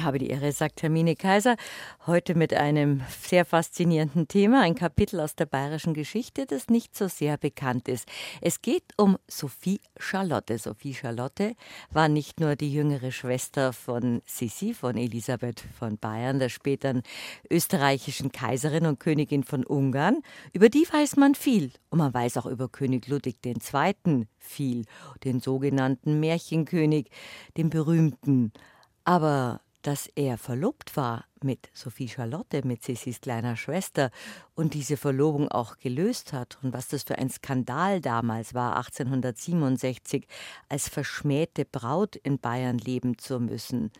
[0.00, 1.56] Habe die Ehre, sagt Hermine Kaiser.
[2.06, 7.08] Heute mit einem sehr faszinierenden Thema, ein Kapitel aus der bayerischen Geschichte, das nicht so
[7.08, 8.08] sehr bekannt ist.
[8.40, 10.58] Es geht um Sophie Charlotte.
[10.58, 11.54] Sophie Charlotte
[11.90, 17.02] war nicht nur die jüngere Schwester von Sissi, von Elisabeth von Bayern, der späteren
[17.50, 20.22] österreichischen Kaiserin und Königin von Ungarn.
[20.52, 21.70] Über die weiß man viel.
[21.90, 24.26] Und man weiß auch über König Ludwig II.
[24.38, 24.84] viel,
[25.22, 27.10] den sogenannten Märchenkönig,
[27.56, 28.52] den berühmten.
[29.04, 34.10] Aber dass er verlobt war mit Sophie Charlotte, mit Sissis kleiner Schwester
[34.54, 40.26] und diese Verlobung auch gelöst hat und was das für ein Skandal damals war, 1867
[40.70, 43.92] als verschmähte Braut in Bayern leben zu müssen.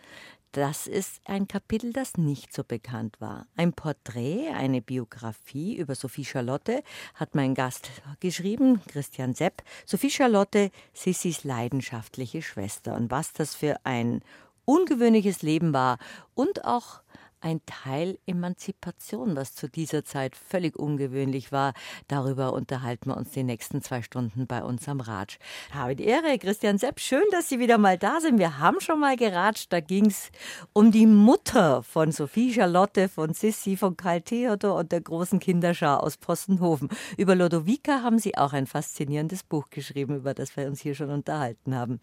[0.55, 3.49] Das ist ein Kapitel, das nicht so bekannt war.
[3.57, 9.65] Ein Porträt, eine Biografie über Sophie Charlotte hat mein Gast geschrieben, Christian Sepp.
[9.85, 12.95] Sophie Charlotte, Sissis leidenschaftliche Schwester.
[12.95, 14.23] Und was das für ein
[14.65, 15.99] ungewöhnliches Leben war
[16.35, 17.01] und auch
[17.45, 21.75] ein Teil Emanzipation, was zu dieser Zeit völlig ungewöhnlich war.
[22.09, 25.37] Darüber unterhalten wir uns die nächsten zwei Stunden bei uns am Ratsch.
[25.71, 28.39] Habe die Ehre, Christian Sepp, schön, dass Sie wieder mal da sind.
[28.39, 30.31] Wir haben schon mal geratscht, da ging es
[30.73, 36.03] um die Mutter von Sophie Charlotte, von Sissi, von Karl Theodor und der großen Kinderschar
[36.03, 36.89] aus Postenhofen.
[37.19, 41.11] Über Lodovica haben Sie auch ein faszinierendes Buch geschrieben, über das wir uns hier schon
[41.11, 42.01] unterhalten haben.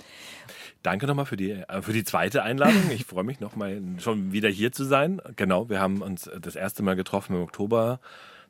[0.83, 2.91] Danke nochmal für die, äh, für die zweite Einladung.
[2.91, 5.69] Ich freue mich nochmal schon wieder hier zu sein genau.
[5.69, 7.99] Wir haben uns das erste Mal getroffen im Oktober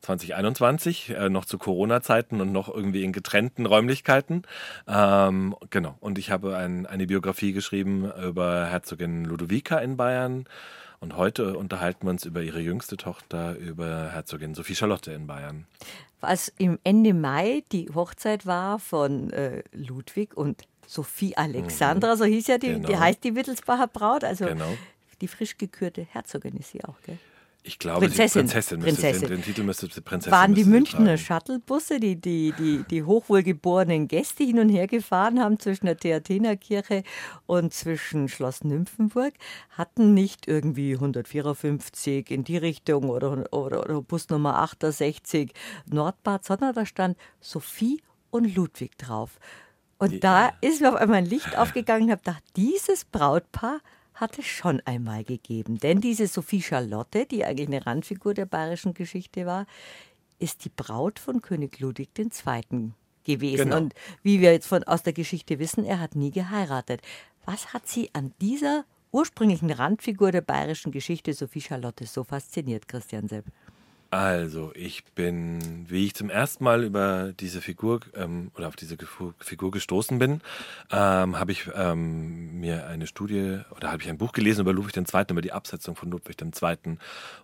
[0.01, 4.43] 2021, äh, noch zu Corona-Zeiten und noch irgendwie in getrennten Räumlichkeiten.
[4.87, 5.95] Ähm, genau.
[5.99, 10.45] Und ich habe ein, eine Biografie geschrieben über Herzogin Ludovica in Bayern.
[10.99, 15.65] Und heute unterhalten wir uns über ihre jüngste Tochter, über Herzogin Sophie Charlotte in Bayern.
[16.19, 22.19] Was im Ende Mai die Hochzeit war von äh, Ludwig und Sophie Alexandra, mhm.
[22.19, 22.87] so hieß ja die, genau.
[22.87, 24.73] die heißt die Wittelsbacher Braut, also genau
[25.21, 27.17] die frisch gekürte Herzogin ist sie auch, gell?
[27.63, 28.47] Ich glaube, Prinzessin.
[28.47, 29.21] Prinzessin, Prinzessin.
[29.21, 30.31] Den, den, Titel müsste Prinzessin.
[30.31, 35.59] Waren die Münchner Shuttlebusse, die, die, die, die hochwohlgeborenen Gäste hin und her gefahren haben
[35.59, 37.03] zwischen der Theatinerkirche
[37.45, 39.35] und zwischen Schloss Nymphenburg,
[39.69, 45.53] hatten nicht irgendwie 154 in die Richtung oder, oder, oder Bus Nummer 68
[45.85, 48.01] Nordbad, sondern da stand Sophie
[48.31, 49.39] und Ludwig drauf.
[49.99, 50.19] Und ja.
[50.19, 53.81] da ist mir auf einmal ein Licht aufgegangen und habe gedacht, dieses Brautpaar
[54.21, 55.79] hat es schon einmal gegeben.
[55.79, 59.65] Denn diese Sophie Charlotte, die eigentlich eine Randfigur der bayerischen Geschichte war,
[60.39, 62.91] ist die Braut von König Ludwig II.
[63.23, 63.65] gewesen.
[63.65, 63.77] Genau.
[63.77, 63.93] Und
[64.23, 67.01] wie wir jetzt von, aus der Geschichte wissen, er hat nie geheiratet.
[67.45, 73.27] Was hat sie an dieser ursprünglichen Randfigur der bayerischen Geschichte, Sophie Charlotte, so fasziniert, Christian
[73.27, 73.45] Sepp?
[74.13, 78.97] Also, ich bin, wie ich zum ersten Mal über diese Figur ähm, oder auf diese
[79.39, 80.41] Figur gestoßen bin,
[80.91, 84.97] ähm, habe ich ähm, mir eine Studie oder habe ich ein Buch gelesen über Ludwig
[84.97, 86.97] II., über die Absetzung von Ludwig II.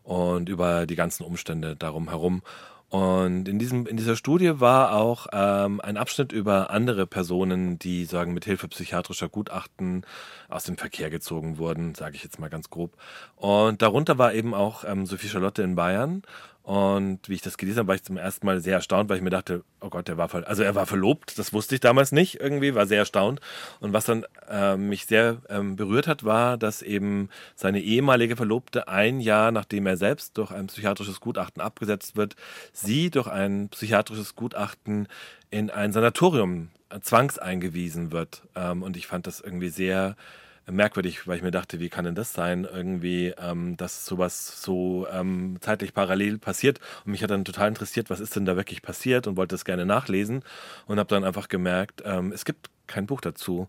[0.04, 2.42] und über die ganzen Umstände darum herum.
[2.90, 8.06] Und in, diesem, in dieser Studie war auch ähm, ein Abschnitt über andere Personen, die
[8.06, 10.06] sagen, mit Hilfe psychiatrischer Gutachten
[10.48, 12.96] aus dem Verkehr gezogen wurden, sage ich jetzt mal ganz grob.
[13.36, 16.24] Und darunter war eben auch ähm, Sophie Charlotte in Bayern.
[16.68, 19.24] Und wie ich das gelesen habe, war ich zum ersten Mal sehr erstaunt, weil ich
[19.24, 22.42] mir dachte, oh Gott, der war also er war verlobt, das wusste ich damals nicht
[22.42, 23.40] irgendwie, war sehr erstaunt.
[23.80, 28.90] Und was dann äh, mich sehr ähm, berührt hat, war, dass eben seine ehemalige Verlobte
[28.90, 32.36] ein Jahr, nachdem er selbst durch ein psychiatrisches Gutachten abgesetzt wird,
[32.74, 35.08] sie durch ein psychiatrisches Gutachten
[35.50, 36.68] in ein Sanatorium
[37.00, 38.42] zwangseingewiesen wird.
[38.56, 40.18] Ähm, und ich fand das irgendwie sehr
[40.70, 45.08] merkwürdig, weil ich mir dachte, wie kann denn das sein, irgendwie, ähm, dass sowas so
[45.12, 46.80] ähm, zeitlich parallel passiert.
[47.06, 49.66] Und mich hat dann total interessiert, was ist denn da wirklich passiert und wollte das
[49.66, 50.44] gerne nachlesen
[50.86, 53.68] und habe dann einfach gemerkt, ähm, es gibt kein Buch dazu.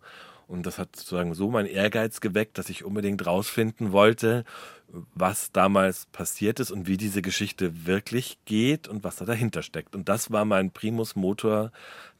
[0.48, 4.44] Und das hat sozusagen so meinen Ehrgeiz geweckt, dass ich unbedingt rausfinden wollte,
[5.14, 9.94] was damals passiert ist und wie diese Geschichte wirklich geht und was da dahinter steckt.
[9.94, 11.70] Und das war mein Primus-Motor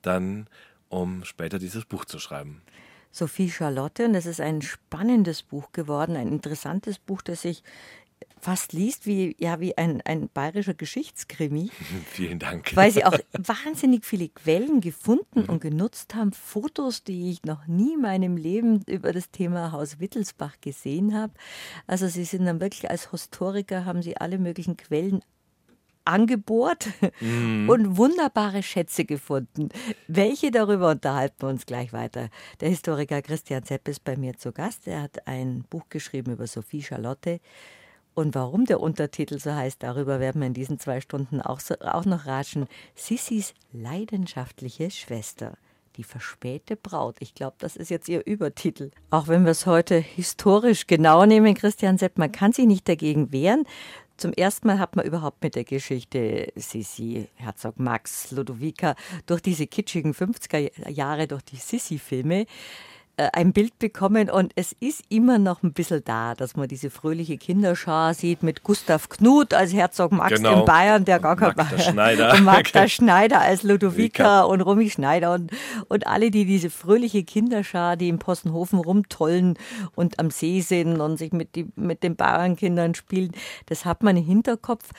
[0.03, 0.47] dann,
[0.91, 2.61] um später dieses Buch zu schreiben.
[3.11, 4.07] Sophie Charlotte.
[4.07, 7.63] Und das ist ein spannendes Buch geworden, ein interessantes Buch, das sich
[8.41, 11.71] fast liest wie, ja, wie ein, ein bayerischer Geschichtskrimi.
[12.07, 12.75] Vielen Dank.
[12.75, 17.95] Weil sie auch wahnsinnig viele Quellen gefunden und genutzt haben, Fotos, die ich noch nie
[17.95, 21.33] in meinem Leben über das Thema Haus Wittelsbach gesehen habe.
[21.87, 25.23] Also sie sind dann wirklich als Historiker, haben sie alle möglichen Quellen
[26.09, 26.89] angebohrt
[27.21, 27.69] mhm.
[27.69, 29.69] und wunderbare Schätze gefunden.
[30.09, 32.31] Welche darüber unterhalten wir uns gleich weiter.
[32.61, 34.89] Der Historiker Christian Zepp ist bei mir zu Gast.
[34.89, 37.41] Er hat ein Buch geschrieben über Sophie Charlotte.
[38.15, 41.77] Und warum der Untertitel so heißt, darüber werden wir in diesen zwei Stunden auch, so,
[41.79, 42.67] auch noch ratschen.
[42.97, 45.57] Sissis leidenschaftliche Schwester.
[45.97, 47.17] Die verspähte Braut.
[47.21, 48.91] Ich glaube, das ist jetzt ihr Übertitel.
[49.11, 53.31] Auch wenn wir es heute historisch genau nehmen, Christian Sepp, man kann sich nicht dagegen
[53.31, 53.65] wehren.
[54.19, 59.69] Zum ersten Mal hat man überhaupt mit der Geschichte Sissi, Herzog Max, Ludovica durch diese
[59.69, 62.47] kitschigen 50er Jahre, durch die Sissi-Filme
[63.19, 67.37] ein Bild bekommen und es ist immer noch ein bisschen da, dass man diese fröhliche
[67.37, 70.61] Kinderschar sieht mit Gustav Knut als Herzog Max genau.
[70.61, 72.33] in Bayern, der gar kein Magda Schneider.
[72.35, 75.51] und Magda Schneider als Ludovica und Romy Schneider und,
[75.89, 79.59] und alle, die diese fröhliche Kinderschar, die im Possenhofen rumtollen
[79.97, 83.33] und am See sind und sich mit, die, mit den Bauernkindern spielen,
[83.67, 84.91] das hat man im Hinterkopf.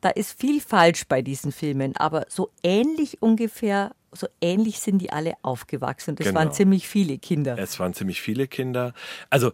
[0.00, 5.12] Da ist viel falsch bei diesen Filmen, aber so ähnlich ungefähr so ähnlich sind die
[5.12, 6.12] alle aufgewachsen.
[6.12, 6.40] Und es genau.
[6.40, 7.58] waren ziemlich viele Kinder.
[7.58, 8.94] Es waren ziemlich viele Kinder.
[9.28, 9.52] Also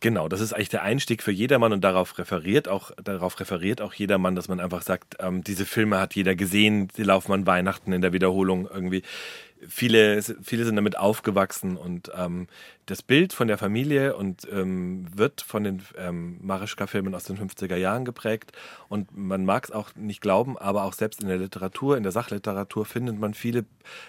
[0.00, 3.92] Genau, das ist eigentlich der Einstieg für jedermann und darauf referiert auch, darauf referiert auch
[3.94, 7.92] jedermann, dass man einfach sagt, ähm, diese Filme hat jeder gesehen, die laufen an Weihnachten
[7.92, 9.02] in der Wiederholung irgendwie
[9.66, 12.46] viele, viele sind damit aufgewachsen und ähm,
[12.86, 17.76] das Bild von der Familie und ähm, wird von den ähm, Marischka-Filmen aus den 50er
[17.76, 18.52] Jahren geprägt
[18.88, 22.12] und man mag es auch nicht glauben, aber auch selbst in der Literatur, in der
[22.12, 23.66] Sachliteratur findet man viele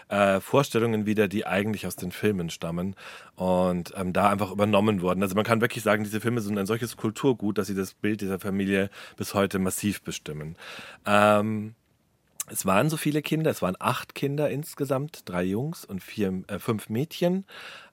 [0.07, 2.95] äh, Vorstellungen wieder, die eigentlich aus den Filmen stammen
[3.35, 5.21] und ähm, da einfach übernommen wurden.
[5.23, 8.21] Also man kann wirklich sagen, diese Filme sind ein solches Kulturgut, dass sie das Bild
[8.21, 10.55] dieser Familie bis heute massiv bestimmen.
[11.05, 11.75] Ähm,
[12.51, 16.59] es waren so viele Kinder, es waren acht Kinder insgesamt, drei Jungs und vier, äh,
[16.59, 17.45] fünf Mädchen.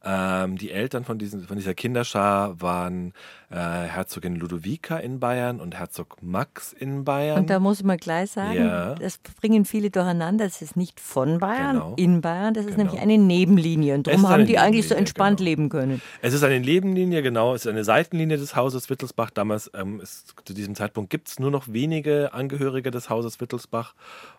[0.07, 3.13] Ähm, die Eltern von, diesen, von dieser Kinderschar waren
[3.51, 7.41] äh, Herzogin Ludovica in Bayern und Herzog Max in Bayern.
[7.41, 8.95] Und da muss man gleich sagen, ja.
[8.95, 10.45] das bringen viele durcheinander.
[10.45, 11.95] Das ist nicht von Bayern, genau.
[11.97, 12.55] in Bayern.
[12.55, 12.85] Das ist genau.
[12.85, 13.95] nämlich eine Nebenlinie.
[13.95, 15.49] Und darum haben die eigentlich so entspannt genau.
[15.49, 16.01] leben können.
[16.23, 17.55] Es ist eine Nebenlinie, genau.
[17.55, 19.31] Es ist eine Seitenlinie des Hauses Wittelsbach.
[19.31, 23.95] Damals, ähm, ist, zu diesem Zeitpunkt, gibt es nur noch wenige Angehörige des Hauses Wittelsbach.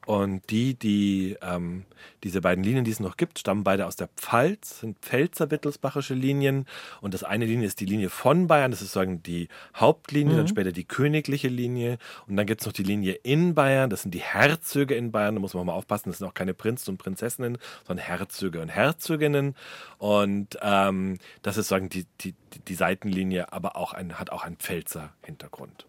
[0.06, 1.84] Und die, die ähm,
[2.24, 6.14] diese beiden Linien, die es noch gibt, stammen beide aus der Pfalz, sind Pfälzer wittelsbachische
[6.14, 6.66] Linien.
[7.02, 10.38] Und das eine Linie ist die Linie von Bayern, das ist sozusagen die Hauptlinie, mhm.
[10.38, 11.98] dann später die königliche Linie.
[12.28, 15.36] Und dann gibt es noch die Linie in Bayern, das sind die Herzöge in Bayern.
[15.36, 18.70] Da muss man mal aufpassen, das sind auch keine Prinzen und Prinzessinnen, sondern Herzöge und
[18.70, 19.56] Herzöginnen.
[19.98, 22.34] Und ähm, das ist sozusagen die, die,
[22.68, 25.88] die Seitenlinie, aber auch ein, hat auch einen Pfälzer Hintergrund.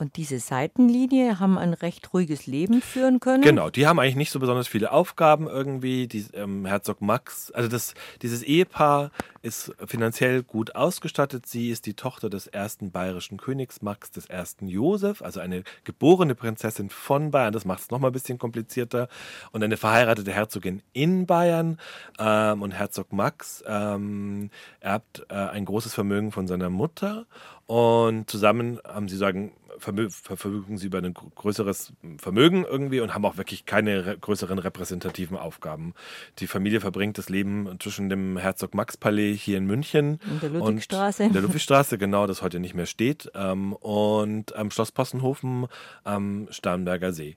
[0.00, 3.42] Und diese Seitenlinie haben ein recht ruhiges Leben führen können?
[3.42, 6.06] Genau, die haben eigentlich nicht so besonders viele Aufgaben irgendwie.
[6.06, 7.92] Die, ähm, Herzog Max, also das,
[8.22, 9.10] dieses Ehepaar
[9.42, 11.44] ist finanziell gut ausgestattet.
[11.44, 16.34] Sie ist die Tochter des ersten bayerischen Königs Max des ersten Josef, also eine geborene
[16.34, 17.52] Prinzessin von Bayern.
[17.52, 19.08] Das macht es nochmal ein bisschen komplizierter.
[19.52, 21.78] Und eine verheiratete Herzogin in Bayern.
[22.18, 24.48] Ähm, und Herzog Max ähm,
[24.80, 27.26] erbt äh, ein großes Vermögen von seiner Mutter.
[27.66, 33.36] Und zusammen haben sie sagen, verfügen sie über ein größeres Vermögen irgendwie und haben auch
[33.36, 35.94] wirklich keine re größeren repräsentativen Aufgaben.
[36.38, 40.50] Die Familie verbringt das Leben zwischen dem Herzog Max Palais hier in München in der
[40.50, 41.24] Ludwigstraße.
[41.24, 45.66] in der Ludwigstraße, genau, das heute nicht mehr steht, ähm, und am Schloss Possenhofen
[46.04, 47.36] am Starnberger See.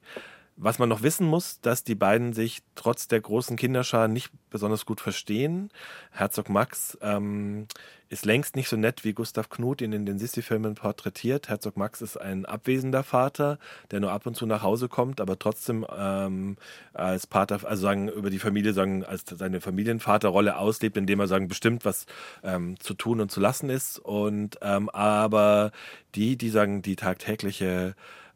[0.55, 4.85] Was man noch wissen muss, dass die beiden sich trotz der großen Kinderschar nicht besonders
[4.85, 5.71] gut verstehen.
[6.11, 7.67] Herzog Max ähm,
[8.09, 11.49] ist längst nicht so nett, wie Gustav Knut ihn in den Sissi-Filmen porträtiert.
[11.49, 13.57] Herzog Max ist ein abwesender Vater,
[13.89, 16.57] der nur ab und zu nach Hause kommt, aber trotzdem ähm,
[16.93, 21.47] als Pater, also sagen über die Familie, sagen als seine Familienvaterrolle auslebt, indem er sagen
[21.47, 22.05] bestimmt, was
[22.43, 23.97] ähm, zu tun und zu lassen ist.
[23.97, 25.71] Und ähm, aber
[26.13, 27.95] die, die sagen die tagtägliche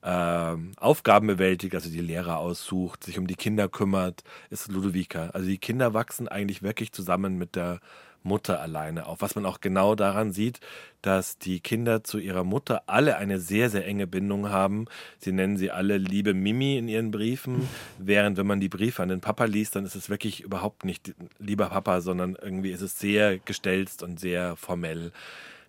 [0.10, 5.32] ähm, Aufgaben bewältigt, also die Lehrer aussucht, sich um die Kinder kümmert, ist Ludovica.
[5.34, 7.82] Also die Kinder wachsen eigentlich wirklich zusammen mit der
[8.24, 9.20] Mutter alleine auf.
[9.22, 10.62] Was man auch genau daran sieht,
[11.02, 14.86] dass die Kinder zu ihrer Mutter alle eine sehr, sehr enge Bindung haben.
[15.20, 19.10] Sie nennen sie alle liebe Mimi in ihren Briefen, während wenn man die Briefe an
[19.10, 22.98] den Papa liest, dann ist es wirklich überhaupt nicht lieber Papa, sondern irgendwie ist es
[22.98, 25.12] sehr gestelzt und sehr formell.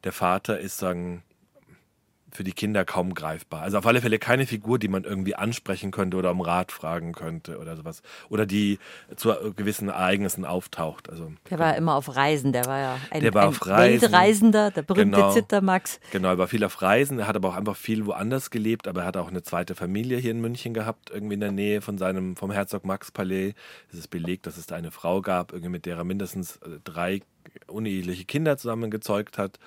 [0.05, 1.25] Der Vater ist, sagen,
[2.31, 3.63] für die Kinder kaum greifbar.
[3.63, 7.13] Also auf alle Fälle keine Figur, die man irgendwie ansprechen könnte oder um Rat fragen
[7.13, 8.03] könnte oder sowas.
[8.29, 8.79] Oder die
[9.17, 11.09] zu gewissen Ereignissen auftaucht.
[11.11, 14.03] Also, der war immer auf Reisen, der war ja ein, der war ein auf Reisen.
[14.03, 16.01] Weltreisender, der berühmte genau, Zittermax.
[16.13, 19.03] Genau, er war viel auf Reisen, er hat aber auch einfach viel woanders gelebt, aber
[19.03, 21.99] er hat auch eine zweite Familie hier in München gehabt, irgendwie in der Nähe von
[21.99, 23.55] seinem, vom Herzog Max Palais.
[23.91, 26.79] Es ist belegt, dass es da eine Frau gab, irgendwie mit der er mindestens äh,
[26.85, 27.21] drei
[27.67, 29.59] uneheliche Kinder zusammen gezeugt hat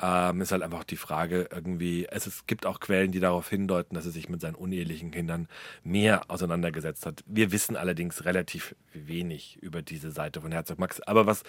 [0.00, 3.94] ähm, ist halt einfach die Frage irgendwie, es, es gibt auch Quellen, die darauf hindeuten,
[3.94, 5.48] dass er sich mit seinen unehelichen Kindern
[5.82, 7.24] mehr auseinandergesetzt hat.
[7.26, 11.00] Wir wissen allerdings relativ wenig über diese Seite von Herzog Max.
[11.00, 11.42] Aber was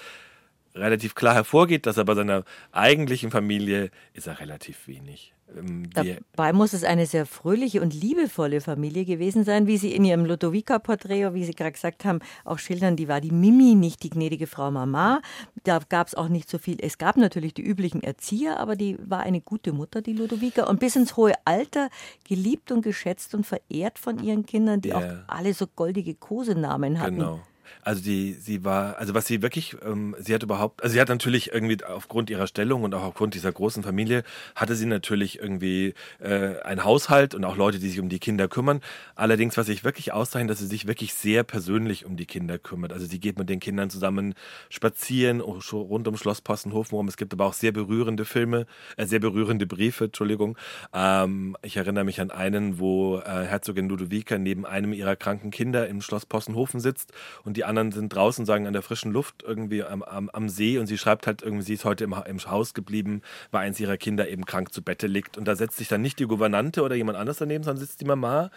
[0.75, 5.33] relativ klar hervorgeht, dass er bei seiner eigentlichen Familie ist er relativ wenig.
[5.57, 10.05] Ähm, Dabei muss es eine sehr fröhliche und liebevolle Familie gewesen sein, wie Sie in
[10.05, 12.95] Ihrem Ludovica-Porträt, wie Sie gerade gesagt haben, auch schildern.
[12.95, 15.21] Die war die Mimi, nicht die gnädige Frau Mama.
[15.63, 16.77] Da gab es auch nicht so viel.
[16.81, 20.65] Es gab natürlich die üblichen Erzieher, aber die war eine gute Mutter, die Ludovica.
[20.65, 21.89] Und bis ins hohe Alter
[22.27, 24.97] geliebt und geschätzt und verehrt von ihren Kindern, die ja.
[24.97, 27.15] auch alle so goldige Kosenamen hatten.
[27.15, 27.39] Genau.
[27.81, 31.09] Also die, sie war, also was sie wirklich, ähm, sie hat überhaupt, also sie hat
[31.09, 34.23] natürlich irgendwie aufgrund ihrer Stellung und auch aufgrund dieser großen Familie,
[34.55, 38.47] hatte sie natürlich irgendwie äh, ein Haushalt und auch Leute, die sich um die Kinder
[38.47, 38.81] kümmern.
[39.15, 42.93] Allerdings, was sich wirklich auszeichnet, dass sie sich wirklich sehr persönlich um die Kinder kümmert.
[42.93, 44.33] Also sie geht mit den Kindern zusammen
[44.69, 47.07] spazieren, rund um Schloss Possenhofen rum.
[47.07, 48.65] Es gibt aber auch sehr berührende Filme,
[48.97, 50.57] äh, sehr berührende Briefe, Entschuldigung.
[50.93, 55.87] Ähm, ich erinnere mich an einen, wo äh, Herzogin Ludovica neben einem ihrer kranken Kinder
[55.87, 59.83] im Schloss Possenhofen sitzt und die anderen sind draußen, sagen an der frischen Luft irgendwie
[59.83, 62.73] am, am, am See und sie schreibt halt irgendwie, sie ist heute im, im Haus
[62.73, 65.37] geblieben, weil eins ihrer Kinder eben krank zu Bette liegt.
[65.37, 68.05] Und da setzt sich dann nicht die Gouvernante oder jemand anders daneben, sondern sitzt die
[68.05, 68.49] Mama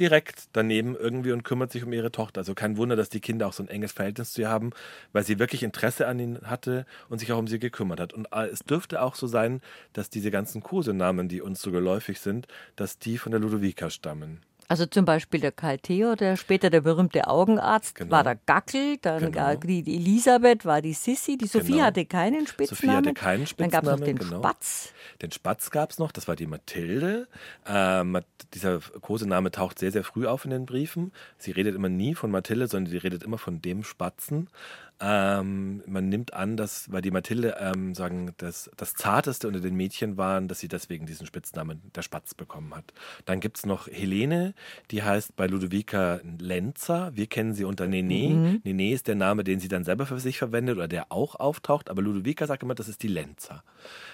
[0.00, 2.40] direkt daneben irgendwie und kümmert sich um ihre Tochter.
[2.40, 4.72] Also kein Wunder, dass die Kinder auch so ein enges Verhältnis zu ihr haben,
[5.12, 8.12] weil sie wirklich Interesse an ihnen hatte und sich auch um sie gekümmert hat.
[8.12, 9.60] Und äh, es dürfte auch so sein,
[9.92, 14.40] dass diese ganzen Kosenamen, die uns so geläufig sind, dass die von der Ludovica stammen.
[14.70, 18.10] Also zum Beispiel der Karl Theo, der später der berühmte Augenarzt, genau.
[18.10, 19.54] war der Gackel, dann genau.
[19.54, 21.84] die Elisabeth war die Sissi, die Sophie genau.
[21.84, 22.68] hatte keinen Spitznamen.
[22.68, 23.70] Sophie hatte keinen Spitznamen.
[23.72, 24.38] Dann gab es noch den genau.
[24.40, 24.92] Spatz.
[25.22, 27.28] Den Spatz gab es noch, das war die Mathilde.
[27.66, 28.20] Ähm,
[28.52, 31.12] dieser Kosename taucht sehr, sehr früh auf in den Briefen.
[31.38, 34.48] Sie redet immer nie von Mathilde, sondern sie redet immer von dem Spatzen.
[35.00, 39.74] Ähm, man nimmt an, dass, weil die Mathilde ähm, sagen, dass das Zarteste unter den
[39.74, 42.92] Mädchen waren, dass sie deswegen diesen Spitznamen der Spatz bekommen hat.
[43.24, 44.54] Dann gibt es noch Helene,
[44.90, 47.12] die heißt bei Ludovica Lenzer.
[47.14, 48.34] Wir kennen sie unter Nene.
[48.34, 48.60] Mhm.
[48.64, 51.90] Nene ist der Name, den sie dann selber für sich verwendet oder der auch auftaucht,
[51.90, 53.62] aber Ludovica sagt immer, das ist die Lenzer.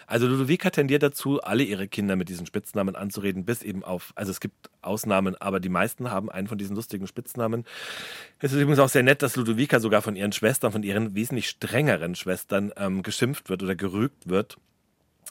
[0.07, 4.31] Also Ludovica tendiert dazu, alle ihre Kinder mit diesen Spitznamen anzureden, bis eben auf, also
[4.31, 7.65] es gibt Ausnahmen, aber die meisten haben einen von diesen lustigen Spitznamen.
[8.39, 11.49] Es ist übrigens auch sehr nett, dass Ludovica sogar von ihren Schwestern, von ihren wesentlich
[11.49, 14.59] strengeren Schwestern ähm, geschimpft wird oder gerügt wird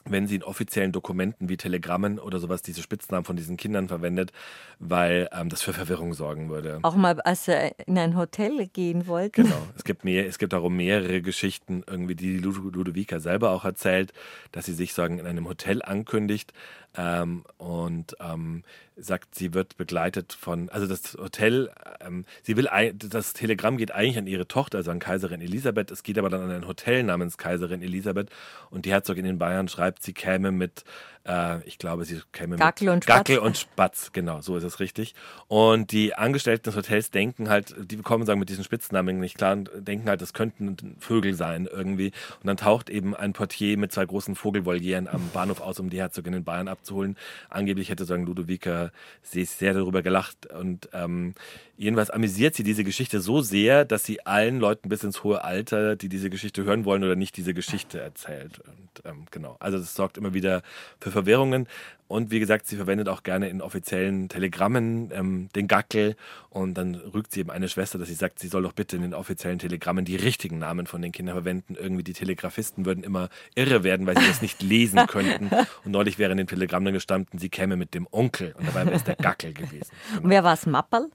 [0.04, 4.32] wenn sie in offiziellen Dokumenten wie Telegrammen oder sowas diese Spitznamen von diesen Kindern verwendet,
[4.78, 6.78] weil ähm, das für Verwirrung sorgen würde.
[6.82, 9.42] Auch mal, als er in ein Hotel gehen wollte.
[9.42, 9.66] Genau.
[9.76, 14.12] Es gibt mehr, es gibt darum mehrere Geschichten, irgendwie, die Ludovica selber auch erzählt,
[14.52, 16.52] dass sie sich sagen in einem Hotel ankündigt
[16.96, 18.62] ähm, und ähm,
[18.96, 21.70] sagt, sie wird begleitet von, also das Hotel,
[22.00, 25.90] ähm, sie will, das Telegramm geht eigentlich an ihre Tochter, also an Kaiserin Elisabeth.
[25.90, 28.30] Es geht aber dann an ein Hotel namens Kaiserin Elisabeth
[28.70, 30.84] und die Herzogin in Bayern schreibt, sie käme mit
[31.26, 33.16] äh, ich glaube, sie käme Gackel mit und Spatz.
[33.16, 35.14] Gackel und Spatz, genau, so ist es richtig.
[35.48, 39.54] Und die Angestellten des Hotels denken halt, die bekommen sagen mit diesen Spitznamen nicht klar
[39.54, 42.12] und denken halt, das könnten Vögel sein irgendwie.
[42.40, 45.98] Und dann taucht eben ein Portier mit zwei großen Vogelvolieren am Bahnhof aus, um die
[45.98, 47.16] Herzogin in Bayern abzuholen.
[47.48, 48.90] Angeblich hätte sagen Ludovica
[49.22, 51.34] sie sehr darüber gelacht und ähm,
[51.76, 55.96] jedenfalls amüsiert sie diese Geschichte so sehr, dass sie allen Leuten bis ins hohe Alter,
[55.96, 58.60] die diese Geschichte hören wollen oder nicht, diese Geschichte erzählt.
[58.60, 60.62] Und ähm, genau, also das sorgt immer wieder
[61.00, 61.66] für Verwirrungen.
[62.06, 66.16] Und wie gesagt, sie verwendet auch gerne in offiziellen Telegrammen ähm, den Gackel.
[66.50, 69.02] Und dann rügt sie eben eine Schwester, dass sie sagt, sie soll doch bitte in
[69.02, 71.76] den offiziellen Telegrammen die richtigen Namen von den Kindern verwenden.
[71.80, 75.50] Irgendwie die Telegrafisten würden immer irre werden, weil sie das nicht lesen könnten.
[75.84, 78.54] Und neulich wäre in den Telegrammen gestanden, sie käme mit dem Onkel.
[78.58, 79.90] Und dabei wäre es der Gackel gewesen.
[80.10, 80.24] Genau.
[80.24, 81.10] Und wer war es, Mappel?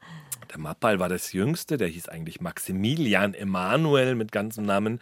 [0.51, 5.00] Der Mappal war das Jüngste, der hieß eigentlich Maximilian Emanuel mit ganzem Namen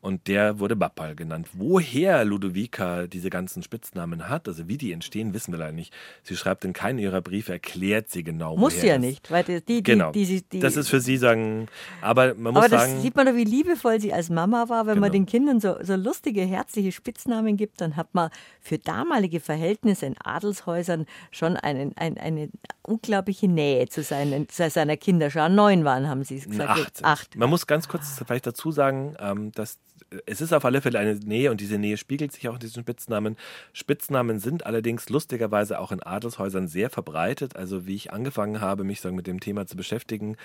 [0.00, 1.48] und der wurde Mappal genannt.
[1.52, 5.92] Woher Ludovica diese ganzen Spitznamen hat, also wie die entstehen, wissen wir leider nicht.
[6.22, 8.56] Sie schreibt in keinem ihrer Briefe, erklärt sie genau.
[8.56, 10.12] Muss sie ja nicht, weil die, die, genau.
[10.12, 11.68] die, die, das ist für sie sagen,
[12.00, 12.94] aber man muss aber sagen.
[12.94, 15.06] das sieht man doch, wie liebevoll sie als Mama war, wenn genau.
[15.06, 20.06] man den Kindern so, so lustige, herzliche Spitznamen gibt, dann hat man für damalige Verhältnisse
[20.06, 22.50] in Adelshäusern schon einen, ein, eine
[22.82, 25.48] unglaubliche Nähe zu seinen, zu seiner Kinderschar.
[25.48, 26.70] Neun waren, haben Sie es gesagt.
[26.70, 27.04] Acht.
[27.04, 27.36] Acht.
[27.36, 29.78] Man muss ganz kurz vielleicht dazu sagen, ähm, dass
[30.26, 32.82] es ist auf alle Fälle eine Nähe und diese Nähe spiegelt sich auch in diesen
[32.82, 33.36] Spitznamen.
[33.72, 37.56] Spitznamen sind allerdings lustigerweise auch in Adelshäusern sehr verbreitet.
[37.56, 40.36] Also wie ich angefangen habe, mich so mit dem Thema zu beschäftigen,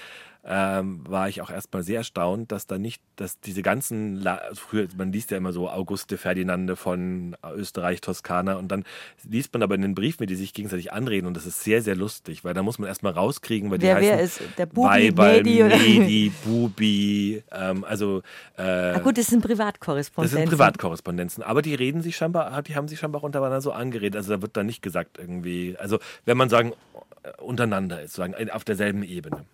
[0.46, 4.88] ähm, war ich auch erstmal sehr erstaunt, dass da nicht, dass diese ganzen, La früher,
[4.98, 8.84] man liest ja immer so Auguste Ferdinande von Österreich, Toskana und dann
[9.24, 11.82] liest man aber in den Briefen, wie die sich gegenseitig anreden und das ist sehr,
[11.82, 14.66] sehr lustig, weil da muss man erstmal rauskriegen, weil die wer, heißen wer ist der
[14.66, 18.22] Bubi, Weiberl, Medi, Medi, Bubi, ähm, also
[18.58, 20.38] äh, Na gut, das sind Privatkorrespondenzen.
[20.38, 24.16] Das sind Privatkorrespondenzen, aber die reden sich scheinbar, die haben sich scheinbar untereinander so angeredet,
[24.16, 26.74] also da wird dann nicht gesagt irgendwie, also wenn man sagen,
[27.40, 29.46] untereinander ist, sagen auf derselben Ebene.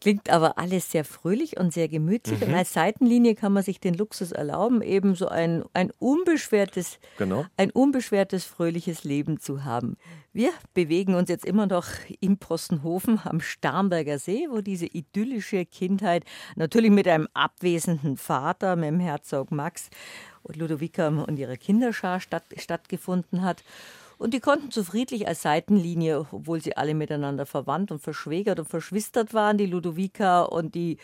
[0.00, 2.40] Klingt aber alles sehr fröhlich und sehr gemütlich.
[2.40, 2.48] Mhm.
[2.48, 7.44] Und als Seitenlinie kann man sich den Luxus erlauben, eben so ein, ein unbeschwertes, genau.
[7.58, 9.98] ein unbeschwertes, fröhliches Leben zu haben.
[10.32, 11.86] Wir bewegen uns jetzt immer noch
[12.20, 16.24] im Postenhofen am Starnberger See, wo diese idyllische Kindheit
[16.56, 19.90] natürlich mit einem abwesenden Vater, mit dem Herzog Max
[20.42, 23.64] und Ludovica und ihrer Kinderschar statt, stattgefunden hat.
[24.20, 28.68] Und die konnten so friedlich als Seitenlinie, obwohl sie alle miteinander verwandt und verschwägert und
[28.68, 30.98] verschwistert waren, die Ludovica und die,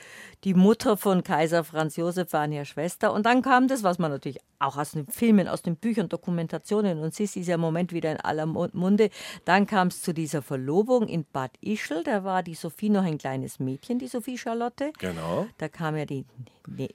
[0.44, 3.14] die Mutter von Kaiser Franz Josef waren ja Schwester.
[3.14, 6.98] Und dann kam das, was man natürlich auch aus den Filmen, aus den Büchern, Dokumentationen
[6.98, 9.10] und Sissi ist ja im Moment wieder in aller Munde.
[9.44, 12.02] Dann kam es zu dieser Verlobung in Bad Ischl.
[12.04, 14.92] Da war die Sophie noch ein kleines Mädchen, die Sophie Charlotte.
[14.98, 15.46] Genau.
[15.58, 16.25] Da kam ja die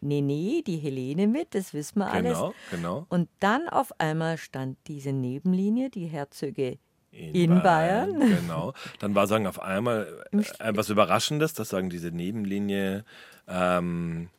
[0.01, 2.37] Nene, die Helene mit, das wissen wir alles.
[2.37, 3.05] Genau, genau.
[3.09, 6.77] Und dann auf einmal stand diese Nebenlinie, die Herzöge
[7.11, 8.37] in, in Bayern, Bayern.
[8.41, 8.73] Genau.
[8.99, 10.25] Dann war sagen auf einmal
[10.59, 13.05] etwas Überraschendes, dass sagen diese Nebenlinie
[13.47, 14.29] ähm,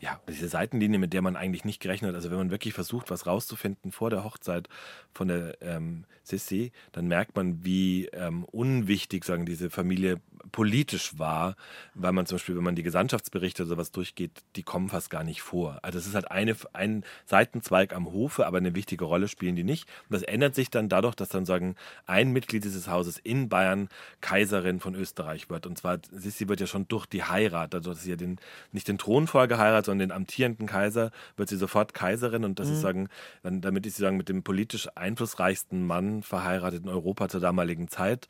[0.00, 2.14] ja, diese Seitenlinie, mit der man eigentlich nicht gerechnet hat.
[2.14, 4.68] Also wenn man wirklich versucht, was rauszufinden vor der Hochzeit
[5.12, 10.20] von der ähm, Sissi, dann merkt man, wie ähm, unwichtig sagen diese Familie
[10.52, 11.54] politisch war,
[11.94, 15.22] weil man zum Beispiel, wenn man die Gesandtschaftsberichte oder sowas durchgeht, die kommen fast gar
[15.22, 15.78] nicht vor.
[15.82, 19.64] Also es ist halt eine, ein Seitenzweig am Hofe, aber eine wichtige Rolle spielen die
[19.64, 19.86] nicht.
[20.08, 21.76] Und das ändert sich dann dadurch, dass dann sagen,
[22.06, 23.88] ein Mitglied dieses Hauses in Bayern
[24.22, 25.66] Kaiserin von Österreich wird.
[25.66, 28.38] Und zwar, Sissi wird ja schon durch die Heirat, also dass sie ja den,
[28.72, 32.44] nicht den Thronfolger heiratet, sondern den amtierenden Kaiser, wird sie sofort Kaiserin.
[32.44, 32.74] Und das mhm.
[32.74, 33.08] ist sagen,
[33.42, 37.88] dann, damit ist sie sagen, mit dem politisch einflussreichsten Mann verheiratet in Europa zur damaligen
[37.88, 38.28] Zeit.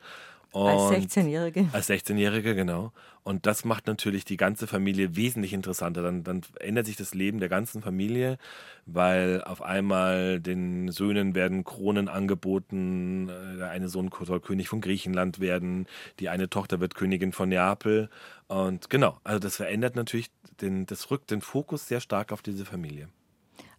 [0.51, 1.69] Und als 16-Jährige.
[1.71, 2.91] Als 16-Jährige, genau.
[3.23, 6.01] Und das macht natürlich die ganze Familie wesentlich interessanter.
[6.01, 8.37] Dann, dann ändert sich das Leben der ganzen Familie,
[8.85, 13.27] weil auf einmal den Söhnen werden Kronen angeboten.
[13.59, 15.87] Der eine Sohn soll König von Griechenland werden,
[16.19, 18.09] die eine Tochter wird Königin von Neapel.
[18.47, 22.65] Und genau, also das verändert natürlich, den, das rückt den Fokus sehr stark auf diese
[22.65, 23.09] Familie.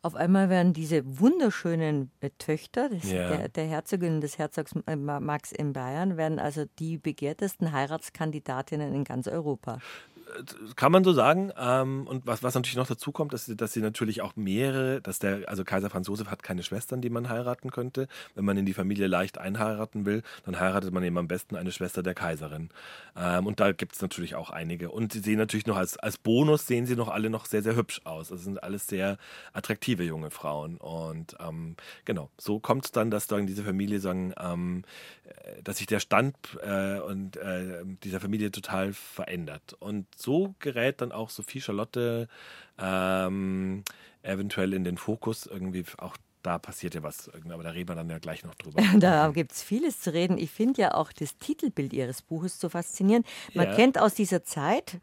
[0.04, 3.28] Auf einmal werden diese wunderschönen äh, Töchter des, ja.
[3.28, 9.04] der, der, Herzogin des Herzogs äh, Max in Bayern, werden also die begehrtesten Heiratskandidatinnen in
[9.04, 9.78] ganz Europa
[10.76, 11.52] kann man so sagen.
[11.58, 15.18] Ähm, und was, was natürlich noch dazu kommt, dass dass sie natürlich auch mehrere, dass
[15.18, 18.08] der, also Kaiser Franz Josef hat keine Schwestern, die man heiraten könnte.
[18.34, 21.72] Wenn man in die Familie leicht einheiraten will, dann heiratet man eben am besten eine
[21.72, 22.70] Schwester der Kaiserin.
[23.16, 24.90] Ähm, und da gibt es natürlich auch einige.
[24.90, 27.76] Und sie sehen natürlich noch als, als Bonus, sehen sie noch alle noch sehr, sehr
[27.76, 28.28] hübsch aus.
[28.28, 29.18] Das sind alles sehr
[29.52, 30.76] attraktive junge Frauen.
[30.76, 34.84] Und ähm, genau, so kommt es dann, dass dann diese Familie sagen, ähm,
[35.24, 39.76] äh, dass sich der Stand äh, und äh, dieser Familie total verändert.
[39.78, 42.28] Und so gerät dann auch Sophie Charlotte
[42.78, 43.84] ähm,
[44.22, 45.46] eventuell in den Fokus.
[45.46, 48.82] Irgendwie auch da passiert ja was, aber da reden wir dann ja gleich noch drüber.
[48.98, 50.38] Da gibt es vieles zu reden.
[50.38, 53.26] Ich finde ja auch das Titelbild Ihres Buches so faszinierend.
[53.54, 53.74] Man ja.
[53.74, 55.00] kennt aus dieser Zeit,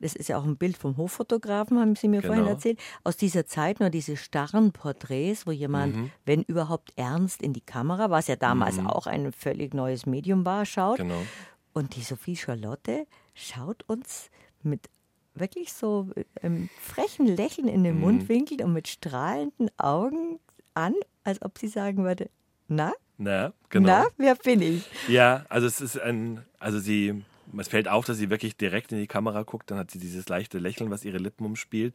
[0.00, 2.34] das ist ja auch ein Bild vom Hoffotografen, haben Sie mir genau.
[2.34, 6.10] vorhin erzählt, aus dieser Zeit nur diese starren Porträts, wo jemand, mhm.
[6.24, 8.86] wenn überhaupt ernst in die Kamera, was ja damals mhm.
[8.86, 10.98] auch ein völlig neues Medium war, schaut.
[10.98, 11.22] Genau.
[11.72, 14.30] Und die Sophie Charlotte schaut uns
[14.62, 14.88] mit
[15.34, 16.08] wirklich so
[16.42, 18.00] einem frechen Lächeln in den mhm.
[18.00, 20.38] Mundwinkel und mit strahlenden Augen
[20.74, 20.94] an,
[21.24, 22.30] als ob sie sagen würde,
[22.68, 22.92] na?
[23.18, 23.88] Na, genau.
[23.88, 24.84] Na, wer bin ich?
[25.08, 27.22] Ja, also es ist ein, also sie,
[27.58, 30.28] es fällt auf, dass sie wirklich direkt in die Kamera guckt, dann hat sie dieses
[30.28, 31.94] leichte Lächeln, was ihre Lippen umspielt.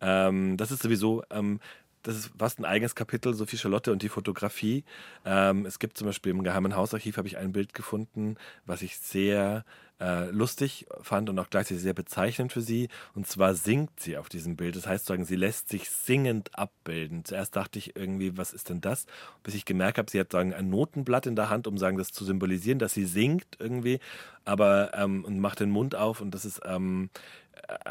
[0.00, 1.60] Ähm, das ist sowieso, ähm,
[2.02, 4.84] das ist fast ein eigenes Kapitel, Sophie Charlotte und die Fotografie.
[5.24, 8.36] Ähm, es gibt zum Beispiel im Geheimen Hausarchiv habe ich ein Bild gefunden,
[8.66, 9.64] was ich sehr
[10.00, 12.88] äh, lustig fand und auch gleichzeitig sehr bezeichnend für sie.
[13.14, 14.76] Und zwar singt sie auf diesem Bild.
[14.76, 17.24] Das heißt, sagen, sie lässt sich singend abbilden.
[17.24, 19.06] Zuerst dachte ich irgendwie, was ist denn das?
[19.42, 22.12] Bis ich gemerkt habe, sie hat sagen, ein Notenblatt in der Hand, um sagen, das
[22.12, 24.00] zu symbolisieren, dass sie singt irgendwie,
[24.44, 27.10] aber ähm, und macht den Mund auf und das ist ähm,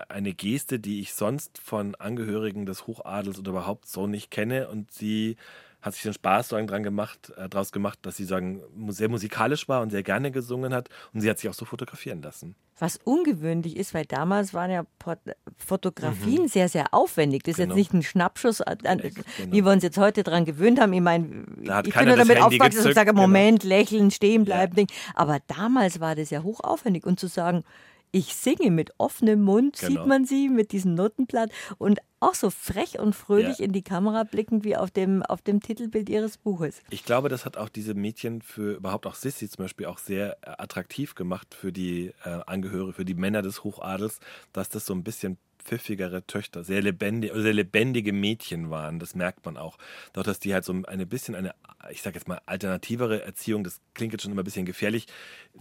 [0.10, 4.70] eine Geste, die ich sonst von Angehörigen des Hochadels oder überhaupt so nicht kenne.
[4.70, 5.38] Und sie
[5.84, 9.82] hat sich den Spaß dran gemacht, äh, daraus gemacht, dass sie sagen, sehr musikalisch war
[9.82, 10.88] und sehr gerne gesungen hat.
[11.14, 12.56] Und sie hat sich auch so fotografieren lassen.
[12.80, 15.20] Was ungewöhnlich ist, weil damals waren ja Port
[15.58, 16.48] Fotografien mhm.
[16.48, 17.44] sehr, sehr aufwendig.
[17.44, 17.76] Das ist genau.
[17.76, 19.12] jetzt nicht ein Schnappschuss, an, genau.
[19.50, 20.94] wie wir uns jetzt heute daran gewöhnt haben.
[20.94, 21.26] Ich meine,
[21.84, 23.76] ich bin nur damit aufgewachsen und sage, Moment, genau.
[23.76, 24.80] lächeln, stehen bleiben.
[24.80, 24.86] Ja.
[25.16, 27.06] Aber damals war das ja hochaufwendig.
[27.06, 27.66] Und zu sagen,
[28.12, 29.90] ich singe mit offenem Mund, genau.
[29.90, 33.66] sieht man sie mit diesem Notenblatt und auch so frech und fröhlich ja.
[33.66, 36.82] in die Kamera blickend wie auf dem, auf dem Titelbild ihres Buches.
[36.90, 40.38] Ich glaube, das hat auch diese Mädchen für überhaupt auch Sissy zum Beispiel auch sehr
[40.42, 44.20] äh, attraktiv gemacht für die äh, Angehörige, für die Männer des Hochadels,
[44.52, 49.00] dass das so ein bisschen pfiffigere Töchter, sehr lebendig, sehr lebendige Mädchen waren.
[49.00, 49.78] Das merkt man auch.
[50.14, 51.54] Doch, dass die halt so ein bisschen eine,
[51.90, 55.08] ich sag jetzt mal, alternativere Erziehung, das klingt jetzt schon immer ein bisschen gefährlich.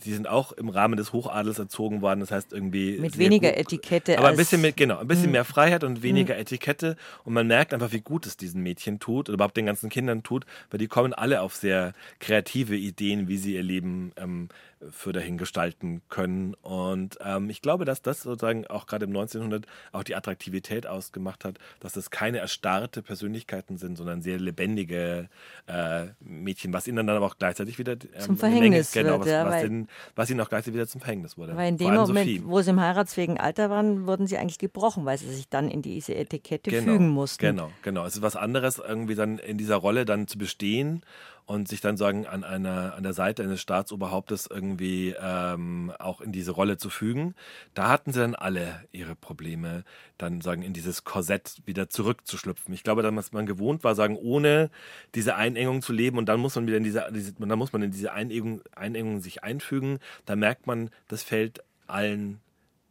[0.01, 2.21] Sie sind auch im Rahmen des Hochadels erzogen worden.
[2.21, 2.99] Das heißt irgendwie.
[2.99, 4.19] Mit weniger gut, Etikette.
[4.19, 5.33] Aber ein bisschen mit, genau, ein bisschen mhm.
[5.33, 6.41] mehr Freiheit und weniger mhm.
[6.41, 6.97] Etikette.
[7.25, 10.23] Und man merkt einfach, wie gut es diesen Mädchen tut oder überhaupt den ganzen Kindern
[10.23, 14.49] tut, weil die kommen alle auf sehr kreative Ideen, wie sie ihr Leben ähm,
[14.91, 16.55] für dahin gestalten können.
[16.55, 21.45] Und ähm, ich glaube, dass das sozusagen auch gerade im 1900 auch die Attraktivität ausgemacht
[21.45, 25.29] hat, dass es keine erstarrte Persönlichkeiten sind, sondern sehr lebendige
[25.67, 29.47] äh, Mädchen, was ihnen dann aber auch gleichzeitig wieder ähm, zum Verhängnis Menge, genau, wird.
[29.47, 31.57] Was, was, den, was, ihnen auch gleichzeitig wieder zum Verhängnis wurde.
[31.57, 32.43] Weil in dem Moment, Sophie.
[32.45, 35.83] wo sie im heiratsfähigen Alter waren, wurden sie eigentlich gebrochen, weil sie sich dann in
[35.83, 37.45] diese Etikette genau, fügen mussten.
[37.45, 38.05] Genau, genau.
[38.05, 41.03] Es ist was anderes, irgendwie dann in dieser Rolle dann zu bestehen
[41.47, 46.33] und sich dann sagen, an einer an der Seite eines Staatsoberhauptes irgendwie ähm, auch in
[46.33, 47.35] diese Rolle zu fügen.
[47.75, 49.85] Da hatten sie dann alle ihre Probleme,
[50.19, 52.73] dann sagen, in dieses Korsett wieder zurückzuschlüpfen.
[52.75, 54.71] Ich glaube, dass man gewohnt war, sagen, ohne
[55.15, 57.83] diese Einengung zu leben und dann muss man wieder in diese, diese dann muss man
[57.83, 59.99] in diese Einengung, Einengung sich einfügen.
[60.27, 62.41] Da merkt man, das fällt allen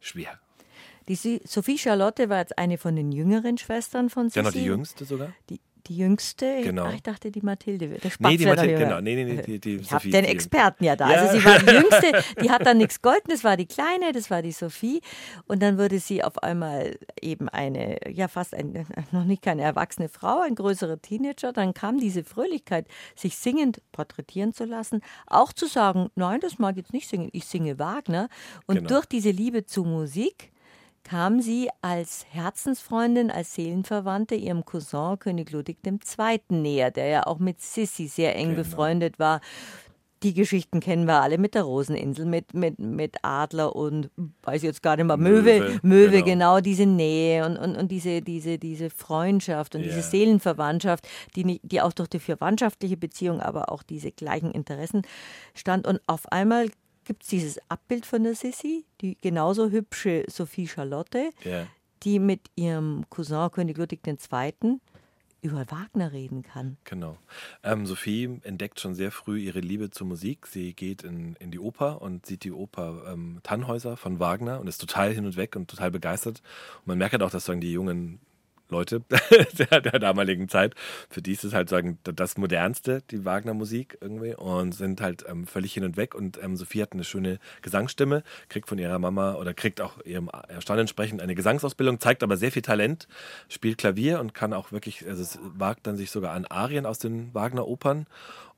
[0.00, 0.38] schwer.
[1.08, 4.38] Die Sophie Charlotte war jetzt eine von den jüngeren Schwestern von Sissi.
[4.38, 5.32] Ja, noch die jüngste sogar.
[5.50, 6.62] Die, die jüngste?
[6.62, 6.86] Genau.
[6.86, 7.88] Ach, ich dachte, die Mathilde.
[7.88, 9.00] Der nee, die Mathilde, genau.
[9.00, 11.10] Nee, nee, nee, die, die ich habe den Experten ja da.
[11.10, 11.20] Ja.
[11.20, 14.30] Also sie war die jüngste, die hat dann nichts golden, das war die kleine, das
[14.30, 15.00] war die Sophie.
[15.46, 20.08] Und dann wurde sie auf einmal eben eine, ja fast ein, noch nicht keine erwachsene
[20.08, 21.52] Frau, ein größerer Teenager.
[21.52, 26.72] Dann kam diese Fröhlichkeit, sich singend porträtieren zu lassen, auch zu sagen, nein, das mag
[26.72, 28.28] ich jetzt nicht singen, ich singe Wagner.
[28.66, 28.88] Und genau.
[28.88, 30.51] durch diese Liebe zu Musik
[31.04, 36.40] kam sie als Herzensfreundin, als Seelenverwandte ihrem Cousin König Ludwig II.
[36.50, 38.62] näher, der ja auch mit Sissi sehr eng genau.
[38.62, 39.40] befreundet war.
[40.22, 44.08] Die Geschichten kennen wir alle mit der Roseninsel, mit, mit, mit Adler und
[44.44, 46.24] weiß ich jetzt gar nicht mehr, Möwe, Möwe, Möwe genau.
[46.24, 46.60] genau.
[46.60, 49.90] diese Nähe und, und, und diese, diese, diese Freundschaft und yeah.
[49.90, 55.02] diese Seelenverwandtschaft, die, die auch durch die verwandtschaftliche Beziehung, aber auch diese gleichen Interessen
[55.54, 55.88] stand.
[55.88, 56.68] Und auf einmal
[57.04, 61.66] gibt es dieses Abbild von der Sissi, die genauso hübsche Sophie Charlotte, ja.
[62.02, 64.80] die mit ihrem Cousin König Ludwig II.
[65.42, 66.76] über Wagner reden kann.
[66.84, 67.18] Genau.
[67.62, 70.46] Ähm, Sophie entdeckt schon sehr früh ihre Liebe zur Musik.
[70.46, 74.68] Sie geht in, in die Oper und sieht die Oper ähm, Tannhäuser von Wagner und
[74.68, 76.42] ist total hin und weg und total begeistert.
[76.80, 78.20] Und man merkt halt auch, dass sagen, die jungen
[78.72, 79.02] Leute
[79.58, 80.74] der, der, damaligen Zeit.
[81.08, 85.46] Für die ist es halt sagen das modernste, die Wagner-Musik irgendwie und sind halt ähm,
[85.46, 86.14] völlig hin und weg.
[86.14, 90.30] Und ähm, Sophie hat eine schöne Gesangsstimme, kriegt von ihrer Mama oder kriegt auch ihrem
[90.58, 93.06] Stand entsprechend eine Gesangsausbildung, zeigt aber sehr viel Talent,
[93.48, 96.98] spielt Klavier und kann auch wirklich, also es wagt dann sich sogar an Arien aus
[96.98, 98.06] den Wagner-Opern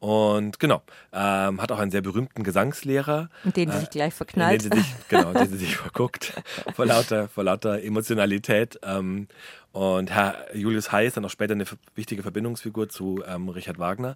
[0.04, 0.82] und genau,
[1.14, 3.30] ähm, hat auch einen sehr berühmten Gesangslehrer.
[3.42, 4.62] Und den sie sich gleich verknallt.
[4.62, 6.34] Den sie sich, genau, den sie sich verguckt,
[6.74, 8.78] vor lauter, vor lauter Emotionalität.
[8.82, 9.28] Ähm,
[9.74, 11.64] und Herr Julius ist dann auch später eine
[11.96, 14.14] wichtige Verbindungsfigur zu ähm, Richard Wagner.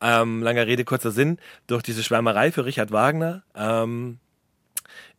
[0.00, 1.38] Ähm, langer Rede, kurzer Sinn.
[1.68, 4.18] Durch diese Schwärmerei für Richard Wagner ähm,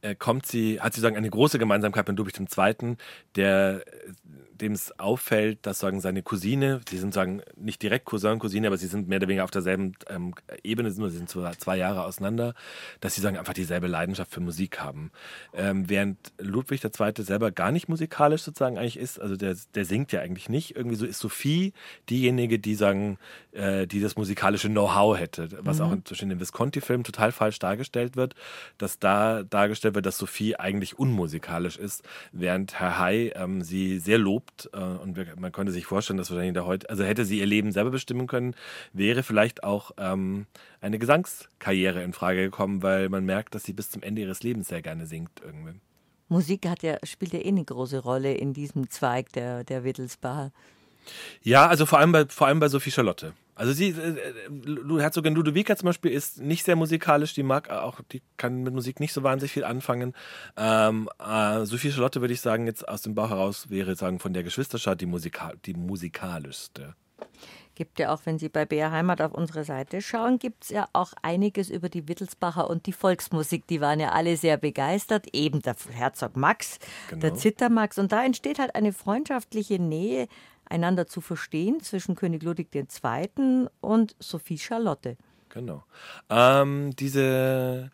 [0.02, 2.97] äh, kommt sie, hat sie sagen eine große Gemeinsamkeit mit Ludwig II.,
[3.38, 3.82] der
[4.61, 8.77] dem es auffällt, dass sagen seine Cousine, sie sind sagen nicht direkt Cousin, Cousine, aber
[8.77, 12.53] sie sind mehr oder weniger auf derselben ähm, Ebene, sie sind zwei, zwei Jahre auseinander,
[12.99, 15.11] dass sie sagen einfach dieselbe Leidenschaft für Musik haben.
[15.53, 17.13] Ähm, während Ludwig II.
[17.23, 20.75] selber gar nicht musikalisch sozusagen eigentlich ist, also der, der singt ja eigentlich nicht.
[20.75, 21.73] Irgendwie so ist Sophie
[22.09, 23.17] diejenige, die sagen,
[23.57, 25.85] äh, die das musikalische Know-how hätte, was mhm.
[25.85, 28.35] auch in, in dem Visconti-Film total falsch dargestellt wird,
[28.77, 34.17] dass da dargestellt wird, dass Sophie eigentlich unmusikalisch ist, während Herr Hay ähm, sie sehr
[34.17, 37.39] lobt äh, und wir, man könnte sich vorstellen, dass wahrscheinlich da heute, also hätte sie
[37.39, 38.55] ihr Leben selber bestimmen können,
[38.93, 40.45] wäre vielleicht auch ähm,
[40.79, 44.67] eine Gesangskarriere in Frage gekommen, weil man merkt, dass sie bis zum Ende ihres Lebens
[44.67, 45.79] sehr gerne singt irgendwie.
[46.29, 50.51] Musik hat ja, spielt ja eh eine große Rolle in diesem Zweig der, der Wittelsbacher.
[51.41, 53.33] Ja, also vor allem bei, vor allem bei Sophie Charlotte.
[53.57, 58.01] Also sie, äh, äh Herzogin Ludovica zum Beispiel ist nicht sehr musikalisch, die mag auch,
[58.11, 60.13] die kann mit Musik nicht so wahnsinnig viel anfangen.
[60.55, 64.33] Ähm, äh, Sophie Charlotte würde ich sagen, jetzt aus dem Bauch heraus wäre sagen von
[64.33, 66.95] der Geschwisterschaft die, Musika die musikalischste.
[67.73, 70.87] Gibt ja auch, wenn Sie bei BR Heimat auf unsere Seite schauen, gibt es ja
[70.93, 73.67] auch einiges über die Wittelsbacher und die Volksmusik.
[73.67, 75.27] Die waren ja alle sehr begeistert.
[75.31, 77.21] Eben der Herzog Max, genau.
[77.21, 77.99] der Zittermax.
[77.99, 80.27] Und da entsteht halt eine freundschaftliche Nähe
[80.69, 83.67] einander zu verstehen zwischen König Ludwig II.
[83.82, 85.17] und Sophie Charlotte.
[85.49, 85.84] Genau.
[86.30, 87.91] Ähm, diese,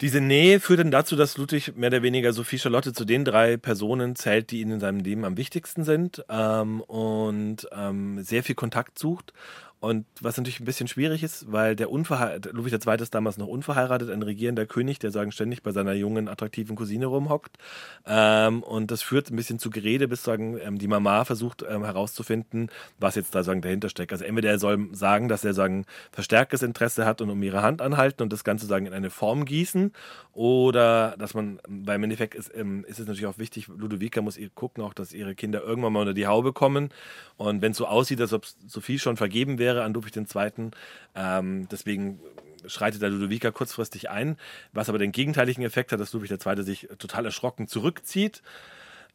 [0.00, 3.56] diese Nähe führt dann dazu, dass Ludwig mehr oder weniger Sophie Charlotte zu den drei
[3.56, 8.54] Personen zählt, die ihm in seinem Leben am wichtigsten sind ähm, und ähm, sehr viel
[8.54, 9.32] Kontakt sucht
[9.80, 12.96] Und was natürlich ein bisschen schwierig ist, weil der Unverheiratet, Ludwig II.
[13.00, 17.06] ist damals noch unverheiratet, ein regierender König, der sagen ständig bei seiner jungen, attraktiven Cousine
[17.06, 17.58] rumhockt.
[18.04, 21.84] Ähm, und das führt ein bisschen zu Gerede, bis sagen, ähm, die Mama versucht ähm,
[21.84, 24.10] herauszufinden, was jetzt da sagen dahinter steckt.
[24.10, 27.80] Also entweder er soll sagen, dass er sagen verstärktes Interesse hat und um ihre Hand
[27.80, 29.92] anhalten und das Ganze sagen in eine Form gießen,
[30.32, 34.36] oder dass man, weil im Endeffekt ist, ähm, ist es natürlich auch wichtig, Ludovica muss
[34.36, 36.90] ihr gucken, auch dass ihre Kinder irgendwann mal unter die Haube kommen.
[37.36, 40.70] Und wenn es so aussieht, als ob Sophie schon vergeben wäre an Ludwig II.,
[41.14, 42.20] ähm, deswegen
[42.66, 44.36] schreitet der Ludovica kurzfristig ein,
[44.72, 46.62] was aber den gegenteiligen Effekt hat, dass Ludwig II.
[46.62, 48.42] sich total erschrocken zurückzieht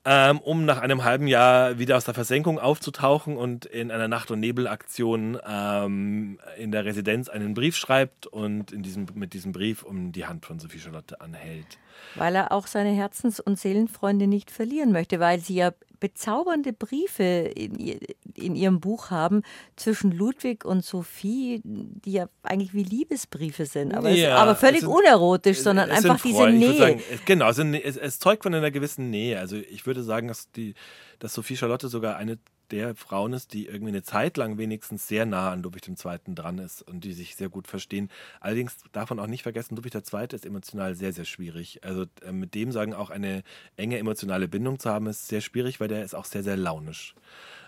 [0.06, 4.32] ähm, um nach einem halben Jahr wieder aus der Versenkung aufzutauchen und in einer Nacht-
[4.32, 9.84] und Nebelaktion ähm, in der Residenz einen Brief schreibt und in diesem, mit diesem Brief
[9.84, 11.78] um die Hand von Sophie Charlotte anhält.
[12.16, 15.72] Weil er auch seine Herzens- und Seelenfreunde nicht verlieren möchte, weil sie ja
[16.04, 17.98] bezaubernde Briefe in,
[18.36, 19.42] in, ihrem Buch haben
[19.78, 24.82] zwischen Ludwig und Sophie, die ja eigentlich wie Liebesbriefe sind, aber, ja, es, aber völlig
[24.82, 26.78] sind, unerotisch, sondern einfach diese Nähe.
[26.78, 29.40] Sagen, genau, also es, es, zeugt von einer gewissen Nähe.
[29.40, 30.74] Also ich würde sagen, dass, die,
[31.20, 32.38] dass Sophie Charlotte sogar eine
[32.74, 36.18] der Frauen ist, die irgendwie eine Zeit lang wenigstens sehr nah an Ludwig II.
[36.34, 38.10] dran ist und die sich sehr gut verstehen.
[38.40, 40.28] Allerdings darf man auch nicht vergessen, Ludwig II.
[40.32, 41.82] ist emotional sehr, sehr schwierig.
[41.84, 43.44] Also äh, mit dem sagen auch eine
[43.78, 47.14] enge emotionale Bindung zu haben, ist sehr schwierig, weil der ist auch sehr, sehr launisch.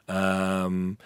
[0.07, 0.97] Ähm,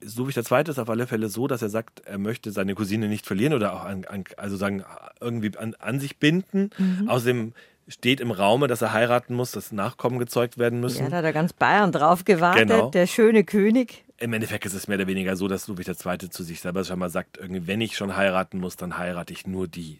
[0.00, 0.62] Ludwig II.
[0.68, 3.72] ist auf alle Fälle so, dass er sagt, er möchte seine Cousine nicht verlieren oder
[3.72, 4.84] auch an, an, also sagen,
[5.20, 6.70] irgendwie an, an sich binden.
[6.76, 7.08] Mhm.
[7.08, 7.54] Außerdem
[7.88, 11.04] steht im Raume, dass er heiraten muss, dass Nachkommen gezeugt werden müssen.
[11.04, 12.90] Ja, da hat er ganz Bayern drauf gewartet, genau.
[12.90, 14.04] der schöne König.
[14.18, 16.30] Im Endeffekt ist es mehr oder weniger so, dass Ludwig II.
[16.30, 19.46] zu sich selber schon mal sagt, irgendwie, wenn ich schon heiraten muss, dann heirate ich
[19.46, 19.98] nur die.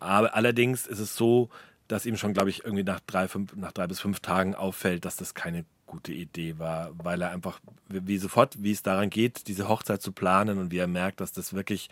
[0.00, 1.48] Aber allerdings ist es so,
[1.88, 5.04] dass ihm schon, glaube ich, irgendwie nach drei, fünf, nach drei bis fünf Tagen auffällt,
[5.04, 9.46] dass das keine gute Idee war, weil er einfach, wie sofort, wie es daran geht,
[9.46, 11.90] diese Hochzeit zu planen und wie er merkt, dass das wirklich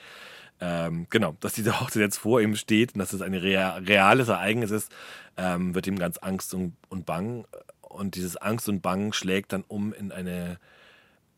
[0.61, 4.71] ähm, genau, dass diese Hochzeit jetzt vor ihm steht und dass es ein reales Ereignis
[4.71, 4.93] ist,
[5.37, 7.47] ähm, wird ihm ganz Angst und, und Bang.
[7.81, 10.59] Und dieses Angst und Bang schlägt dann um in eine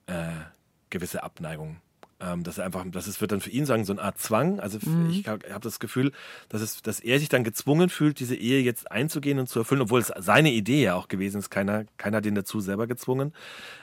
[0.06, 0.28] äh,
[0.90, 1.80] gewisse Abneigung
[2.22, 4.60] ähm, dass er einfach, dass es wird dann für ihn sagen, so eine Art Zwang.
[4.60, 5.10] Also mhm.
[5.10, 6.12] ich habe hab das Gefühl,
[6.48, 9.82] dass, es, dass er sich dann gezwungen fühlt, diese Ehe jetzt einzugehen und zu erfüllen,
[9.82, 11.50] obwohl es seine Idee ja auch gewesen ist.
[11.50, 13.32] Keiner, keiner hat ihn dazu selber gezwungen.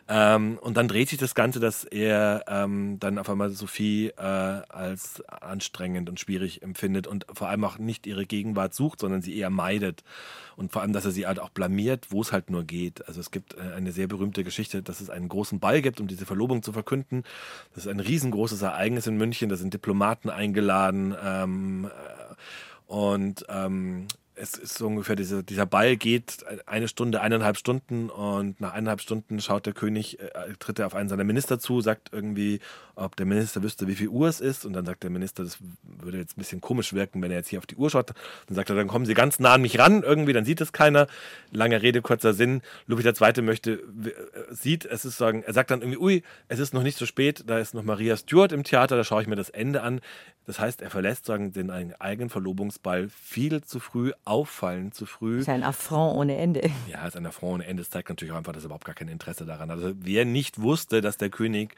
[0.08, 4.22] Ähm, und dann dreht sich das Ganze, dass er ähm, dann auf einmal Sophie äh,
[4.22, 9.38] als anstrengend und schwierig empfindet und vor allem auch nicht ihre Gegenwart sucht, sondern sie
[9.38, 10.04] eher meidet.
[10.56, 13.08] Und vor allem, dass er sie halt auch blamiert, wo es halt nur geht.
[13.08, 16.08] Also es gibt äh, eine sehr berühmte Geschichte, dass es einen großen Ball gibt, um
[16.08, 17.24] diese Verlobung zu verkünden.
[17.74, 19.50] Das ist ein riesengroßes Ereignis in München.
[19.50, 21.16] Da sind Diplomaten eingeladen.
[21.24, 27.58] Ähm, äh, und ähm, es ist so ungefähr, diese, dieser Ball geht eine Stunde, eineinhalb
[27.58, 31.60] Stunden und nach eineinhalb Stunden schaut der König, äh, tritt er auf einen seiner Minister
[31.60, 32.60] zu, sagt irgendwie,
[33.00, 35.58] ob der Minister wüsste, wie viel Uhr es ist und dann sagt der Minister, das
[35.84, 38.12] würde jetzt ein bisschen komisch wirken, wenn er jetzt hier auf die Uhr schaut.
[38.48, 40.74] Dann sagt er, dann kommen Sie ganz nah an mich ran irgendwie, dann sieht es
[40.74, 41.08] keiner.
[41.52, 42.62] Lange Rede, kurzer Sinn.
[42.88, 43.42] Ludwig II.
[43.42, 43.82] möchte, äh,
[44.52, 47.44] sieht, es ist sagen, er sagt dann irgendwie, ui, es ist noch nicht so spät,
[47.48, 50.02] da ist noch Maria Stuart im Theater, da schaue ich mir das Ende an.
[50.46, 55.36] Das heißt, er verlässt sagen, den eigenen Verlobungsball viel zu früh auffallen zu früh.
[55.36, 56.72] Das ist ein Affront ohne Ende.
[56.88, 57.84] Ja, ist ein Affront ohne Ende.
[57.84, 59.78] Das zeigt natürlich auch einfach, dass er überhaupt gar kein Interesse daran hat.
[59.78, 61.76] Also wer nicht wusste, dass der König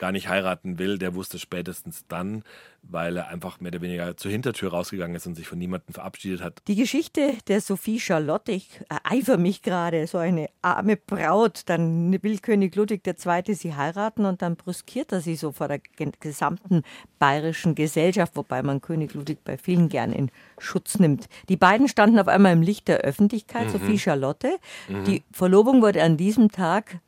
[0.00, 2.42] gar nicht heiraten will, der wusste spätestens dann,
[2.82, 6.40] weil er einfach mehr oder weniger zur Hintertür rausgegangen ist und sich von niemandem verabschiedet
[6.40, 6.62] hat.
[6.68, 12.38] Die Geschichte der Sophie Charlotte, ich eifere mich gerade, so eine arme Braut, dann will
[12.38, 13.54] König Ludwig II.
[13.54, 15.80] sie heiraten und dann brüskiert er sie so vor der
[16.18, 16.82] gesamten
[17.18, 21.28] bayerischen Gesellschaft, wobei man König Ludwig bei vielen gern in Schutz nimmt.
[21.50, 23.72] Die beiden standen auf einmal im Licht der Öffentlichkeit, mhm.
[23.72, 24.56] Sophie Charlotte.
[24.88, 25.04] Mhm.
[25.04, 27.00] Die Verlobung wurde an diesem Tag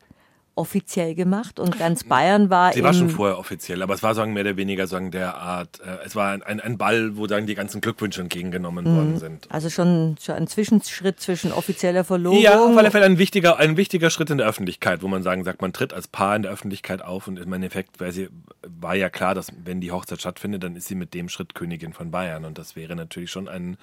[0.55, 2.73] offiziell gemacht und ganz Bayern war.
[2.73, 5.79] Sie war schon vorher offiziell, aber es war sagen mehr oder weniger sagen der Art.
[5.79, 8.95] Äh, es war ein, ein, Ball, wo dann die ganzen Glückwünsche entgegengenommen mhm.
[8.95, 9.47] worden sind.
[9.49, 12.39] Also schon, schon ein Zwischenschritt zwischen offizieller Verlobung.
[12.39, 15.43] Ja, auf alle Fälle ein wichtiger, ein wichtiger Schritt in der Öffentlichkeit, wo man sagen
[15.43, 18.29] sagt, man tritt als Paar in der Öffentlichkeit auf und im Endeffekt weil sie,
[18.63, 21.93] war ja klar, dass wenn die Hochzeit stattfindet, dann ist sie mit dem Schritt Königin
[21.93, 23.77] von Bayern und das wäre natürlich schon ein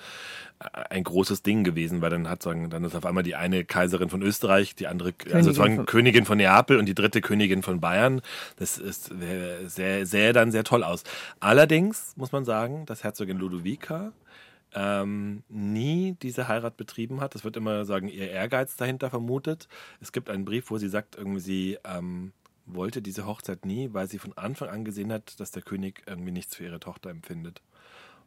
[0.91, 4.11] ein großes Ding gewesen, weil dann hat sagen, dann ist auf einmal die eine Kaiserin
[4.11, 7.63] von Österreich, die andere Königin also sozusagen von Königin von Neapel und die dritte Königin
[7.63, 8.21] von Bayern.
[8.57, 9.13] Das ist
[9.67, 11.05] sehr, sähe dann sehr toll aus.
[11.41, 14.13] Allerdings muss man sagen, dass Herzogin Ludovica
[14.75, 17.35] ähm, nie diese Heirat betrieben hat.
[17.35, 19.69] Es wird immer sagen, ihr Ehrgeiz dahinter vermutet.
[20.01, 22.33] Es gibt einen Brief, wo sie sagt, irgendwie sie ähm,
[22.67, 26.31] wollte diese Hochzeit nie, weil sie von Anfang an gesehen hat, dass der König irgendwie
[26.31, 27.63] nichts für ihre Tochter empfindet.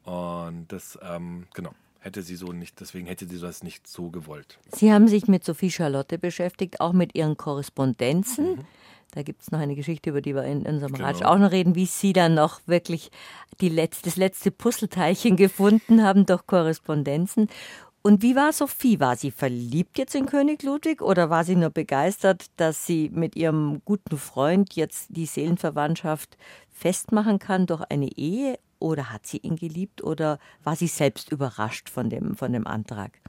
[0.04, 4.60] Und das, ähm, genau hätte sie so nicht, deswegen hätte sie das nicht so gewollt.
[4.72, 8.58] Sie haben sich mit Sophie Charlotte beschäftigt, auch mit ihren Korrespondenzen.
[8.58, 8.66] Mhm.
[9.12, 11.06] Da gibt es noch eine Geschichte, über die wir in unserem Genau.
[11.06, 13.12] Ratsch auch noch reden, wie Sie dann noch wirklich
[13.62, 17.48] die letzte, das letzte Puzzleteilchen gefunden haben durch Korrespondenzen.
[18.02, 19.00] Und wie war Sophie?
[19.00, 23.38] War sie verliebt jetzt in König Ludwig oder war sie nur begeistert, dass sie mit
[23.38, 26.38] ihrem guten Freund jetzt die Seelenverwandtschaft
[26.70, 28.60] festmachen kann durch eine Ehe?
[28.84, 33.22] Oder hat sie ihn geliebt oder war sie selbst überrascht von dem, von dem Antrag?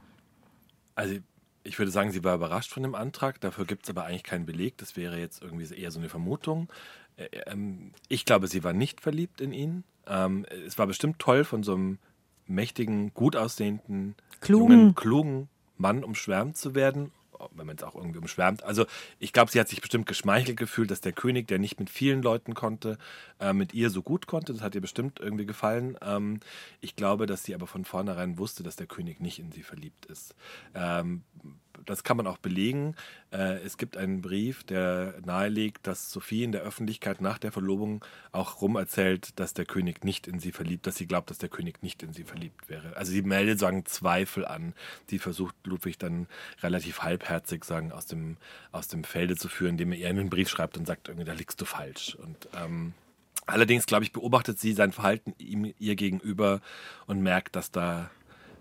[0.95, 1.15] Also
[1.63, 3.39] ich würde sagen, sie war überrascht von dem Antrag.
[3.39, 4.77] Dafür gibt es aber eigentlich keinen Beleg.
[4.79, 6.67] Das wäre jetzt irgendwie eher so eine Vermutung.
[7.15, 9.85] Äh, ähm, Ich glaube, sie war nicht verliebt in ihn.
[10.07, 11.99] Ähm, Es war bestimmt toll, von so einem
[12.47, 14.71] mächtigen, gut aussehenden, Klugen.
[14.71, 17.13] jungen, klugen Mann umschwärmt zu werden.
[17.51, 18.63] Wenn man es auch irgendwie umschwärmt.
[18.63, 18.85] Also
[19.19, 22.21] ich glaube, sie hat sich bestimmt geschmeichelt gefühlt, dass der König, der nicht mit vielen
[22.21, 22.97] Leuten konnte,
[23.39, 24.53] äh, mit ihr so gut konnte.
[24.53, 25.97] Das hat ihr bestimmt irgendwie gefallen.
[26.01, 26.39] Ähm,
[26.81, 30.05] ich glaube, dass sie aber von vornherein wusste, dass der König nicht in sie verliebt
[30.05, 30.35] ist.
[30.73, 31.23] Ähm,
[31.85, 32.95] das kann man auch belegen.
[33.31, 38.03] Äh, es gibt einen Brief, der nahelegt, dass Sophie in der Öffentlichkeit nach der Verlobung
[38.31, 41.49] auch rum erzählt, dass der König nicht in sie verliebt, dass sie glaubt, dass der
[41.49, 42.95] König nicht in sie verliebt wäre.
[42.95, 44.73] Also sie meldet sagen Zweifel an.
[45.09, 46.27] Die versucht Ludwig dann
[46.61, 48.37] relativ halbherzig sagen aus dem
[48.71, 51.33] aus dem Felde zu führen, indem er ihr einen Brief schreibt und sagt irgendwie, da
[51.33, 52.15] liegst du falsch.
[52.15, 52.93] Und ähm,
[53.45, 56.61] allerdings glaube ich beobachtet sie sein Verhalten ihm ihr gegenüber
[57.07, 58.09] und merkt, dass da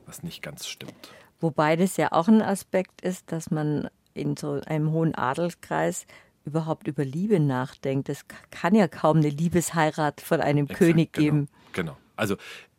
[0.07, 1.11] was nicht ganz stimmt.
[1.45, 6.07] Wobei das ja auch ein Aspekt ist, dass man in so einem hohen Adelskreis
[6.47, 8.09] überhaupt über Liebe nachdenkt.
[8.09, 11.49] Es kann ja kaum eine Liebesheirat von einem Exakt, König genau, geben.
[11.75, 11.99] Genau.
[12.17, 12.37] Also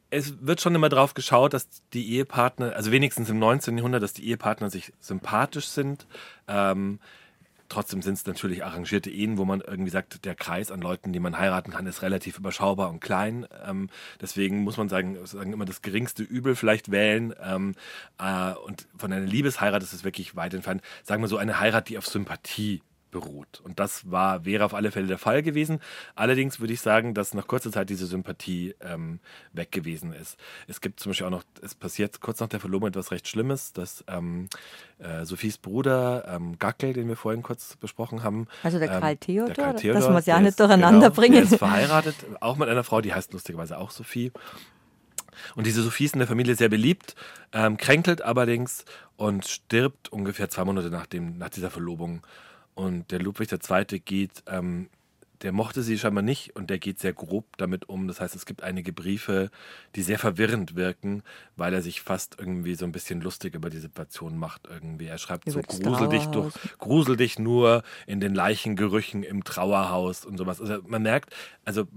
[0.09, 3.77] es wird schon immer drauf geschaut, dass die Ehepartner, also wenigstens im 19.
[3.77, 6.07] Jahrhundert, dass die Ehepartner sich sympathisch sind.
[6.47, 6.99] Ähm,
[7.69, 11.19] trotzdem sind es natürlich arrangierte Ehen, wo man irgendwie sagt, der Kreis an Leuten, die
[11.19, 13.47] man heiraten kann, ist relativ überschaubar und klein.
[13.65, 13.89] Ähm,
[14.21, 17.33] deswegen muss man sagen, sagen immer das geringste Übel vielleicht wählen.
[17.41, 17.75] Ähm,
[18.19, 20.81] äh, und von einer Liebesheirat ist es wirklich weit entfernt.
[21.03, 22.81] Sagen wir so eine Heirat, die auf Sympathie
[23.15, 23.61] beruht.
[23.63, 25.79] Und das war, wäre auf alle Fälle der Fall gewesen.
[26.15, 29.21] Allerdings würde ich sagen, dass nach kurzer Zeit diese Sympathie ähm,
[29.53, 30.37] weg gewesen ist.
[30.67, 33.71] Es gibt zum Beispiel auch noch, es passiert kurz nach der Verlobung etwas recht Schlimmes,
[33.71, 34.49] dass ähm,
[34.99, 39.15] äh, Sophies Bruder ähm, Gackel, den wir vorhin kurz besprochen haben, Also der ähm, Karl
[39.17, 41.33] Theodor, der Karl dass Theodor, wir es ja nicht ist- durcheinander genau, bringen.
[41.35, 44.33] Der ist verheiratet, auch mit einer Frau, die heißt lustigerweise auch Sophie.
[45.55, 47.15] Und diese Sophie ist in der Familie sehr beliebt,
[47.53, 48.85] ähm, kränkelt allerdings
[49.17, 52.21] und stirbt ungefähr zwei Monate nach, dem, nach dieser Verlobung.
[52.75, 53.99] Und der Ludwig II.
[53.99, 54.89] geht, ähm,
[55.41, 58.07] der mochte sie scheinbar nicht und der geht sehr grob damit um.
[58.07, 59.49] Das heißt, es gibt einige Briefe,
[59.95, 61.23] die sehr verwirrend wirken,
[61.55, 64.67] weil er sich fast irgendwie so ein bisschen lustig über die Situation macht.
[64.67, 65.05] Irgendwie.
[65.05, 70.25] Er schreibt so, Über grusel dich, durch, grusel dich nur in den Leichengerüchen im Trauerhaus
[70.25, 70.61] und sowas.
[70.61, 71.87] Also man merkt, also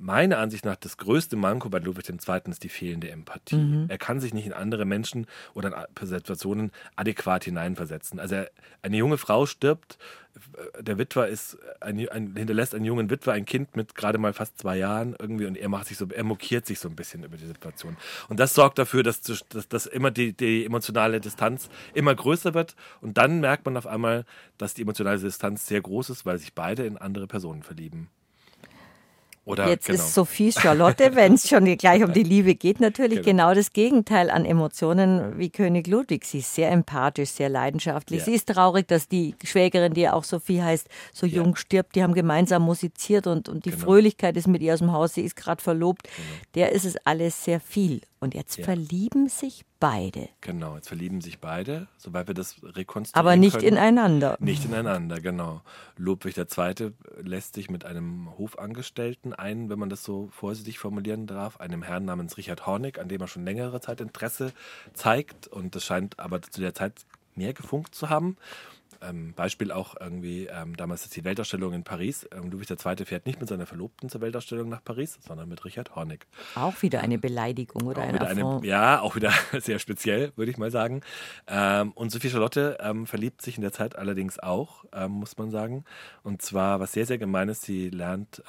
[0.00, 2.40] meiner Ansicht nach das größte Manko bei Ludwig II.
[2.48, 3.56] ist die fehlende Empathie.
[3.56, 3.86] Mhm.
[3.88, 8.18] Er kann sich nicht in andere Menschen oder in Situationen adäquat hineinversetzen.
[8.18, 8.50] Also er,
[8.82, 9.98] eine junge Frau stirbt,
[10.34, 14.32] äh, der Witwer ist ein, ein, hinterlässt einen jungen Witwer ein Kind mit gerade mal
[14.32, 17.22] fast zwei Jahren irgendwie und er macht sich so, er mokiert sich so ein bisschen
[17.22, 17.96] über die Situation.
[18.28, 22.74] Und das sorgt dafür, dass, dass, dass immer die, die emotionale Distanz immer größer wird
[23.00, 24.24] und dann merkt man auf einmal,
[24.56, 28.08] dass die emotionale Distanz sehr groß ist, weil sich beide in andere Personen verlieben.
[29.50, 29.98] Oder Jetzt genau.
[29.98, 33.48] ist Sophie Charlotte, wenn es schon gleich um die Liebe geht, natürlich Genau.
[33.48, 33.54] genau.
[33.54, 36.24] das Gegenteil an Emotionen wie König Ludwig.
[36.24, 38.20] Sie ist sehr empathisch, sehr leidenschaftlich.
[38.20, 38.24] Ja.
[38.26, 41.36] Sie ist traurig, dass die Schwägerin, die ja auch Sophie heißt, so Ja.
[41.42, 41.94] jung stirbt.
[41.96, 43.84] Die haben gemeinsam musiziert und, und die Genau.
[43.84, 45.14] Fröhlichkeit ist mit ihr aus dem Haus.
[45.14, 46.08] Sie ist gerade verlobt.
[46.54, 48.00] Der ist es alles sehr viel.
[48.22, 48.64] Und jetzt Ja.
[48.66, 53.68] verlieben sich beide, Genau, jetzt verlieben sich beide, soweit wir das rekonstruieren aber nicht können.
[53.68, 54.36] ineinander.
[54.40, 55.62] Nicht ineinander, genau.
[55.96, 56.92] Ludwig II.
[57.22, 62.04] lässt sich mit einem Hofangestellten ein, wenn man das so vorsichtig formulieren darf, einem Herrn
[62.04, 64.52] namens Richard Hornig, an dem er schon längere Zeit Interesse
[64.92, 65.48] zeigt.
[65.48, 66.92] Und das scheint aber zu der Zeit
[67.34, 68.36] mehr gefunkt zu haben.
[69.02, 72.28] Ähm, Beispiel auch irgendwie, ähm, damals ist die Weltausstellung in Paris.
[72.32, 73.04] Ähm, Ludwig II.
[73.04, 76.26] fährt nicht mit seiner Verlobten zur Weltausstellung nach Paris, sondern mit Richard Hornig.
[76.54, 80.58] Auch wieder eine Beleidigung oder Auch ein eine, ja, auch wieder sehr speziell, würde ich
[80.58, 81.00] mal sagen.
[81.46, 85.50] Ähm, und Sophie Charlotte ähm, verliebt sich in der Zeit allerdings auch, ähm, muss man
[85.50, 85.84] sagen.
[86.22, 88.42] Und zwar, was sehr, sehr gemein ist, sie lernt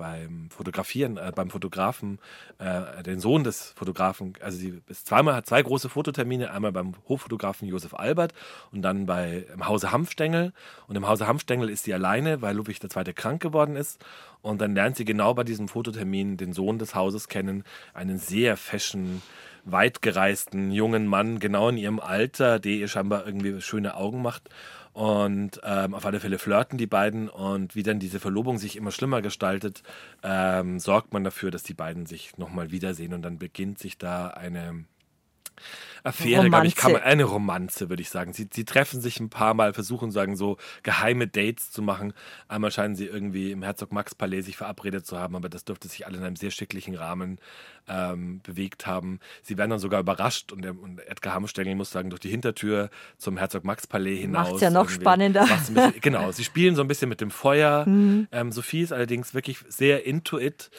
[0.00, 2.18] beim Fotografieren, äh, beim Fotografen,
[2.58, 6.94] äh, den Sohn des Fotografen, also sie ist zweimal, hat zwei große Fototermine, einmal beim
[7.06, 8.32] Hoffotografen Josef Albert
[8.72, 10.54] und dann bei im Hause Hanfstengel.
[10.86, 13.12] Und im Hause Hanfstengel ist sie alleine, weil Ludwig II.
[13.12, 14.02] krank geworden ist.
[14.40, 18.56] Und dann lernt sie genau bei diesem Fototermin den Sohn des Hauses kennen, einen sehr
[18.56, 19.20] fashion,
[19.64, 24.48] weit gereisten jungen Mann, genau in ihrem Alter, der ihr scheinbar irgendwie schöne Augen macht.
[24.92, 27.28] Und ähm, auf alle Fälle flirten die beiden.
[27.28, 29.82] Und wie dann diese Verlobung sich immer schlimmer gestaltet,
[30.22, 33.14] ähm, sorgt man dafür, dass die beiden sich nochmal wiedersehen.
[33.14, 34.84] Und dann beginnt sich da eine
[36.02, 38.32] Affäre, glaube ich, kann man, eine Romanze, würde ich sagen.
[38.32, 42.12] Sie, sie treffen sich ein paar Mal, versuchen, sagen so geheime Dates zu machen.
[42.48, 45.88] Einmal scheinen sie irgendwie im Herzog Max Palais sich verabredet zu haben, aber das dürfte
[45.88, 47.38] sich alle in einem sehr schicklichen Rahmen
[47.88, 49.20] ähm, bewegt haben.
[49.42, 52.90] Sie werden dann sogar überrascht und, der, und Edgar Hamstengel muss sagen, durch die Hintertür
[53.18, 54.48] zum Herzog Max Palais hinaus.
[54.48, 55.46] Macht's ja noch spannender.
[55.46, 57.84] Bisschen, genau, sie spielen so ein bisschen mit dem Feuer.
[57.90, 58.28] Mhm.
[58.30, 60.70] Ähm, Sophie ist allerdings wirklich sehr into it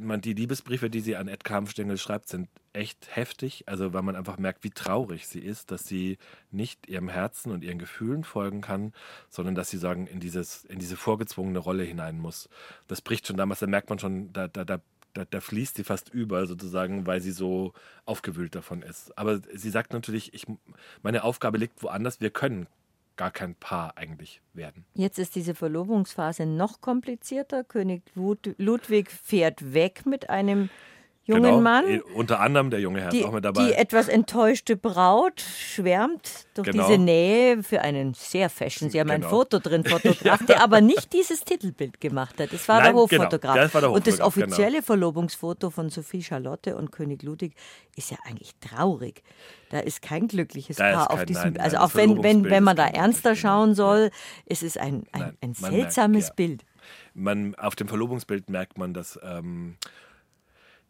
[0.00, 3.64] man, die Liebesbriefe, die sie an Ed Kampfstengel schreibt, sind echt heftig.
[3.66, 6.18] Also, weil man einfach merkt, wie traurig sie ist, dass sie
[6.50, 8.92] nicht ihrem Herzen und ihren Gefühlen folgen kann,
[9.28, 12.48] sondern dass sie sagen, in, dieses, in diese vorgezwungene Rolle hinein muss.
[12.86, 14.80] Das bricht schon damals, da merkt man schon, da, da, da,
[15.14, 17.72] da, da fließt sie fast über, sozusagen, weil sie so
[18.04, 19.16] aufgewühlt davon ist.
[19.18, 20.46] Aber sie sagt natürlich, ich,
[21.02, 22.66] meine Aufgabe liegt woanders, wir können
[23.18, 24.86] gar kein Paar eigentlich werden.
[24.94, 27.64] Jetzt ist diese Verlobungsphase noch komplizierter.
[27.64, 30.70] König Ludwig fährt weg mit einem
[31.28, 31.88] jungen genau, Mann.
[31.88, 33.66] Eh, unter anderem der junge Herr die, ist auch mit dabei.
[33.66, 36.86] Die etwas enttäuschte Braut schwärmt durch genau.
[36.88, 38.90] diese Nähe für einen sehr fashion.
[38.90, 39.26] Sie haben genau.
[39.26, 42.52] ein Foto drin fotografiert, der aber nicht dieses Titelbild gemacht hat.
[42.52, 43.54] Das war, Nein, der, Hoffotograf.
[43.54, 43.94] Genau, das war der Hoffotograf.
[43.94, 44.84] Und das offizielle genau.
[44.84, 47.54] Verlobungsfoto von Sophie Charlotte und König Ludwig
[47.94, 49.22] ist ja eigentlich traurig.
[49.70, 51.60] Da ist kein glückliches da Paar kein, auf diesem Bild.
[51.60, 53.40] Also auch wenn, wenn, wenn man da ernster genau.
[53.40, 54.10] schauen soll, ja.
[54.46, 56.46] ist es ein, ein, Nein, ein seltsames merkt, ja.
[56.46, 56.64] Bild.
[57.12, 60.07] Man, auf dem Verlobungsbild merkt man, dass ähm, äh, äh,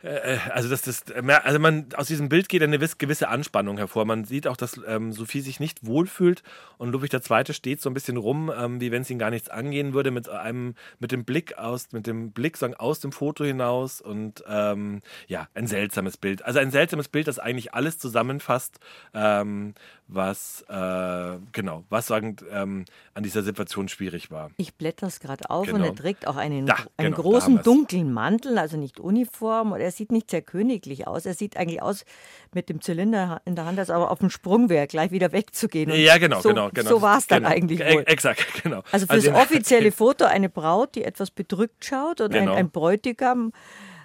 [0.03, 4.05] also das, das, also man aus diesem Bild geht eine gewisse Anspannung hervor.
[4.05, 6.45] Man sieht auch, dass ähm, Sophie sich nicht wohlfühlt
[6.77, 7.53] und Ludwig II.
[7.53, 10.29] steht so ein bisschen rum, ähm, wie wenn es ihn gar nichts angehen würde, mit
[10.29, 15.03] einem, mit dem Blick aus, mit dem Blick sagen, aus dem Foto hinaus und ähm,
[15.27, 16.45] ja, ein seltsames Bild.
[16.45, 18.79] Also ein seltsames Bild, das eigentlich alles zusammenfasst,
[19.15, 19.75] ähm,
[20.07, 22.85] was äh, genau, was sagen ähm,
[23.15, 24.51] an dieser Situation schwierig war.
[24.57, 25.79] Ich blätter es gerade auf genau.
[25.79, 29.73] und er trägt auch einen, da, einen genau, großen dunklen Mantel, also nicht Uniform.
[29.73, 31.25] Und er sieht nicht sehr königlich aus.
[31.25, 32.05] Er sieht eigentlich aus
[32.53, 35.91] mit dem Zylinder in der Hand, als aber auf dem Sprung wäre, gleich wieder wegzugehen.
[35.91, 36.91] Und ja, genau, so, genau, genau.
[36.91, 38.05] So war es dann genau, eigentlich wohl.
[38.07, 38.83] Exakt, genau.
[38.93, 42.53] Also für also, das offizielle Foto eine Braut, die etwas bedrückt schaut und genau.
[42.53, 43.53] ein, ein Bräutigam.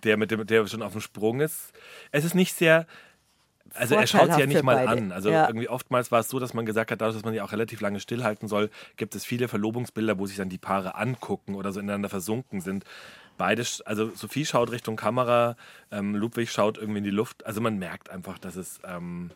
[0.06, 1.74] Der, mit dem, der schon auf dem Sprung ist.
[2.12, 2.88] Es ist nicht sehr
[3.76, 5.12] also er schaut sie ja nicht mal an.
[5.12, 5.48] Also ja.
[5.48, 7.82] irgendwie oftmals war es so, dass man gesagt hat, dadurch, dass man sie auch relativ
[7.82, 11.80] lange stillhalten soll, gibt es viele Verlobungsbilder, wo sich dann die Paare angucken oder so
[11.80, 12.84] ineinander versunken sind.
[13.38, 15.56] Beide, also Sophie schaut Richtung Kamera,
[15.92, 17.46] ähm, Ludwig schaut irgendwie in die Luft.
[17.46, 18.80] Also man merkt einfach, dass es.
[18.86, 19.32] Ähm,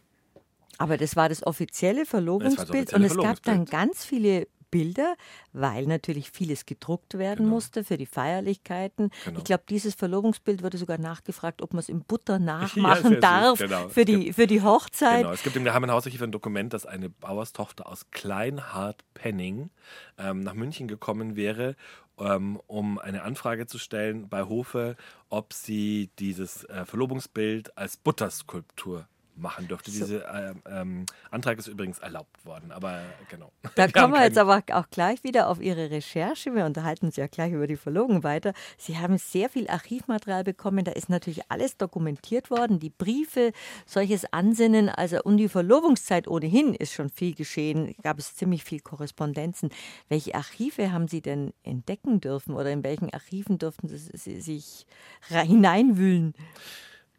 [0.78, 5.16] aber das war das offizielle Verlobungsbild das offizielle und es gab dann ganz viele Bilder,
[5.54, 7.56] weil natürlich vieles gedruckt werden genau.
[7.56, 9.12] musste für die Feierlichkeiten.
[9.26, 9.38] Genau.
[9.38, 13.60] Ich glaube, dieses Verlobungsbild wurde sogar nachgefragt, ob man es in Butter nachmachen ja, darf
[13.60, 13.90] genau.
[13.90, 15.22] für, die, für die Hochzeit.
[15.22, 15.34] Genau.
[15.34, 19.70] Es gibt im Geheimen Hausarchiv ein Dokument, dass eine Bauerstochter aus Kleinhardt-Penning
[20.18, 21.76] ähm, nach München gekommen wäre
[22.20, 24.96] ähm, um eine Anfrage zu stellen bei Hofe,
[25.30, 29.08] ob sie dieses äh, Verlobungsbild als Butterskulptur
[29.38, 29.92] machen dürfte.
[29.92, 30.06] So.
[30.06, 33.52] Dieser äh, ähm, Antrag ist übrigens erlaubt worden, aber genau.
[33.76, 36.54] Da kommen wir jetzt aber auch gleich wieder auf Ihre Recherche.
[36.56, 38.54] Wir unterhalten uns ja gleich über die Verlogen weiter.
[38.78, 40.86] Sie haben sehr viel Archivmaterial bekommen.
[40.86, 42.80] Da ist natürlich alles dokumentiert worden.
[42.80, 43.52] Die Briefe,
[43.86, 44.90] solches Ansinnen.
[44.90, 47.96] Also um die Verlobungszeit ohnehin ist schon viel geschehen.
[48.02, 49.70] Gab es ziemlich viel Korrespondenzen.
[50.10, 54.86] Welche Archive haben Sie denn entdecken dürfen oder in welchen Archiven durften Sie sich
[55.30, 56.34] hineinwühlen?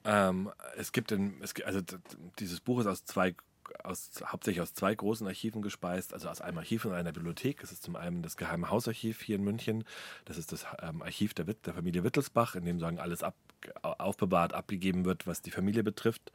[0.09, 1.83] Ähm, es gibt in, es, also
[2.39, 3.35] dieses Buch ist aus zwei
[3.85, 7.63] aus, hauptsächlich aus zwei großen Archiven gespeist, also aus einem Archiv und einer Bibliothek.
[7.63, 9.85] Es ist zum einen das Geheime Hausarchiv hier in München.
[10.25, 13.37] Das ist das ähm, Archiv der, der, Familie Wittelsbach, in dem sagen alles ab,
[13.83, 16.33] aufbewahrt, abgegeben wird, was die Familie betrifft.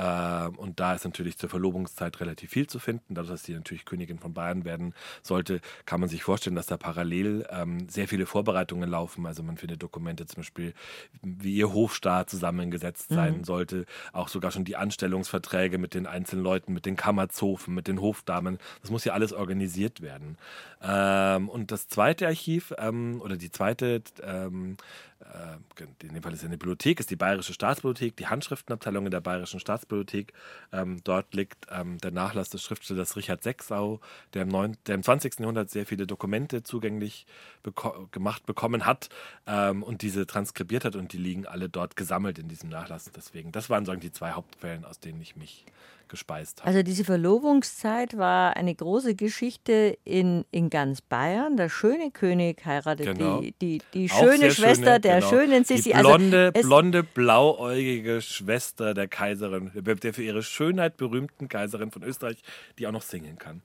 [0.00, 3.14] Ähm, und da ist natürlich zur Verlobungszeit relativ viel zu finden.
[3.14, 6.78] Dadurch, dass sie natürlich Königin von Bayern werden sollte, kann man sich vorstellen, dass da
[6.78, 9.26] parallel ähm, sehr viele Vorbereitungen laufen.
[9.26, 10.72] Also man findet Dokumente zum Beispiel,
[11.22, 13.14] wie ihr Hofstaat zusammengesetzt mhm.
[13.14, 13.44] sein mhm.
[13.44, 13.84] sollte.
[14.12, 18.58] Auch sogar schon die Anstellungsverträge mit den einzelnen Leuten, mit den Kammerzofen, mit den Hofdamen.
[18.80, 20.38] Das muss ja alles organisiert werden.
[20.82, 24.02] Ähm, und das zweite Archiv oder die zweite
[26.02, 29.20] in dem Fall ist es eine Bibliothek, ist die Bayerische Staatsbibliothek, die Handschriftenabteilung in der
[29.20, 30.32] Bayerischen Staatsbibliothek.
[30.72, 34.00] Ähm, dort liegt ähm, der Nachlass des Schriftstellers Richard Sechsau,
[34.34, 35.40] der im, 9, der im 20.
[35.40, 37.26] Jahrhundert sehr viele Dokumente zugänglich
[37.62, 39.08] beko gemacht bekommen hat
[39.46, 43.10] ähm, und diese transkribiert hat und die liegen alle dort gesammelt in diesem Nachlass.
[43.14, 45.64] Deswegen, das waren sagen die zwei Hauptquellen, aus denen ich mich
[46.10, 46.68] gespeist habe.
[46.68, 51.56] Also diese Verlobungszeit war eine große Geschichte in, in ganz Bayern.
[51.56, 53.40] Der schöne König heiratet genau.
[53.40, 55.30] die, die, die schöne Schwester schöne, der genau.
[55.30, 55.90] schönen Sissi.
[55.90, 61.90] Die also blonde, also blonde, blauäugige Schwester der Kaiserin, der für ihre Schönheit berühmten Kaiserin
[61.90, 62.42] von Österreich,
[62.78, 63.62] die auch noch singen kann.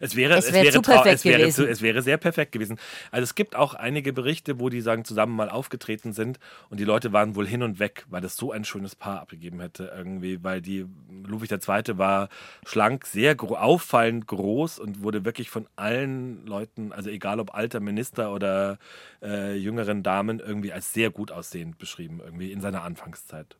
[0.00, 1.64] Es wäre, Es es wäre zu perfekt es, wäre gewesen.
[1.64, 2.78] zu, es wäre sehr perfekt gewesen.
[3.10, 6.38] Also es gibt auch einige Berichte, wo die sagen, zusammen mal aufgetreten sind
[6.70, 9.60] und die Leute waren wohl hin und weg, weil das so ein schönes Paar abgegeben
[9.60, 10.86] hätte irgendwie, weil die
[11.26, 11.98] Ludwig II.
[11.98, 12.28] war
[12.66, 17.80] schlank, sehr gro auffallend groß und wurde wirklich von allen Leuten, also egal ob alter
[17.80, 18.78] Minister oder
[19.22, 23.56] äh, jüngeren Damen, irgendwie als sehr gut aussehend beschrieben, irgendwie in seiner Anfangszeit.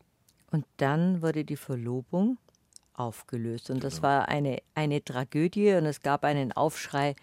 [0.50, 2.38] Und dann wurde die Verlobung
[2.94, 3.70] aufgelöst.
[3.70, 3.90] Und Genau.
[3.90, 7.14] das war eine, eine Tragödie und es gab einen Aufschrei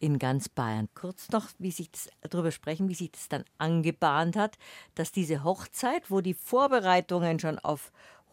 [0.00, 0.88] in ganz Bayern.
[0.94, 4.56] Kurz noch, wie sich das, darüber sprechen, wie sich das dann angebahnt hat,
[4.94, 7.92] dass diese Hochzeit, wo die Vorbereitungen schon auf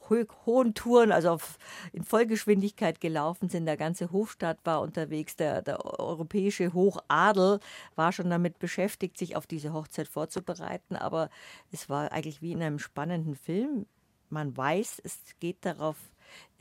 [0.10, 1.58] ho hohen Touren, also auf,
[1.92, 7.60] in Vollgeschwindigkeit gelaufen sind, der ganze Hofstaat war unterwegs, der, der europäische Hochadel
[7.96, 10.96] war schon damit beschäftigt, sich auf diese Hochzeit vorzubereiten.
[10.96, 11.30] Aber
[11.72, 13.88] es war eigentlich wie in einem spannenden Film.
[14.30, 15.98] Man weiß, es geht darauf,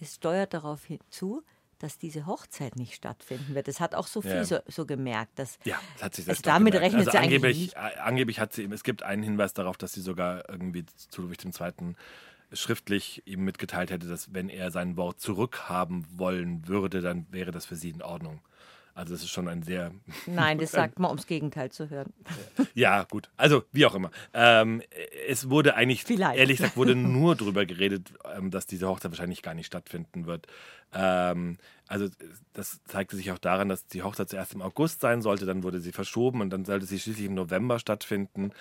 [0.00, 1.42] es steuert darauf hinzu,
[1.78, 3.68] dass diese Hochzeit nicht stattfinden wird.
[3.68, 4.44] Das hat auch Sophie Ja.
[4.44, 6.94] so, so gemerkt, dass Ja, das hat sich auch damit gemerkt.
[6.94, 7.76] rechnet also sie eigentlich angeblich, nicht.
[7.76, 11.44] äh, angeblich hat sie, es gibt einen Hinweis darauf, dass sie sogar irgendwie zu Ludwig
[11.44, 11.94] II.
[12.52, 17.66] schriftlich ihm mitgeteilt hätte, dass wenn er sein Wort zurückhaben wollen würde, dann wäre das
[17.66, 18.40] für sie in Ordnung.
[18.94, 19.92] Also das ist schon ein sehr,
[20.26, 22.12] nein, das sagt man, ums Gegenteil zu hören.
[22.74, 24.10] ja gut, also wie auch immer.
[24.32, 24.82] Ähm,
[25.28, 26.38] es wurde eigentlich, Vielleicht.
[26.38, 30.46] ehrlich gesagt, wurde nur darüber geredet, ähm, dass diese Hochzeit wahrscheinlich gar nicht stattfinden wird.
[30.92, 32.08] Ähm, also
[32.52, 35.80] das zeigte sich auch daran, dass die Hochzeit zuerst im August sein sollte, dann wurde
[35.80, 38.52] sie verschoben und dann sollte sie schließlich im November stattfinden.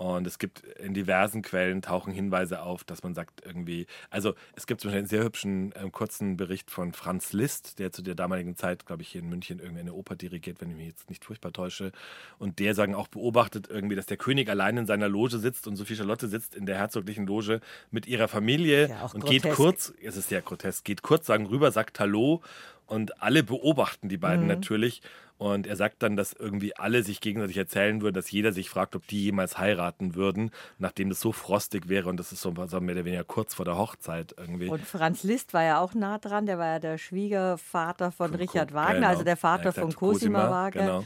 [0.00, 4.66] Und es gibt in diversen Quellen tauchen Hinweise auf, dass man sagt irgendwie, also es
[4.66, 8.14] gibt zum Beispiel einen sehr hübschen ähm, kurzen Bericht von Franz Liszt, der zu der
[8.14, 11.10] damaligen Zeit, glaube ich, hier in München irgendwie eine Oper dirigiert, wenn ich mich jetzt
[11.10, 11.92] nicht furchtbar täusche.
[12.38, 15.76] Und der sagen auch beobachtet irgendwie, dass der König allein in seiner Loge sitzt und
[15.76, 19.56] Sophie Charlotte sitzt in der herzoglichen Loge mit ihrer Familie Ja, und geht grotesk.
[19.56, 22.40] kurz, es ist sehr grotesk, geht kurz, sagen rüber, sagt Hallo
[22.86, 24.20] und alle beobachten die Mhm.
[24.22, 25.02] beiden natürlich.
[25.40, 28.94] Und er sagt dann, dass irgendwie alle sich gegenseitig erzählen würden, dass jeder sich fragt,
[28.94, 32.10] ob die jemals heiraten würden, nachdem das so frostig wäre.
[32.10, 34.68] Und das ist so so mehr oder weniger kurz vor der Hochzeit irgendwie.
[34.68, 38.68] Und Franz Liszt war ja auch nah dran, der war ja der Schwiegervater von Richard
[38.68, 39.08] Ko- Wagner, genau.
[39.08, 40.82] also der Vater Ja, von exakt, Cosima Wagner.
[40.82, 41.04] Genau.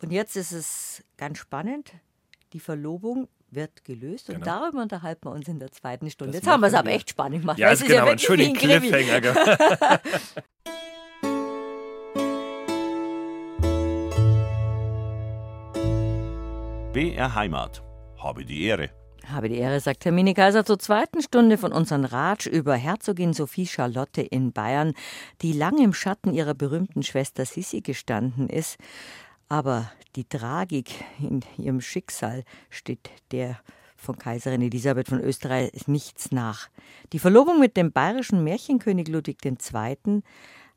[0.00, 1.92] Und jetzt ist es ganz spannend,
[2.54, 4.46] die Verlobung wird gelöst und Genau.
[4.46, 6.32] darüber unterhalten wir uns in der zweiten Stunde.
[6.32, 7.58] Das Jetzt haben wir es aber echt spannend gemacht.
[7.58, 8.88] Ja, weil ist genau, ein schöner wie ein Krimi.
[8.88, 10.00] Cliffhanger.
[16.98, 17.80] BR Heimat.
[18.20, 18.90] Habe die Ehre.
[19.24, 23.68] Habe die Ehre, sagt Hermine Kaiser zur zweiten Stunde von unserem Ratsch über Herzogin Sophie
[23.68, 24.94] Charlotte in Bayern,
[25.40, 28.78] die lange im Schatten ihrer berühmten Schwester Sissi gestanden ist.
[29.48, 30.90] Aber die Tragik
[31.20, 33.60] in ihrem Schicksal steht der
[33.94, 36.68] von Kaiserin Elisabeth von Österreich nichts nach.
[37.12, 40.22] Die Verlobung mit dem bayerischen Märchenkönig Ludwig II.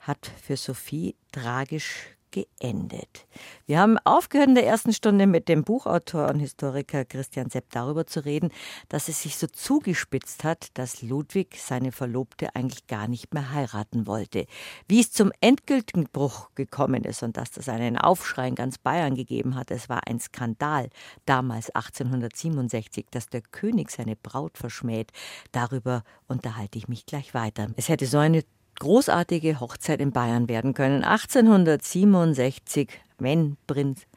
[0.02, 3.28] hat für Sophie tragisch geendet.
[3.66, 8.08] Wir haben aufgehört in der ersten Stunde mit dem Buchautor und Historiker Christian Sepp darüber
[8.08, 8.52] zu reden,
[8.90, 14.08] dass es sich so zugespitzt hat, dass Ludwig seine Verlobte eigentlich gar nicht mehr heiraten
[14.08, 14.46] wollte.
[14.88, 19.16] Wie es zum endgültigen Bruch gekommen ist und dass das einen Aufschrei in ganz Bayern
[19.16, 20.90] gegeben hat, es war ein Skandal
[21.26, 25.12] damals 1867, dass der König seine Braut verschmäht.
[25.52, 27.70] Darüber unterhalte ich mich gleich weiter.
[27.76, 28.44] Es hätte so eine
[28.82, 31.04] großartige Hochzeit in Bayern werden können.
[31.04, 34.08] 1867, wenn Prinz,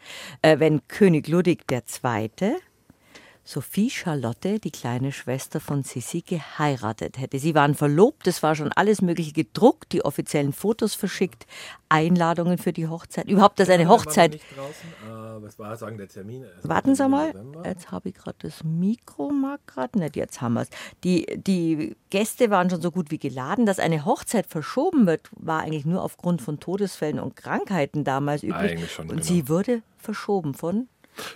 [0.40, 2.30] äh, wenn König Ludwig II.
[3.46, 7.38] Sophie Charlotte, die kleine Schwester von Sissi, geheiratet hätte.
[7.38, 11.46] Sie waren verlobt, es war schon alles Mögliche gedruckt, die offiziellen Fotos verschickt,
[11.90, 13.28] Einladungen für die Hochzeit.
[13.28, 14.36] Überhaupt, dass eine Hochzeit.
[14.36, 14.38] Äh,
[15.40, 16.44] was war sagen der Termin?
[16.62, 17.34] War Warten Sie mal,
[17.64, 20.70] jetzt habe ich gerade das Mikro, mag gerade nicht, jetzt haben wir es.
[21.04, 23.66] Die, die Gäste waren schon so gut wie geladen.
[23.66, 28.72] Dass eine Hochzeit verschoben wird, war eigentlich nur aufgrund von Todesfällen und Krankheiten damals üblich.
[28.72, 29.26] Eigentlich schon, und genau.
[29.26, 30.88] sie wurde verschoben von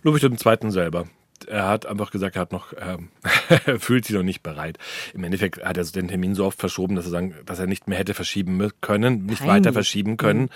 [0.03, 0.71] Ludwig II.
[0.71, 1.05] selber.
[1.49, 3.09] Er hat einfach gesagt, er hat noch, ähm,
[3.49, 4.79] er fühlt sich noch nicht bereit.
[5.15, 7.89] Im Endeffekt hat er den Termin so oft verschoben, dass er sagen, dass er nicht
[7.89, 9.57] mehr hätte verschieben können, nicht Peinlich.
[9.57, 10.51] weiter verschieben können.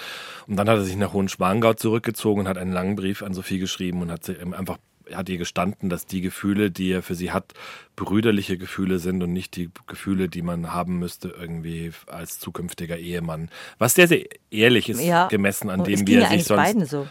[0.47, 3.59] Und dann hat er sich nach Hohenschwangau zurückgezogen und hat einen langen Brief an Sophie
[3.59, 4.79] geschrieben und hat sie ihm einfach
[5.15, 7.53] hat ihr gestanden, dass die Gefühle, die er für sie hat,
[7.97, 13.51] brüderliche Gefühle sind und nicht die Gefühle, die man haben müsste irgendwie als zukünftiger Ehemann.
[13.79, 15.29] Was sehr, sehr ehrlich ist, ja.
[15.29, 17.07] gemessen an und dem, wie er sich sonst beiden so.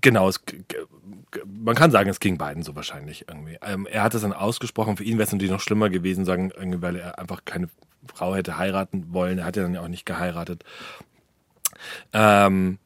[0.00, 0.40] Genau, es,
[1.46, 3.58] man kann sagen, es ging beiden so wahrscheinlich irgendwie.
[3.62, 6.52] Ähm, er hat es dann ausgesprochen, für ihn wäre es natürlich noch schlimmer gewesen, sagen,
[6.80, 7.68] weil er einfach keine
[8.14, 9.38] Frau hätte heiraten wollen.
[9.38, 10.64] Er hat ja dann ja auch nicht geheiratet.
[12.12, 12.78] Ähm,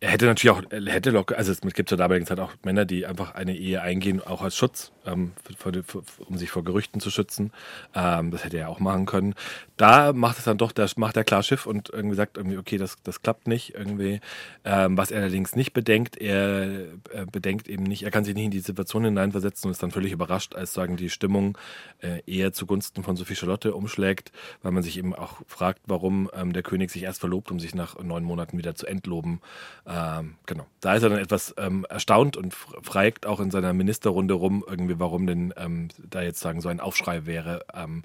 [0.00, 3.06] er hätte natürlich auch, hätte locker, also es gibt zur damaligen Zeit auch Männer, die
[3.06, 7.10] einfach eine Ehe eingehen, auch als Schutz ähm, für, für, um sich vor Gerüchten zu
[7.10, 7.52] schützen.
[7.94, 9.34] Ähm, das hätte er auch machen können.
[9.76, 12.78] Da macht es dann doch, da macht er klar Schiff und irgendwie sagt irgendwie, okay,
[12.78, 14.20] das, das klappt nicht irgendwie.
[14.64, 18.44] Ähm, was er allerdings nicht bedenkt, er, er, bedenkt eben nicht, er kann sich nicht
[18.44, 21.58] in die Situation hineinversetzen und ist dann völlig überrascht, als sagen die Stimmung
[22.00, 24.32] äh, eher zugunsten von Sophie Charlotte umschlägt,
[24.62, 27.74] weil man sich eben auch fragt, warum ähm, der König sich erst verlobt, um sich
[27.74, 29.40] nach neun Monaten wieder zu entloben.
[29.86, 30.66] Ähm, genau.
[30.80, 34.91] Da ist er dann etwas ähm, erstaunt und freigt auch in seiner Ministerrunde rum irgendwie
[34.92, 37.64] irgendwie, warum denn ähm, da jetzt sagen so ein Aufschrei wäre.
[37.74, 38.02] Ähm,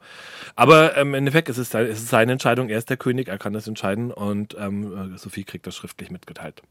[0.56, 3.38] aber ähm, im Endeffekt ist es, es ist seine Entscheidung, er ist der König, er
[3.38, 6.62] kann das entscheiden und ähm, Sophie kriegt das schriftlich mitgeteilt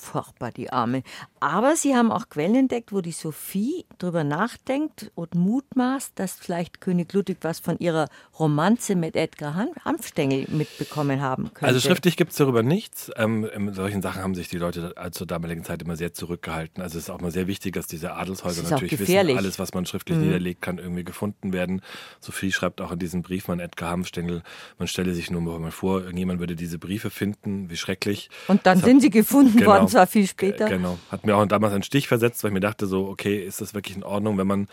[0.00, 1.02] furchtbar, die Arme.
[1.40, 6.80] Aber Sie haben auch Quellen entdeckt, wo die Sophie drüber nachdenkt und mutmaßt, dass vielleicht
[6.80, 11.66] König Ludwig was von ihrer Romanze mit Edgar Hanfstengel mitbekommen haben könnte.
[11.66, 13.10] Also schriftlich gibt es darüber nichts.
[13.16, 16.82] Ähm, in solchen Sachen haben sich die Leute zur damaligen Zeit immer sehr zurückgehalten.
[16.82, 19.86] Also es ist auch mal sehr wichtig, dass diese Adelshäuser natürlich wissen, alles, was man
[19.86, 20.24] schriftlich mhm.
[20.24, 21.82] niederlegt, kann irgendwie gefunden werden.
[22.20, 24.42] Sophie schreibt auch in diesem Brief an Edgar Hanfstengel,
[24.78, 28.30] man stelle sich nur mal vor, irgendjemand würde diese Briefe finden, wie schrecklich.
[28.48, 30.68] Und dann das sind hat, sie gefunden genau, worden zwar viel später.
[30.68, 30.98] Genau.
[31.10, 33.74] Hat mir auch damals einen Stich versetzt, weil ich mir dachte so, okay, ist das
[33.74, 34.68] wirklich in Ordnung, wenn man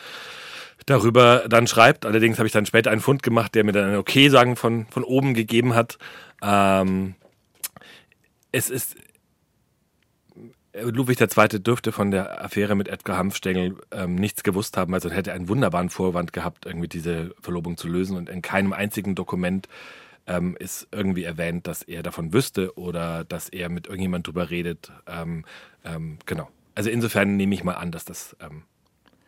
[0.85, 2.05] darüber dann schreibt.
[2.05, 4.85] Allerdings habe ich dann später einen Fund gemacht, der mir dann ein Okay sagen von,
[4.89, 5.97] von oben gegeben hat.
[6.41, 7.15] Ähm,
[8.51, 8.95] es ist
[10.81, 11.59] Ludwig II.
[11.59, 15.89] dürfte von der Affäre mit Edgar Hanfstengel ähm, nichts gewusst haben, also hätte einen wunderbaren
[15.89, 19.67] Vorwand gehabt, irgendwie diese Verlobung zu lösen und in keinem einzigen Dokument
[20.27, 24.91] ähm, ist irgendwie erwähnt, dass er davon wüsste oder dass er mit irgendjemand drüber redet.
[25.07, 25.45] Ähm,
[25.83, 26.49] ähm, genau.
[26.75, 28.63] Also insofern nehme ich mal an, dass das, ähm,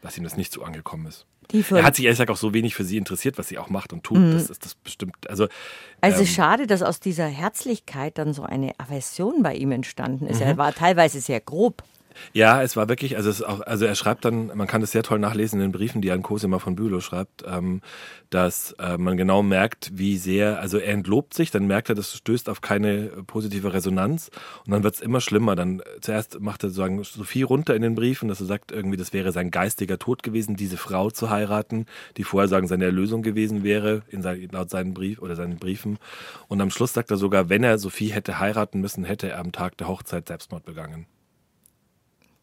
[0.01, 1.25] dass ihm das nicht so angekommen ist.
[1.51, 3.93] er hat sich ehrlich gesagt auch so wenig für sie interessiert, was sie auch macht
[3.93, 4.19] und tut.
[4.19, 4.33] Mhm.
[4.33, 5.15] Das ist das bestimmt.
[5.29, 5.47] Also,
[6.01, 10.41] also ähm, schade, dass aus dieser Herzlichkeit dann so eine Aversion bei ihm entstanden ist.
[10.41, 10.47] Mhm.
[10.47, 11.81] Er war teilweise sehr grob.
[12.33, 15.19] Ja, es war wirklich, also, auch, also er schreibt dann, man kann es sehr toll
[15.19, 17.81] nachlesen in den Briefen, die Jan Cosima von Bülow schreibt, ähm,
[18.29, 22.15] dass äh, man genau merkt, wie sehr, also er entlobt sich, dann merkt er, das
[22.15, 24.29] stößt auf keine positive Resonanz
[24.65, 25.55] und dann wird es immer schlimmer.
[25.55, 28.97] Dann äh, zuerst macht er sozusagen Sophie runter in den Briefen, dass er sagt, irgendwie,
[28.97, 31.85] das wäre sein geistiger Tod gewesen, diese Frau zu heiraten,
[32.17, 35.97] die vorher sagen, seine Erlösung gewesen wäre, in sein, laut seinen Brief oder seinen Briefen.
[36.47, 39.51] Und am Schluss sagt er sogar, wenn er Sophie hätte heiraten müssen, hätte er am
[39.51, 41.07] Tag der Hochzeit Selbstmord begangen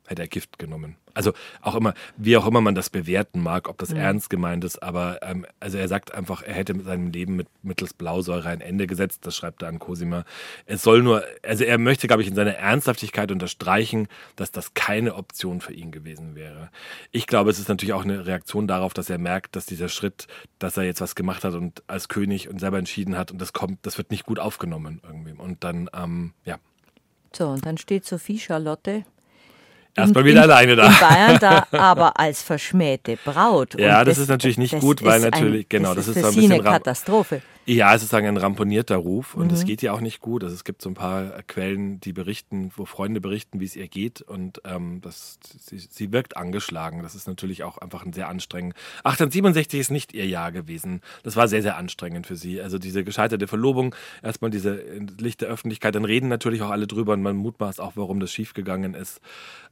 [0.07, 0.97] hätte er Gift genommen.
[1.17, 1.33] Also
[1.63, 3.97] auch immer, wie auch immer man das bewerten mag, ob das mhm.
[3.97, 7.49] ernst gemeint ist, aber ähm, also er sagt einfach, er hätte mit seinem Leben mit
[7.63, 10.25] mittels Blausäure ein Ende gesetzt, das schreibt er an Cosima.
[10.67, 15.15] Es soll nur, also er möchte, glaube ich, in seiner Ernsthaftigkeit unterstreichen, dass das keine
[15.15, 16.69] Option für ihn gewesen wäre.
[17.13, 20.27] Ich glaube, es ist natürlich auch eine Reaktion darauf, dass er merkt, dass dieser Schritt,
[20.59, 23.55] dass er jetzt was gemacht hat und als König und selber entschieden hat und das
[23.55, 25.33] kommt, das wird nicht gut aufgenommen irgendwie.
[25.33, 26.59] Und dann, ähm, ja.
[27.35, 29.05] So, und dann steht Sophie Charlotte
[29.97, 30.87] Erstmal wieder in, alleine da.
[30.87, 33.79] In Bayern da aber als verschmähte Braut.
[33.79, 36.29] Ja, das, das, ist natürlich nicht gut, weil natürlich, genau, das ist, das ist so
[36.29, 37.43] ein bisschen eine Katastrophe.
[37.69, 39.67] Ja, es ist sozusagen ein ramponierter Ruf und es mhm.
[39.67, 40.45] geht ja auch nicht gut.
[40.45, 43.89] Also es gibt so ein paar Quellen, die berichten, wo Freunde berichten, wie es ihr
[43.89, 47.03] geht und ähm, das, sie, sie wirkt angeschlagen.
[47.03, 48.75] Das ist natürlich auch einfach ein sehr anstrengend.
[48.99, 51.01] 1867 ist nicht ihr Jahr gewesen.
[51.25, 52.63] Das war sehr, sehr anstrengend für sie.
[52.63, 54.81] Also diese gescheiterte Verlobung, erstmal diese
[55.19, 58.95] lichte Öffentlichkeit, dann reden natürlich auch alle drüber und man mutmaßt auch, warum das schiefgegangen
[58.95, 59.21] ist.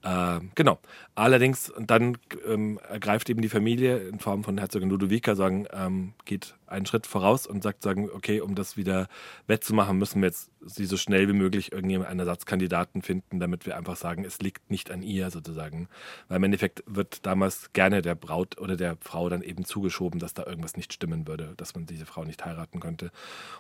[0.03, 0.81] Äh, genau.
[1.15, 6.57] Allerdings, dann ähm, ergreift eben die Familie in Form von Herzogin Ludovica, sagen, ähm, geht
[6.75, 9.09] einen Schritt voraus und sagt, sagen, okay, um das wieder
[9.47, 13.77] wettzumachen, müssen wir jetzt sie so schnell wie möglich irgendjemand einen Ersatzkandidaten finden, damit wir
[13.77, 15.89] einfach sagen, es liegt nicht an ihr sozusagen.
[16.29, 20.35] Weil im Endeffekt wird damals gerne der Braut oder der Frau dann eben zugeschoben, dass
[20.35, 23.11] da irgendwas nicht stimmen würde, dass man diese Frau nicht heiraten könnte.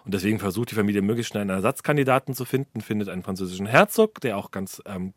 [0.04, 4.20] Und deswegen versucht die Familie möglichst schnell einen Ersatzkandidaten zu finden, findet einen französischen Herzog,
[4.20, 5.12] der auch ganz ähm,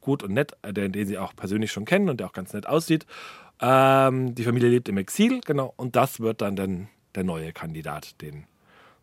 [0.00, 2.52] gut und nett, äh, den, den sie auch persönlich schon kennen und der auch ganz
[2.52, 3.06] nett aussieht.
[3.60, 8.20] Ähm, die Familie lebt im Exil, genau, und das wird dann, dann der neue Kandidat,
[8.20, 8.44] den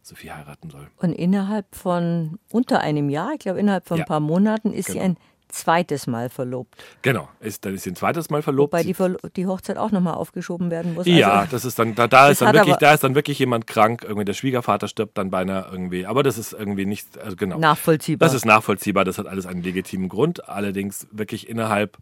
[0.01, 0.88] Sophie heiraten soll.
[0.97, 4.88] Und innerhalb von unter einem Jahr, ich glaube innerhalb von ja, ein paar Monaten, ist
[4.88, 4.99] genau.
[4.99, 5.18] sie ein
[5.49, 6.76] zweites Mal verlobt.
[7.01, 8.74] Genau, ist, dann ist sie ein zweites Mal verlobt.
[8.74, 8.95] Wobei die,
[9.36, 11.07] die Hochzeit auch nochmal aufgeschoben werden muss.
[11.07, 13.68] Ja, also, das ist dann, da, da ist dann wirklich, da ist dann wirklich jemand
[13.68, 17.57] krank, irgendwie der Schwiegervater stirbt dann beinahe irgendwie, aber das ist irgendwie nicht, also genau.
[17.57, 18.28] Nachvollziehbar.
[18.28, 21.97] Das ist nachvollziehbar, das hat alles einen legitimen Grund, allerdings wirklich innerhalb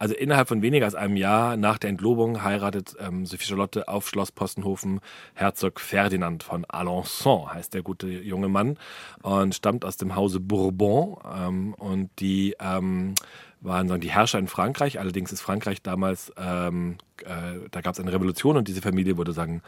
[0.00, 4.08] also innerhalb von weniger als einem Jahr nach der Entlobung heiratet ähm, Sophie Charlotte auf
[4.08, 5.00] Schloss Postenhofen
[5.34, 8.78] Herzog Ferdinand von Alençon, heißt der gute junge Mann,
[9.20, 11.18] und stammt aus dem Hause Bourbon.
[11.36, 13.14] Ähm, und die ähm,
[13.60, 14.98] waren sagen, die Herrscher in Frankreich.
[14.98, 19.34] Allerdings ist Frankreich damals, ähm, äh, da gab es eine Revolution und diese Familie wurde
[19.34, 19.60] sagen,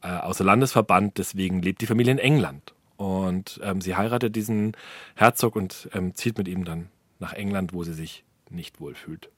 [0.00, 1.18] äh, außer Landes verbannt.
[1.18, 2.72] Deswegen lebt die Familie in England.
[2.96, 4.78] Und ähm, sie heiratet diesen
[5.14, 9.28] Herzog und ähm, zieht mit ihm dann nach England, wo sie sich nicht wohlfühlt.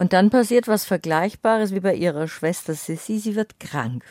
[0.00, 3.18] Und dann passiert was Vergleichbares wie bei ihrer Schwester Sissy.
[3.18, 4.02] Sie wird krank.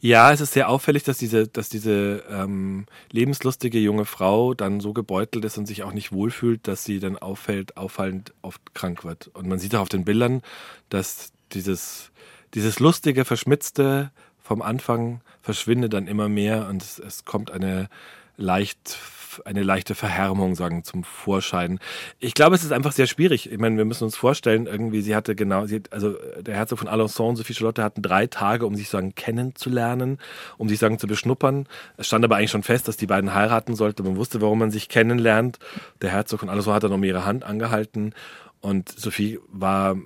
[0.00, 4.92] Ja, es ist sehr auffällig, dass diese, dass diese ähm, lebenslustige junge Frau dann so
[4.92, 9.26] gebeutelt ist und sich auch nicht wohlfühlt, dass sie dann auffällt, auffallend oft krank wird.
[9.34, 10.42] Und man sieht auch auf den Bildern,
[10.90, 12.12] dass dieses,
[12.54, 17.88] dieses lustige, verschmitzte vom Anfang verschwindet dann immer mehr und es, es kommt eine
[18.36, 18.96] leicht
[19.44, 21.78] eine leichte Verhärmung sagen zum Vorschein.
[22.18, 23.50] Ich glaube, es ist einfach sehr schwierig.
[23.50, 26.88] Ich meine, wir müssen uns vorstellen, irgendwie, sie hatte genau, sie also der Herzog von
[26.88, 30.18] Alençon, Sophie Charlotte hatten drei Tage, um sich sagen kennenzulernen,
[30.58, 31.66] um sich sagen zu beschnuppern.
[31.96, 34.04] Es stand aber eigentlich schon fest, dass die beiden heiraten sollten.
[34.04, 35.58] Man wusste, warum man sich kennenlernt.
[36.02, 38.14] Der Herzog von Alençon hat dann um ihre Hand angehalten
[38.60, 39.96] und Sophie war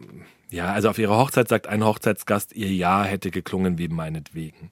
[0.51, 4.71] ja, also auf ihrer Hochzeit sagt ein Hochzeitsgast, ihr Ja hätte geklungen wie meinetwegen.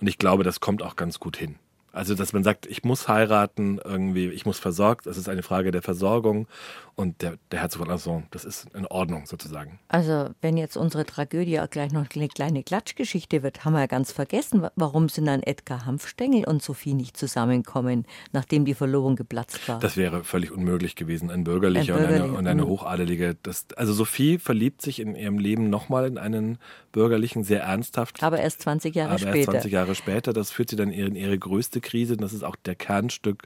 [0.00, 1.56] Und ich glaube, das kommt auch ganz gut hin.
[1.92, 5.70] Also, dass man sagt, ich muss heiraten, irgendwie, ich muss versorgt, das ist eine Frage
[5.70, 6.46] der Versorgung
[6.94, 9.78] und der, der Herzog von Alençon, das ist in Ordnung sozusagen.
[9.88, 13.86] Also, wenn jetzt unsere Tragödie auch gleich noch eine kleine Klatschgeschichte wird, haben wir ja
[13.86, 19.68] ganz vergessen, warum sind dann Edgar Hanfstengel und Sophie nicht zusammenkommen, nachdem die Verlobung geplatzt
[19.68, 19.78] war?
[19.78, 22.68] Das wäre völlig unmöglich gewesen, ein bürgerlicher, ein bürgerlicher und, eine, und eine mhm.
[22.68, 23.36] hochadelige.
[23.42, 26.58] Das, also, Sophie verliebt sich in ihrem Leben nochmal in einen
[26.92, 28.22] bürgerlichen, sehr ernsthaft.
[28.22, 29.36] Aber erst 20 Jahre aber später.
[29.36, 30.32] Erst 20 Jahre später.
[30.32, 32.16] Das führt sie dann in ihre größte Krise.
[32.16, 33.42] Das ist auch der Kernstück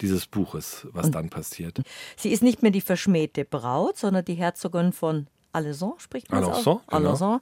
[0.00, 1.82] dieses Buches, was und dann passiert.
[2.16, 6.80] Sie ist nicht mehr die verschmähte Braut, sondern die Herzogin von Alençon, spricht man Alençon,
[6.86, 7.12] genau.
[7.12, 7.40] Alençon.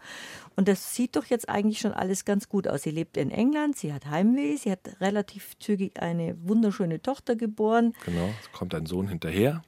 [0.56, 2.82] Und das sieht doch jetzt eigentlich schon alles ganz gut aus.
[2.82, 7.94] Sie lebt in England, sie hat Heimweh, sie hat relativ zügig eine wunderschöne Tochter geboren.
[8.04, 9.62] Genau, es kommt ein Sohn hinterher.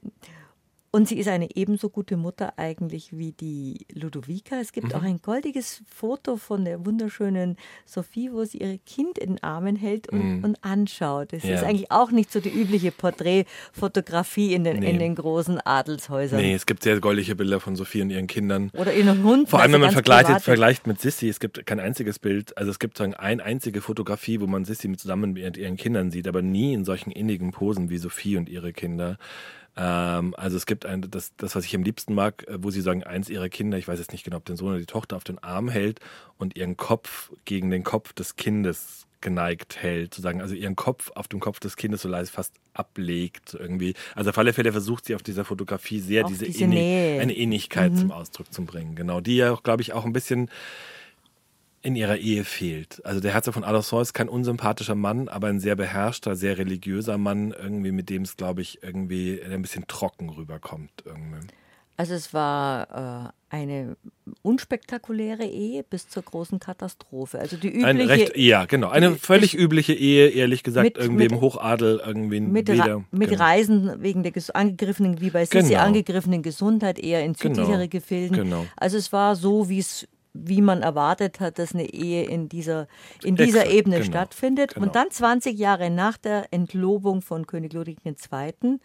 [0.94, 4.60] Und sie ist eine ebenso gute Mutter eigentlich wie die Ludovica.
[4.60, 4.92] Es gibt mhm.
[4.92, 9.74] auch ein goldiges Foto von der wunderschönen Sophie, wo sie ihr Kind in den Armen
[9.74, 10.44] hält und, mhm.
[10.44, 11.32] und anschaut.
[11.32, 11.54] Das ja.
[11.54, 14.90] ist eigentlich auch nicht so die übliche Porträtfotografie in den, nee.
[14.90, 16.38] in den großen Adelshäusern.
[16.38, 18.70] Nee, es gibt sehr goldige Bilder von Sophie und ihren Kindern.
[18.74, 19.48] Oder ihren Hund.
[19.48, 21.26] Vor allem, wenn man vergleicht, vergleicht mit Sissy.
[21.26, 24.94] Es gibt kein einziges Bild, also es gibt sagen, eine einzige Fotografie, wo man Sissy
[24.94, 28.74] zusammen mit ihren Kindern sieht, aber nie in solchen innigen Posen wie Sophie und ihre
[28.74, 29.16] Kinder.
[29.76, 32.80] Ähm, also es gibt ein, das, das, was ich am liebsten mag, äh, wo sie
[32.80, 35.16] sagen, eins ihrer Kinder, ich weiß jetzt nicht genau, ob den Sohn oder die Tochter,
[35.16, 36.00] auf den Arm hält
[36.38, 41.28] und ihren Kopf gegen den Kopf des Kindes geneigt hält, sozusagen, also ihren Kopf auf
[41.28, 43.94] dem Kopf des Kindes so leise fast ablegt irgendwie.
[44.14, 47.92] Also auf alle Fälle versucht sie auf dieser Fotografie sehr diese, diese Innig eine Innigkeit
[47.92, 47.96] mhm.
[47.96, 48.96] zum Ausdruck zu bringen.
[48.96, 50.50] Genau, die ja auch, glaube ich, auch ein bisschen
[51.82, 53.04] in ihrer Ehe fehlt.
[53.04, 57.18] Also der Herzog von Alençon ist kein unsympathischer Mann, aber ein sehr beherrschter, sehr religiöser
[57.18, 61.02] Mann, irgendwie mit dem es, glaube ich, irgendwie ein bisschen trocken rüberkommt.
[61.04, 61.48] Irgendwie.
[61.96, 63.96] Also es war äh, eine
[64.42, 67.38] unspektakuläre Ehe bis zur großen Katastrophe.
[67.38, 67.86] Also die übliche.
[67.86, 68.88] Ein recht, ja, genau.
[68.88, 73.28] Eine völlig übliche Ehe, ehrlich gesagt, mit, irgendwie mit, im Hochadel irgendwie mit, weder, mit
[73.28, 73.42] genau.
[73.42, 75.82] Reisen wegen der angegriffenen, wie bei Sissi, genau.
[75.82, 77.54] angegriffenen Gesundheit eher in genau.
[77.54, 77.90] südlichere genau.
[77.90, 78.36] Gefilden.
[78.36, 78.66] Genau.
[78.76, 82.88] Also es war so, wie es wie man erwartet hat, dass eine Ehe in dieser,
[83.22, 84.74] in dieser Exakt, Ebene genau, stattfindet.
[84.74, 84.86] Genau.
[84.86, 88.78] Und dann 20 Jahre nach der Entlobung von König Ludwig II.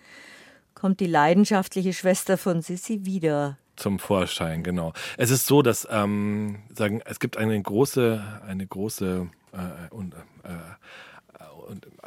[0.74, 4.92] kommt die leidenschaftliche Schwester von Sissi wieder zum Vorschein, genau.
[5.18, 10.50] Es ist so, dass ähm, sagen, es gibt eine große, eine große äh, und, äh,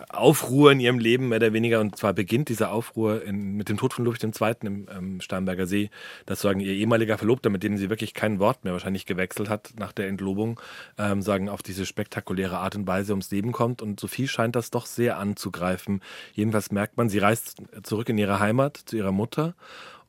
[0.09, 1.81] Aufruhr in ihrem Leben, mehr oder weniger.
[1.81, 4.55] Und zwar beginnt dieser Aufruhr in, mit dem Tod von Ludwig II.
[4.63, 5.91] im ähm, Starnberger See,
[6.27, 9.73] dass sagen ihr ehemaliger Verlobter, mit dem sie wirklich kein Wort mehr wahrscheinlich gewechselt hat
[9.79, 10.61] nach der Entlobung,
[10.99, 13.83] ähm, sagen auf diese spektakuläre Art und Weise ums Leben kommt.
[13.83, 16.01] Und Sophie scheint das doch sehr anzugreifen.
[16.35, 19.55] Jedenfalls merkt man, sie reist zurück in ihre Heimat zu ihrer Mutter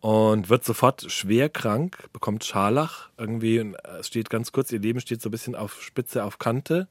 [0.01, 3.59] und wird sofort schwer krank, bekommt Scharlach irgendwie.
[3.59, 6.87] Und es steht ganz kurz, ihr Leben steht so ein bisschen auf Spitze, auf Kante.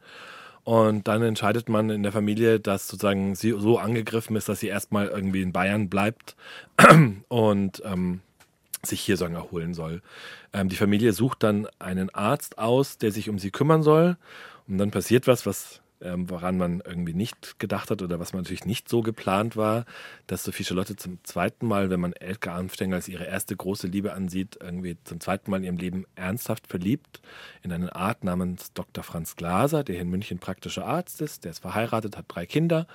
[0.65, 4.69] Und dann entscheidet man in der Familie, dass sozusagen sie so angegriffen ist, dass sie
[4.69, 6.37] erstmal irgendwie in Bayern bleibt
[7.29, 8.21] und ähm,
[8.83, 10.03] sich hier sagen erholen soll.
[10.53, 14.17] Ähm, die Familie sucht dann einen Arzt aus, der sich um sie kümmern soll.
[14.69, 18.43] Und dann passiert was, was ähm, woran man irgendwie nicht gedacht hat oder was man
[18.43, 19.85] natürlich nicht so geplant war,
[20.27, 24.13] dass Sophie Charlotte zum zweiten Mal, wenn man Elke Armstenger als ihre erste große Liebe
[24.13, 27.21] ansieht, irgendwie zum zweiten Mal in ihrem Leben ernsthaft verliebt
[27.63, 29.05] in einen Arzt namens Dr.
[29.05, 32.87] Franz Glaser, der hier in München praktischer Arzt ist, der ist verheiratet, hat drei Kinder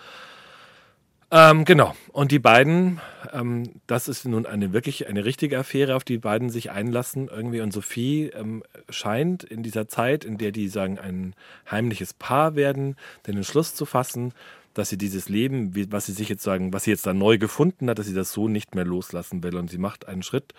[1.31, 1.95] ähm, genau.
[2.11, 3.01] Und die beiden,
[3.33, 7.61] ähm, das ist nun eine wirklich eine richtige Affäre, auf die beiden sich einlassen irgendwie.
[7.61, 11.33] Und Sophie ähm, scheint in dieser Zeit, in der die sagen ein
[11.69, 12.95] heimliches Paar werden,
[13.27, 14.33] den Entschluss zu fassen,
[14.73, 17.89] dass sie dieses Leben, was sie sich jetzt sagen, was sie jetzt da neu gefunden
[17.89, 19.55] hat, dass sie das so nicht mehr loslassen will.
[19.55, 20.53] Und sie macht einen Schritt,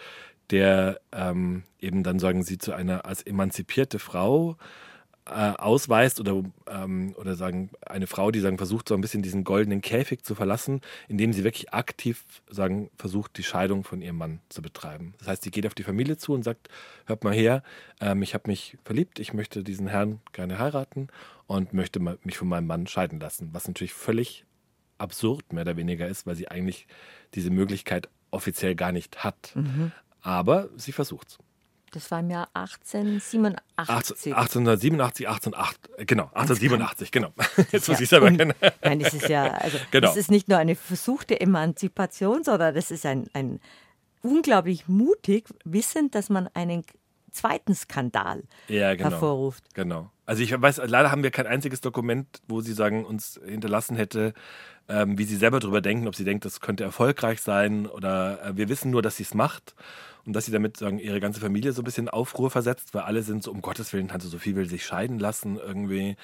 [0.50, 4.56] der ähm, eben dann sagen sie zu einer als emanzipierte Frau
[5.26, 9.44] äh, ausweist oder, ähm, oder sagen, eine Frau, die sagen, versucht so ein bisschen diesen
[9.44, 14.40] goldenen Käfig zu verlassen, indem sie wirklich aktiv sagen, versucht, die Scheidung von ihrem Mann
[14.48, 15.14] zu betreiben.
[15.18, 16.68] Das heißt, sie geht auf die Familie zu und sagt,
[17.06, 17.62] hört mal her,
[18.00, 21.08] ähm, ich habe mich verliebt, ich möchte diesen Herrn gerne heiraten
[21.46, 24.44] und möchte mich von meinem Mann scheiden lassen, was natürlich völlig
[24.98, 26.86] absurd mehr oder weniger ist, weil sie eigentlich
[27.34, 29.52] diese Möglichkeit offiziell gar nicht hat.
[29.54, 29.92] Mhm.
[30.20, 31.38] Aber sie versucht es.
[31.92, 34.34] Das war im Jahr 1887.
[34.34, 37.32] 1887, 1808, genau, 1887, genau.
[37.72, 38.54] Jetzt muss ich selber kennen.
[38.82, 40.08] Nein, das ist ja, also genau.
[40.08, 43.60] das ist nicht nur eine versuchte Emanzipation, sondern das ist ein, ein
[44.22, 46.84] unglaublich mutig, wissend, dass man einen
[47.30, 49.62] zweiten Skandal ja, genau, hervorruft.
[49.74, 50.10] Genau.
[50.24, 54.34] Also ich weiß, leider haben wir kein einziges Dokument, wo Sie sagen, uns hinterlassen hätte,
[54.88, 58.56] ähm, wie Sie selber darüber denken, ob Sie denkt, das könnte erfolgreich sein oder äh,
[58.56, 59.74] wir wissen nur, dass sie es macht
[60.26, 63.02] und dass sie damit sagen, ihre ganze Familie so ein bisschen in Aufruhr versetzt, weil
[63.02, 66.16] alle sind so, um Gottes Willen, Tante Sophie will sich scheiden lassen irgendwie.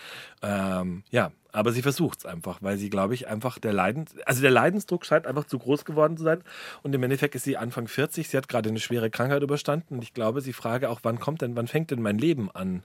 [0.43, 4.43] Ähm, ja, aber sie versucht es einfach, weil sie, glaube ich, einfach der Leidens, also
[4.43, 6.43] der Leidensdruck scheint einfach zu groß geworden zu sein.
[6.83, 9.95] Und im Endeffekt ist sie Anfang 40, sie hat gerade eine schwere Krankheit überstanden.
[9.97, 12.83] Und ich glaube, sie frage auch, wann kommt denn, wann fängt denn mein Leben an?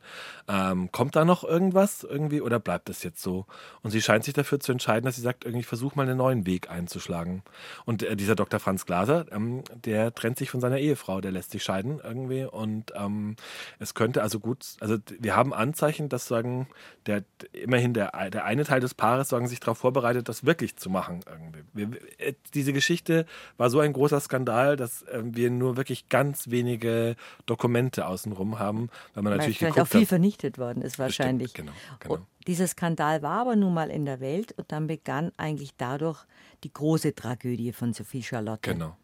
[0.47, 3.45] Ähm, kommt da noch irgendwas irgendwie oder bleibt das jetzt so?
[3.81, 6.45] Und sie scheint sich dafür zu entscheiden, dass sie sagt, irgendwie, versuche mal einen neuen
[6.45, 7.43] Weg einzuschlagen.
[7.85, 8.59] Und äh, dieser Dr.
[8.59, 12.43] Franz Glaser, ähm, der trennt sich von seiner Ehefrau, der lässt sich scheiden irgendwie.
[12.43, 13.35] Und ähm,
[13.79, 16.67] es könnte also gut, also wir haben Anzeichen, dass sagen,
[17.05, 20.89] der immerhin der, der eine Teil des Paares sagen, sich darauf vorbereitet, das wirklich zu
[20.89, 21.21] machen.
[21.29, 21.63] Irgendwie.
[21.73, 23.25] Wir, äh, diese Geschichte
[23.57, 28.89] war so ein großer Skandal, dass äh, wir nur wirklich ganz wenige Dokumente außenrum haben,
[29.13, 31.53] weil man natürlich geguckt auch viel hat, vernichtet worden ist wahrscheinlich.
[31.53, 32.27] Bestimmt, genau, genau.
[32.47, 36.25] dieser Skandal war aber nun mal in der Welt und dann begann eigentlich dadurch
[36.63, 38.71] die große Tragödie von Sophie Charlotte.
[38.73, 38.97] Genau.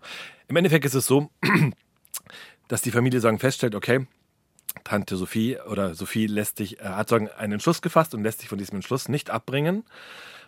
[0.47, 1.30] Im Endeffekt ist es so,
[2.68, 4.08] dass die Familie sagen feststellt, okay,
[4.84, 8.50] Tante Sophie oder Sophie lässt sich, äh, hat sagen, einen Entschluss gefasst und lässt sich
[8.50, 9.84] von diesem Entschluss nicht abbringen.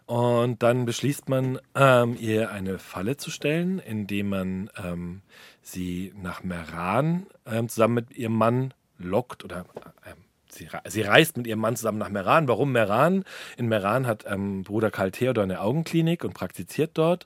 [0.05, 5.21] Und dann beschließt man, ähm, ihr eine Falle zu stellen, indem man ähm,
[5.61, 9.65] sie nach Meran ähm, zusammen mit ihrem Mann lockt oder
[10.03, 10.13] äh,
[10.47, 12.47] sie, sie, reist mit ihrem Mann zusammen nach Meran.
[12.47, 13.25] Warum Meran?
[13.57, 17.25] In Meran hat ähm, Bruder Karl Theodor eine Augenklinik und praktiziert dort.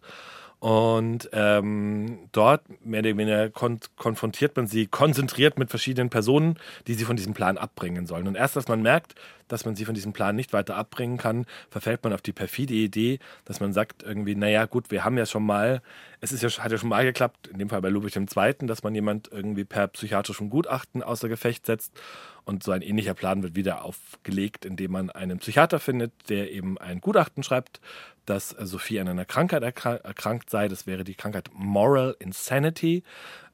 [0.60, 6.96] Und ähm, dort mehr oder weniger kon konfrontiert man sie konzentriert mit verschiedenen Personen, die
[6.96, 8.28] sie von diesem Plan abbringen sollen.
[8.28, 9.16] Und erst, als man merkt,
[9.48, 12.74] dass man sie von diesem Plan nicht weiter abbringen kann, verfällt man auf die perfide
[12.74, 15.82] Idee, dass man sagt irgendwie, naja gut, wir haben ja schon mal,
[16.20, 18.84] es ist ja, hat ja schon mal geklappt, in dem Fall bei Ludwig II., dass
[18.84, 21.94] man jemand irgendwie per psychiatrischem Gutachten außer Gefecht setzt.
[22.44, 26.78] Und so ein ähnlicher Plan wird wieder aufgelegt, indem man einen Psychiater findet, der eben
[26.80, 27.80] ein Gutachten schreibt,
[28.30, 30.68] dass Sophie an einer Krankheit erkrankt sei.
[30.68, 33.04] Das wäre die Krankheit Moral Insanity.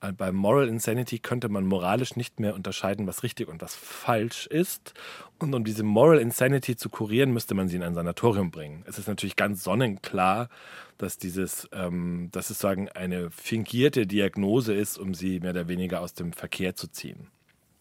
[0.01, 4.47] Äh, bei Moral Insanity könnte man moralisch nicht mehr unterscheiden, was richtig und was falsch
[4.47, 4.93] ist.
[5.39, 8.83] Und um diese Moral Insanity zu kurieren, müsste man sie in ein Sanatorium bringen.
[8.85, 10.49] Es ist natürlich ganz sonnenklar,
[10.97, 16.01] dass dieses, ähm, dass es sagen, eine fingierte Diagnose ist, um sie mehr oder weniger
[16.01, 17.29] aus dem Verkehr zu ziehen.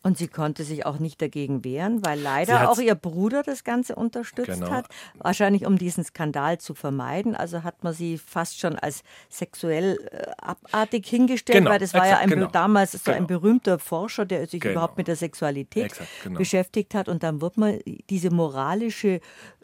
[0.05, 3.95] Und sie konnte sich auch nicht dagegen wehren, weil leider auch ihr Bruder das Ganze
[3.95, 4.71] unterstützt genau.
[4.71, 4.85] hat.
[5.19, 7.35] Wahrscheinlich um diesen Skandal zu vermeiden.
[7.35, 11.71] Also hat man sie fast schon als sexuell äh, abartig hingestellt, genau.
[11.71, 12.51] weil das war Exakt, ja ein, genau.
[12.51, 13.29] damals so ein genau.
[13.29, 14.73] berühmter Forscher, der sich genau.
[14.73, 16.39] überhaupt mit der Sexualität Exakt, genau.
[16.39, 17.09] beschäftigt hat.
[17.09, 17.79] Und dann wurde man
[18.11, 19.21] diese moralische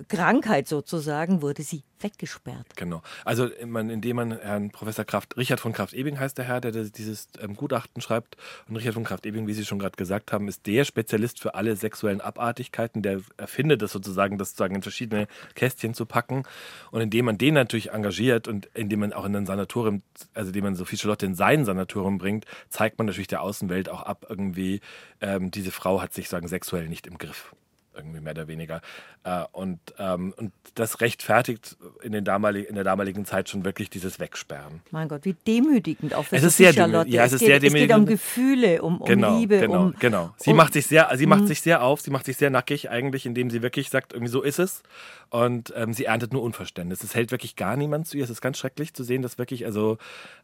[0.09, 2.77] Krankheit sozusagen, wurde sie weggesperrt.
[2.77, 3.03] Genau.
[3.25, 7.29] Also man, indem man Herrn Professor Kraft, Richard von Kraft-Ebing heißt der Herr, der dieses
[7.41, 8.37] ähm, Gutachten schreibt.
[8.69, 11.77] Und Richard von Kraft-Ebing, wie Sie schon gerade gesagt haben, ist der Spezialist für alle
[11.77, 13.03] sexuellen Abartigkeiten.
[13.03, 16.45] Der erfindet es sozusagen, das sozusagen in verschiedene Kästchen zu packen.
[16.91, 20.03] Und indem man den natürlich engagiert und indem man auch in ein Sanatorium,
[20.35, 24.03] also indem man Sophie Charlotte in sein Sanatorium bringt, zeigt man natürlich der Außenwelt auch
[24.03, 24.81] ab, irgendwie,
[25.21, 27.55] ähm, diese Frau hat sich sagen sexuell nicht im Griff
[28.01, 28.81] irgendwie mehr oder weniger.
[29.25, 33.91] Äh, und, ähm, und das rechtfertigt in, den damalig, in der damaligen Zeit schon wirklich
[33.91, 34.81] dieses Wegsperren.
[34.91, 37.09] Mein Gott, wie demütigend auch für es ist sehr Charlotte.
[37.11, 37.91] Ja, es, es, ist geht, sehr demütigend.
[37.91, 39.61] es geht um Gefühle, um, um genau, Liebe.
[39.61, 40.35] Genau, um, genau.
[40.39, 41.47] Sie, um, macht sich sehr, sie macht mhm.
[41.47, 44.43] sich sehr auf, sie macht sich sehr nackig eigentlich, indem sie wirklich sagt, irgendwie so
[44.43, 44.83] ist es.
[45.31, 47.05] Und ähm, sie erntet nur Unverständnis.
[47.05, 48.25] Es hält wirklich gar niemand zu ihr.
[48.25, 49.99] Es ist ganz schrecklich zu sehen, dass wirklich, also,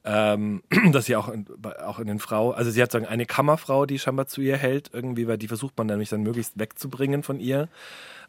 [0.05, 1.45] ähm, dass sie auch in,
[1.85, 4.91] auch in den Frau, also sie hat sagen, eine Kammerfrau, die scheinbar zu ihr hält,
[4.93, 7.46] irgendwie, weil die versucht man nämlich dann möglichst wegzubringen von ihr.
[7.47, 7.69] ihr.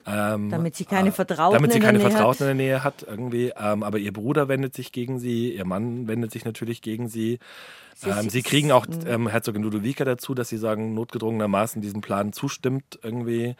[0.07, 3.05] Ähm, damit sie keine Vertrauten, damit sie keine in, der Vertrauten in der Nähe hat
[3.07, 3.51] irgendwie.
[3.59, 7.39] Ähm, aber ihr Bruder wendet sich gegen sie, ihr Mann wendet sich natürlich gegen sie.
[7.99, 12.31] Sie, ähm, sie kriegen auch ähm, Herzogin Ludovica dazu, dass sie sagen, notgedrungenermaßen diesem Plan
[12.31, 13.55] zustimmt irgendwie.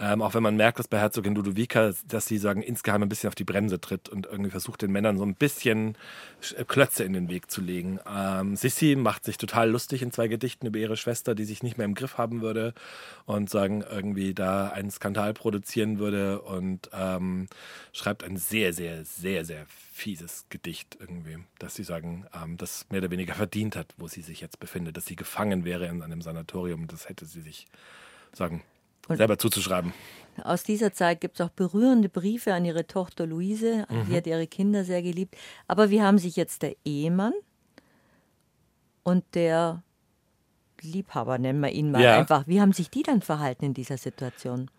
[0.00, 3.28] Ähm, auch wenn man merkt, dass bei Herzogin Ludovica, dass sie sagen, insgeheim ein bisschen
[3.28, 5.98] auf die Bremse tritt und irgendwie versucht, den Männern so ein bisschen
[6.56, 8.00] äh, Klötze in den Weg zu legen.
[8.10, 11.76] Ähm, Sissi macht sich total lustig in zwei Gedichten über ihre Schwester, die sich nicht
[11.76, 12.72] mehr im Griff haben würde
[13.26, 17.48] und sagen, irgendwie da einen Skandal produzieren würde und ähm,
[17.92, 23.00] schreibt ein sehr, sehr, sehr, sehr fieses Gedicht irgendwie, dass sie sagen, ähm, das mehr
[23.00, 26.22] oder weniger verdient hat, wo sie sich jetzt befindet, dass sie gefangen wäre in einem
[26.22, 26.86] Sanatorium.
[26.86, 27.66] Das hätte sie sich
[28.32, 28.62] sagen,
[29.08, 29.92] und selber zuzuschreiben.
[30.44, 33.84] Aus dieser Zeit gibt es auch berührende Briefe an ihre Tochter Luise.
[33.88, 34.06] Mhm.
[34.08, 35.36] Die hat ihre Kinder sehr geliebt.
[35.68, 37.34] Aber wie haben sich jetzt der Ehemann
[39.02, 39.82] und der
[40.80, 42.18] Liebhaber, nennen wir ihn mal ja.
[42.18, 44.70] einfach, wie haben sich die dann verhalten in dieser Situation?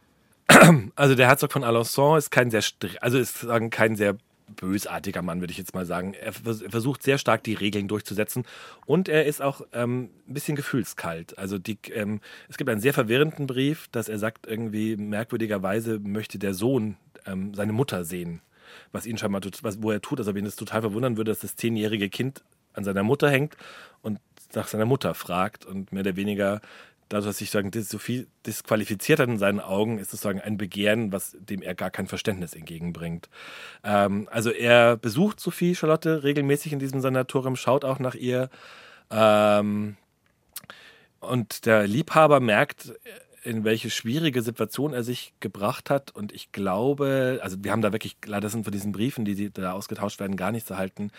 [0.95, 2.63] Also der Herzog von Alençon ist kein sehr,
[3.01, 4.17] also ist sagen kein sehr
[4.55, 6.13] bösartiger Mann, würde ich jetzt mal sagen.
[6.13, 8.45] Er versucht sehr stark die Regeln durchzusetzen
[8.85, 11.37] und er ist auch ähm, ein bisschen gefühlskalt.
[11.37, 12.19] Also die, ähm,
[12.49, 17.53] es gibt einen sehr verwirrenden Brief, dass er sagt, irgendwie merkwürdigerweise möchte der Sohn ähm,
[17.53, 18.41] seine Mutter sehen.
[18.91, 21.55] Was ihn scheinbar, was, wo er tut, also wenn es total verwundern würde, dass das
[21.55, 23.55] zehnjährige Kind an seiner Mutter hängt
[24.01, 24.19] und
[24.55, 26.61] nach seiner Mutter fragt und mehr oder weniger
[27.13, 31.37] dadurch, dass sich sagen, Sophie disqualifiziert hat in seinen Augen, ist sozusagen ein Begehren, was
[31.39, 33.29] dem er gar kein Verständnis entgegenbringt.
[33.83, 38.49] Ähm, also er besucht Sophie Charlotte regelmäßig in diesem Sanatorium, schaut auch nach ihr.
[39.11, 39.95] Ähm,
[41.19, 42.93] und der Liebhaber merkt,
[43.43, 46.11] in welche schwierige Situation er sich gebracht hat.
[46.11, 49.73] Und ich glaube, also wir haben da wirklich, leider sind von diesen Briefen, die da
[49.73, 51.11] ausgetauscht werden, gar nichts erhalten.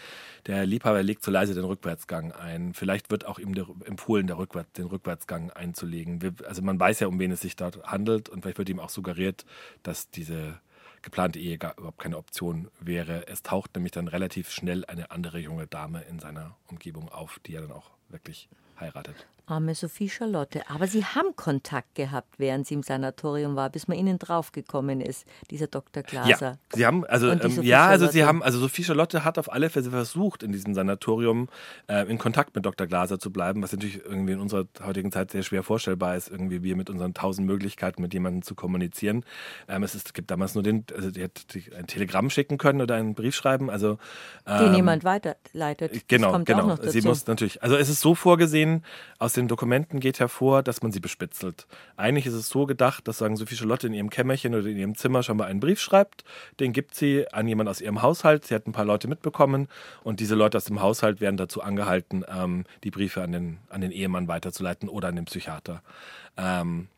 [0.47, 2.75] Der Liebhaber legt so leise den Rückwärtsgang ein.
[2.75, 6.23] Vielleicht wird auch ihm der, empfohlen, der Rückwärts, den Rückwärtsgang einzulegen.
[6.23, 8.29] Wir, also man weiß ja, um wen es sich dort handelt.
[8.29, 9.45] Und vielleicht wird ihm auch suggeriert,
[9.83, 10.59] dass diese
[11.03, 13.29] geplante Ehe gar überhaupt keine Option wäre.
[13.29, 17.55] Es taucht nämlich dann relativ schnell eine andere junge Dame in seiner Umgebung auf, die
[17.55, 18.49] er dann auch wirklich
[18.81, 19.27] heiratet.
[19.47, 20.63] Arme Sophie Charlotte.
[20.69, 25.27] Aber Sie haben Kontakt gehabt, während sie im Sanatorium war, bis man Ihnen draufgekommen ist,
[25.51, 26.03] dieser Dr.
[26.03, 26.53] Glaser.
[26.53, 29.69] Ja, Sie haben, also, ähm, ja, also Sie haben, also Sophie Charlotte hat auf alle
[29.69, 31.49] Fälle versucht, in diesem Sanatorium
[31.89, 32.87] äh, in Kontakt mit Dr.
[32.87, 36.63] Glaser zu bleiben, was natürlich irgendwie in unserer heutigen Zeit sehr schwer vorstellbar ist, irgendwie
[36.63, 39.25] wir mit unseren tausend Möglichkeiten mit jemandem zu kommunizieren.
[39.69, 41.45] Ähm, es, ist, es gibt damals nur den, also die hat
[41.77, 43.99] ein Telegramm schicken können oder einen Brief schreiben, also
[44.47, 46.09] ähm, den jemand weiterleitet.
[46.09, 46.77] Genau, genau.
[46.83, 48.83] Sie muss natürlich, also es ist so vorgesehen
[49.19, 51.67] aus den Dokumenten geht hervor, dass man sie bespitzelt.
[51.97, 54.95] Eigentlich ist es so gedacht, dass sagen Sophie Charlotte in ihrem Kämmerchen oder in ihrem
[54.95, 56.25] Zimmer schon mal einen Brief schreibt,
[56.61, 58.47] den gibt sie an jemanden aus ihrem Haushalt.
[58.47, 59.69] Sie hat ein paar Leute mitbekommen
[60.03, 63.81] und diese Leute aus dem Haushalt werden dazu angehalten, ähm, die Briefe an den, an
[63.81, 65.83] den Ehemann weiterzuleiten oder an den Psychiater.
[66.37, 66.89] Ähm,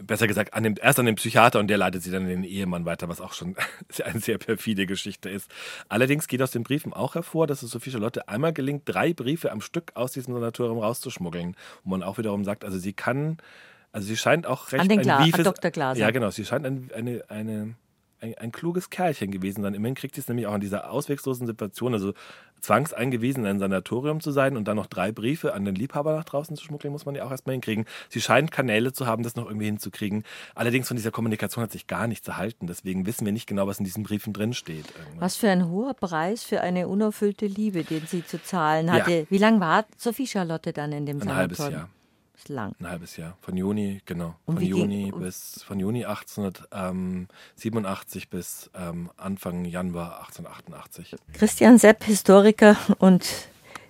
[0.00, 2.44] besser gesagt, an dem, erst an den Psychiater und der leitet sie dann in den
[2.44, 3.56] Ehemann weiter, was auch schon
[4.04, 5.50] eine sehr perfide Geschichte ist.
[5.88, 9.52] Allerdings geht aus den Briefen auch hervor, dass es Sophie Charlotte einmal gelingt, drei Briefe
[9.52, 11.56] am Stück aus diesem Sanatorium rauszuschmuggeln.
[11.84, 13.38] Und man auch wiederum sagt, also sie kann,
[13.92, 15.70] also sie scheint auch recht an den Gla ein Wiefes, Dr.
[15.70, 16.00] Glaser.
[16.00, 17.74] Ja, genau, sie scheint ein, eine, eine
[18.24, 19.74] ein, ein, kluges Kerlchen gewesen sein.
[19.74, 22.14] Immerhin kriegt sie es nämlich auch in dieser ausweglosen Situation, also
[22.60, 26.24] zwangseingewiesen in ein Sanatorium zu sein und dann noch drei Briefe an den Liebhaber nach
[26.24, 27.84] draußen zu schmuggeln, muss man ja auch erstmal hinkriegen.
[28.08, 30.24] Sie scheint Kanäle zu haben, das noch irgendwie hinzukriegen.
[30.54, 32.66] Allerdings von dieser Kommunikation hat sich gar nichts erhalten.
[32.66, 34.86] Deswegen wissen wir nicht genau, was in diesen Briefen drinsteht.
[35.18, 39.12] Was für ein hoher Preis für eine unerfüllte Liebe, den sie zu zahlen hatte.
[39.12, 39.24] Ja.
[39.28, 41.36] Wie lange war Sophie Charlotte dann in dem ein Sanatorium?
[41.36, 41.88] Ein halbes Jahr
[42.48, 42.74] lang.
[42.80, 43.38] Ein halbes Jahr.
[43.40, 44.34] Von Juni, genau.
[44.44, 51.16] von Juni bis von Juni 1887 bis ähm, Anfang Januar 1888.
[51.32, 53.48] Christian Sepp, Historiker und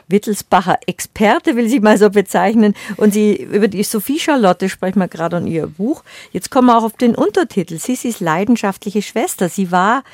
[0.09, 2.75] Wittelsbacher Experte, will sie mal so bezeichnen.
[2.97, 6.03] Und sie über die Sophie Charlotte sprechen wir gerade an ihr Buch.
[6.33, 7.79] Jetzt kommen wir auch auf den Untertitel.
[7.79, 9.49] Sissis leidenschaftliche Schwester.
[9.49, 10.05] Sie war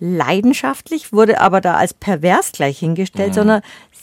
[0.00, 3.34] leidenschaftlich, wurde aber da als pervers gleich hingestellt, mhm.
[3.34, 3.62] sondern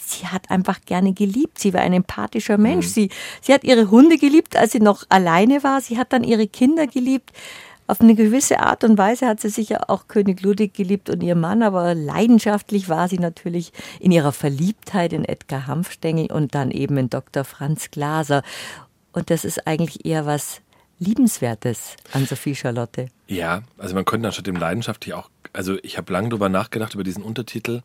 [0.10, 1.60] sie hat einfach gerne geliebt.
[1.60, 2.88] Sie war ein empathischer Mensch.
[2.88, 2.91] Mhm.
[2.91, 3.10] Sie,
[3.41, 5.82] sie hat ihre Hunde geliebt, als sie noch alleine war.
[5.82, 7.32] Sie hat dann ihre Kinder geliebt.
[7.89, 11.34] Auf eine gewisse Art und Weise hat sie sicher auch König Ludwig geliebt und ihr
[11.34, 16.97] Mann, aber leidenschaftlich war sie natürlich in ihrer Verliebtheit in Edgar Hanfstengel und dann eben
[16.97, 17.43] in Dr.
[17.43, 18.43] Franz Glaser.
[19.12, 20.62] Und das ist eigentlich eher was
[20.99, 23.07] Liebenswertes an Sophie Charlotte.
[23.28, 27.03] Ja, also man könnte anstatt dem leidenschaftlich auch, also ich habe lange darüber nachgedacht, über
[27.03, 27.82] diesen Untertitel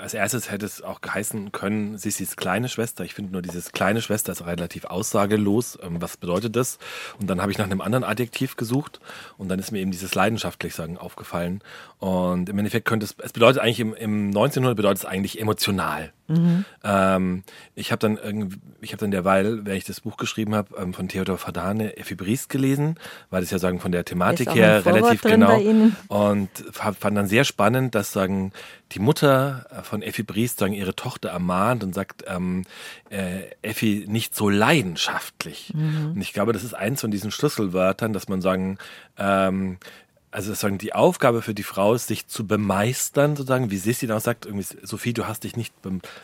[0.00, 3.04] als erstes hätte es auch geheißen können, Sissis kleine Schwester.
[3.04, 5.78] Ich finde nur dieses kleine Schwester ist relativ aussagelos.
[5.82, 6.78] Ähm, was bedeutet das?
[7.20, 9.00] Und dann habe ich nach einem anderen Adjektiv gesucht
[9.38, 11.62] und dann ist mir eben dieses leidenschaftlich sagen aufgefallen.
[12.04, 16.12] Und im Endeffekt könnte es, es bedeutet eigentlich im, im 1900 bedeutet es eigentlich emotional.
[16.28, 16.66] Mhm.
[16.82, 17.44] Ähm,
[17.74, 20.92] ich habe dann irgendwie, ich habe dann derweil, wenn ich das Buch geschrieben habe, ähm,
[20.92, 22.96] von Theodor Fadane Ephibris gelesen,
[23.30, 25.58] weil das ja sagen von der Thematik her relativ genau
[26.08, 28.52] und fand dann sehr spannend, dass sagen
[28.92, 32.64] die Mutter von Effi Briest sagen ihre Tochter ermahnt und sagt ähm,
[33.08, 35.72] äh, Effi nicht so leidenschaftlich.
[35.74, 36.12] Mhm.
[36.16, 38.76] Und ich glaube, das ist eins von diesen Schlüsselwörtern, dass man sagen
[39.16, 39.78] ähm,
[40.34, 44.16] also sozusagen die Aufgabe für die Frau ist, sich zu bemeistern, sozusagen, wie Sissi dann
[44.16, 45.72] auch sagt, irgendwie, Sophie, du hast dich nicht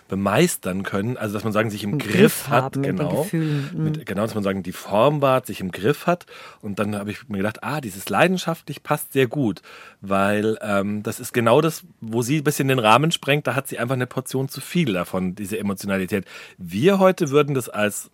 [0.09, 3.71] bemeistern können, also dass man sagen, sich im, Griff, Griff hat, genau, mhm.
[3.73, 6.27] mit, genau, dass man sagen, die Form wahrt, sich im Griff hat
[6.61, 9.63] und dann habe ich mir gedacht, ah, dieses leidenschaftlich passt sehr gut,
[10.01, 13.69] weil ähm, das ist genau das, wo sie ein bisschen den Rahmen sprengt, da hat
[13.69, 16.25] sie einfach eine Portion zu viel davon, diese Emotionalität.
[16.59, 18.11] Wir heute würden das als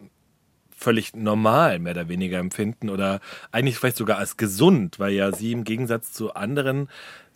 [0.76, 3.20] völlig normal mehr oder weniger empfinden oder
[3.50, 6.88] eigentlich vielleicht sogar als gesund, weil ja sie im Gegensatz zu anderen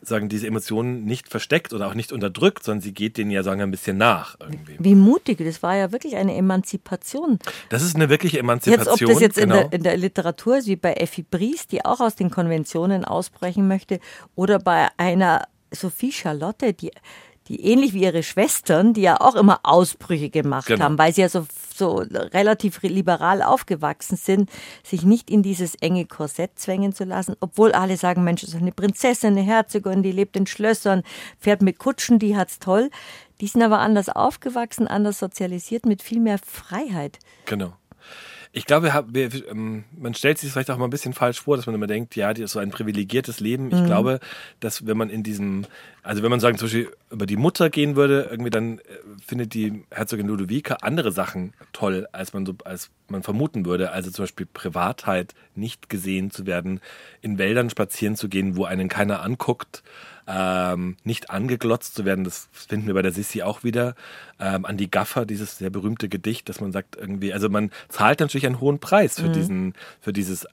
[0.03, 3.61] sagen, diese Emotionen nicht versteckt oder auch nicht unterdrückt, sondern sie geht denen ja sagen
[3.61, 4.37] ein bisschen nach.
[4.41, 4.77] Irgendwie.
[4.79, 7.39] Wie mutig, das war ja wirklich eine Emanzipation.
[7.69, 8.95] Das ist eine wirkliche Emanzipation.
[8.95, 9.57] Jetzt, ob das jetzt genau.
[9.57, 13.05] in, der, in der Literatur ist, wie bei Effi Bries, die auch aus den Konventionen
[13.05, 14.01] ausbrechen möchte,
[14.37, 16.93] oder bei einer Sophie Charlotte, die
[17.51, 20.85] die ähnlich wie ihre Schwestern, die ja auch immer Ausbrüche gemacht genau.
[20.85, 24.49] haben, weil sie ja so, so relativ liberal aufgewachsen sind,
[24.85, 28.61] sich nicht in dieses enge Korsett zwängen zu lassen, obwohl alle sagen, Mensch, das ist
[28.61, 31.03] eine Prinzessin, eine Herzogin, die lebt in Schlössern,
[31.41, 32.89] fährt mit Kutschen, die hat's toll.
[33.41, 37.19] Die sind aber anders aufgewachsen, anders sozialisiert, mit viel mehr Freiheit.
[37.47, 37.73] Genau.
[38.53, 38.91] Ich glaube,
[39.49, 42.17] ähm, man stellt sich vielleicht auch mal ein bisschen falsch vor, dass man immer denkt,
[42.17, 43.69] ja, die ist so ein privilegiertes Leben.
[43.69, 43.87] Ich mhm.
[43.87, 44.19] glaube,
[44.59, 45.67] dass wenn man in diesem,
[46.03, 48.83] also wenn man sagen zum Beispiel über die Mutter gehen würde, irgendwie dann äh,
[49.25, 53.93] findet die Herzogin Ludovica andere Sachen toll, als man so, als man vermuten würde.
[53.93, 56.81] Also zum Beispiel Privatheit, nicht gesehen zu werden,
[57.23, 59.85] in Wäldern spazieren zu gehen, wo einen keiner anguckt
[60.31, 63.95] ähm, nicht angeglotzt zu werden, das finden wir bei der Sissi auch wieder.
[64.39, 68.21] Ähm, an die Gaffer, dieses sehr berühmte Gedicht, dass man sagt irgendwie, also man zahlt
[68.21, 69.33] natürlich einen hohen Preis für mhm.
[69.33, 70.49] diesen, für dieses äh,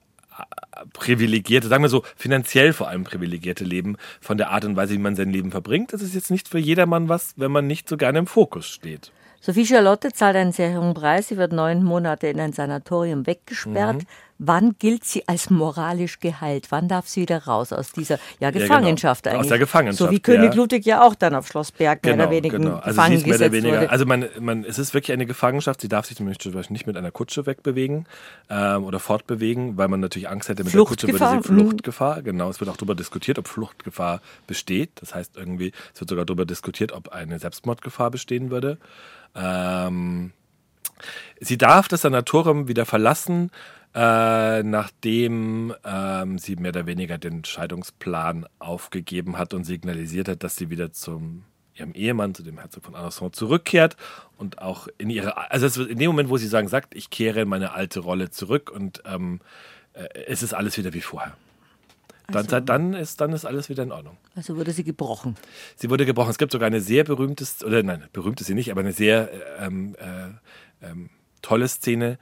[0.93, 4.99] privilegierte, sagen wir so, finanziell vor allem privilegierte Leben von der Art und Weise, wie
[4.99, 5.93] man sein Leben verbringt.
[5.93, 9.11] Das ist jetzt nicht für jedermann was, wenn man nicht so gerne im Fokus steht.
[9.39, 11.28] Sophie Charlotte zahlt einen sehr hohen Preis.
[11.28, 13.97] Sie wird neun Monate in ein Sanatorium weggesperrt.
[13.97, 14.07] Mhm.
[14.39, 16.67] Wann gilt sie als moralisch geheilt?
[16.69, 19.39] Wann darf sie wieder raus aus dieser ja, Gefangenschaft ja, genau.
[19.39, 19.45] eigentlich?
[19.45, 19.97] Aus der Gefangenschaft.
[19.97, 22.75] So wie König Ludwig ja auch dann auf Schloss Berg genau, mehr oder weniger genau.
[22.75, 23.89] also gefangen mehr oder weniger, wurde.
[23.89, 25.81] Also man, man, es ist wirklich eine Gefangenschaft.
[25.81, 28.05] Sie darf sich zum Beispiel nicht mit einer Kutsche wegbewegen
[28.49, 32.21] ähm, oder fortbewegen, weil man natürlich Angst hätte, mit der Kutsche würde sie Fluchtgefahr.
[32.21, 34.91] Genau, es wird auch darüber diskutiert, ob Fluchtgefahr besteht.
[34.95, 38.77] Das heißt irgendwie, es wird sogar darüber diskutiert, ob eine Selbstmordgefahr bestehen würde.
[39.35, 40.31] Ähm,
[41.39, 43.51] sie darf das Sanatorium wieder verlassen,
[43.95, 50.55] äh, nachdem ähm, sie mehr oder weniger den Scheidungsplan aufgegeben hat und signalisiert hat, dass
[50.55, 51.43] sie wieder zum
[51.73, 53.97] ihrem Ehemann, zu dem Herzog von Alençon, zurückkehrt
[54.37, 57.47] und auch in ihre, also in dem Moment, wo sie sagen, sagt, ich kehre in
[57.47, 59.41] meine alte Rolle zurück und ähm,
[59.93, 61.35] äh, es ist alles wieder wie vorher.
[62.29, 64.17] Dann, also, dann, ist, dann ist alles wieder in Ordnung.
[64.35, 65.37] Also wurde sie gebrochen.
[65.77, 66.29] Sie wurde gebrochen.
[66.29, 69.29] Es gibt sogar eine sehr berühmte, oder nein, berühmt ist sie nicht, aber eine sehr
[69.61, 70.33] ähm, äh,
[70.82, 71.09] ähm,
[71.41, 72.17] tolle Szene,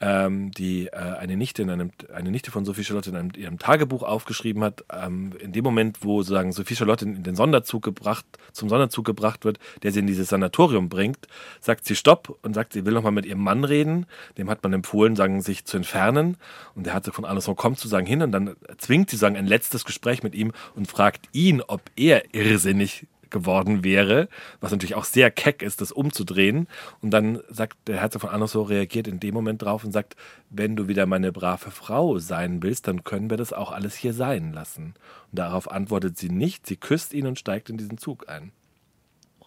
[0.00, 3.58] ähm, die äh, eine Nichte in einem, eine Nichte von Sophie Charlotte in einem, ihrem
[3.58, 4.84] Tagebuch aufgeschrieben hat.
[4.90, 9.44] Ähm, in dem Moment, wo sozusagen Sophie Charlotte in den Sonderzug gebracht, zum Sonderzug gebracht
[9.44, 11.26] wird, der sie in dieses Sanatorium bringt,
[11.60, 14.06] sagt sie Stopp und sagt, sie will nochmal mit ihrem Mann reden.
[14.38, 16.38] Dem hat man empfohlen, sagen, sich zu entfernen.
[16.74, 19.84] Und der Herzog von Alençon kommt sozusagen hin und dann zwingt sie sagen ein letztes
[19.84, 24.28] Gespräch mit ihm und fragt ihn, ob er irrsinnig geworden wäre,
[24.60, 26.68] was natürlich auch sehr keck ist, das umzudrehen.
[27.00, 30.16] Und dann sagt der Herzog von Annassau, reagiert in dem Moment drauf und sagt,
[30.50, 34.12] wenn du wieder meine brave Frau sein willst, dann können wir das auch alles hier
[34.12, 34.94] sein lassen.
[35.30, 38.52] Und darauf antwortet sie nicht, sie küsst ihn und steigt in diesen Zug ein.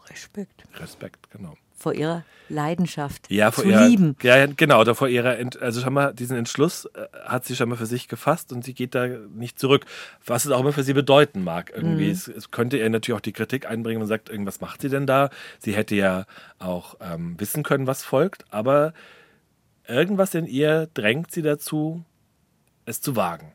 [0.09, 0.63] Respekt.
[0.79, 4.15] Respekt, genau vor ihrer Leidenschaft ja, zu ihrer, lieben.
[4.21, 7.75] Ja, genau, da vor ihrer, also schon mal diesen Entschluss äh, hat sie schon mal
[7.75, 9.85] für sich gefasst und sie geht da nicht zurück,
[10.25, 11.71] was es auch immer für sie bedeuten mag.
[11.75, 12.11] Irgendwie, mhm.
[12.11, 15.05] es, es, könnte ihr natürlich auch die Kritik einbringen und sagt, irgendwas macht sie denn
[15.05, 15.29] da?
[15.59, 16.25] Sie hätte ja
[16.59, 18.93] auch ähm, wissen können, was folgt, aber
[19.87, 22.05] irgendwas in ihr drängt sie dazu,
[22.85, 23.51] es zu wagen.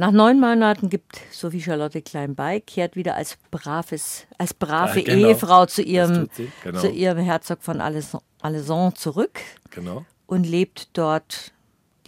[0.00, 5.14] Nach neun Monaten gibt Sophie Charlotte Klein bei, kehrt wieder als braves, als brave ja,
[5.14, 5.28] genau.
[5.28, 6.30] Ehefrau zu ihrem,
[6.64, 6.80] genau.
[6.80, 10.06] zu ihrem Herzog von Alençon zurück genau.
[10.26, 11.52] und lebt dort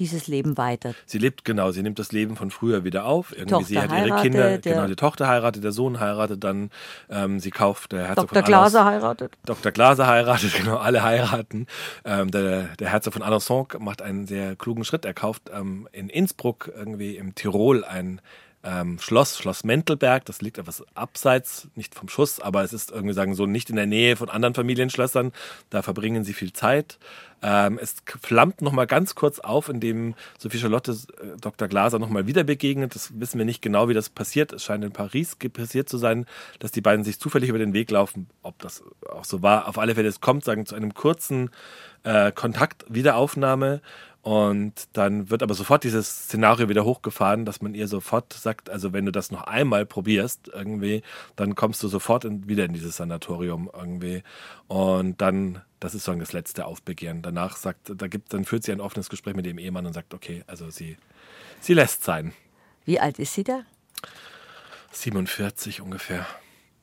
[0.03, 0.95] dieses Leben weiter.
[1.07, 3.31] Sie lebt, genau, sie nimmt das Leben von früher wieder auf.
[3.33, 6.43] Irgendwie, Tochter sie hat ihre heiratet, Kinder, der- genau, die Tochter heiratet, der Sohn heiratet
[6.43, 6.71] dann,
[7.09, 8.43] ähm, sie kauft, der Herzog Dr.
[8.43, 9.33] von Glaser Alençon- heiratet.
[9.47, 9.73] Dr.
[9.73, 11.67] Glaser heiratet, genau, alle heiraten.
[12.05, 15.05] Ähm, der, der Herzog von Alençon macht einen sehr klugen Schritt.
[15.05, 18.21] Er kauft ähm, in Innsbruck, irgendwie im Tirol, ein
[18.65, 20.25] ähm, Schloss, Schloss Mentelberg.
[20.25, 23.77] Das liegt etwas abseits, nicht vom Schuss, aber es ist irgendwie sagen so nicht in
[23.77, 25.33] der Nähe von anderen Familienschlössern.
[25.71, 26.99] Da verbringen sie viel Zeit.
[27.45, 31.67] Ähm, es flammt noch mal ganz kurz auf, indem Sophie Charlotte äh, Dr.
[31.67, 32.95] Glaser noch mal wieder begegnet.
[32.95, 34.53] Das wissen wir nicht genau, wie das passiert.
[34.53, 36.27] Es scheint in Paris passiert zu sein,
[36.61, 38.29] dass die beiden sich zufällig über den Weg laufen.
[38.43, 41.51] Ob das auch so war, auf alle Fälle, es kommt sagen zu einem kurzen
[42.05, 43.81] äh, Kontakt, Wiederaufnahme.
[44.23, 48.93] Und dann wird aber sofort dieses Szenario wieder hochgefahren, dass man ihr sofort sagt, also
[48.93, 51.03] wenn du das noch einmal probierst irgendwie,
[51.35, 54.23] dann kommst du sofort in, wieder in dieses Sanatorium irgendwie.
[54.69, 57.23] Und dann, das ist so das letzte Aufbegehren.
[57.23, 60.15] Danach sagt, da gibt, dann führt sie ein offenes Gespräch mit dem Ehemann und sagt,
[60.15, 60.97] okay, also sie,
[61.61, 62.33] sie lässt sein.
[62.85, 63.63] Wie alt ist sie da?
[64.93, 66.27] 47 ungefähr.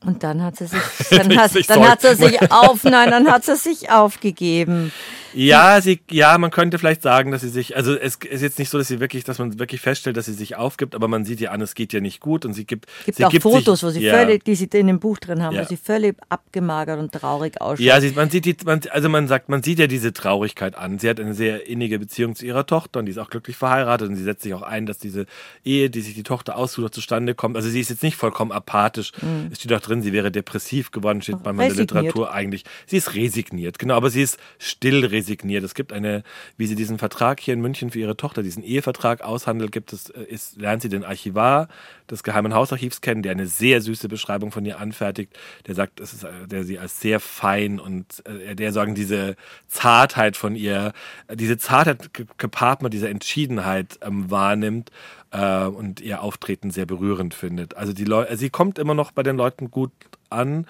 [0.06, 3.44] Und dann hat sie sich, dann hat, dann hat sie sich auf, nein, dann hat
[3.44, 4.92] sie sich aufgegeben.
[5.34, 8.70] Ja, sie, ja, man könnte vielleicht sagen, dass sie sich, also es ist jetzt nicht
[8.70, 11.40] so, dass sie wirklich, dass man wirklich feststellt, dass sie sich aufgibt, aber man sieht
[11.40, 13.44] ihr an, es geht ihr nicht gut und sie gibt, Es gibt sie auch gibt
[13.44, 14.14] Fotos, sich, wo sie ja.
[14.16, 15.62] völlig, die sie in dem Buch drin haben, Ja.
[15.62, 17.86] wo sie völlig abgemagert und traurig ausschaut.
[17.86, 20.98] Ja, sie, man sieht die, man, also man sagt, man sieht ja diese Traurigkeit an.
[20.98, 24.10] Sie hat eine sehr innige Beziehung zu ihrer Tochter und die ist auch glücklich verheiratet
[24.10, 25.28] und sie setzt sich auch ein, dass diese
[25.64, 27.56] Ehe, die sich die Tochter aussucht, zustande kommt.
[27.56, 29.12] Also sie ist jetzt nicht vollkommen apathisch.
[29.52, 31.78] Es steht auch drin, sie wäre depressiv geworden, steht der Resigniert.
[31.78, 32.64] Literatur eigentlich.
[32.86, 35.64] Sie ist resigniert, genau, aber sie ist still resigniert.
[35.64, 36.24] Es gibt eine,
[36.58, 40.10] wie sie diesen Vertrag hier in München für ihre Tochter, diesen Ehevertrag aushandelt, gibt es,
[40.12, 41.68] äh, ist, lernt sie den Archivar
[42.10, 45.38] des Geheimen Hausarchivs kennen, der eine sehr süße Beschreibung von ihr anfertigt.
[45.68, 49.36] Der sagt, es ist, äh, der sie als sehr fein und äh, der sagen diese
[49.68, 50.94] Zartheit von ihr,
[51.34, 54.92] diese Zartheit ge- gepaart mit dieser Entschiedenheit ähm, wahrnimmt
[55.32, 57.76] äh, und ihr Auftreten sehr berührend findet.
[57.78, 59.92] Also die Leute, sie kommt immer noch bei den Leuten gut
[60.30, 60.66] an.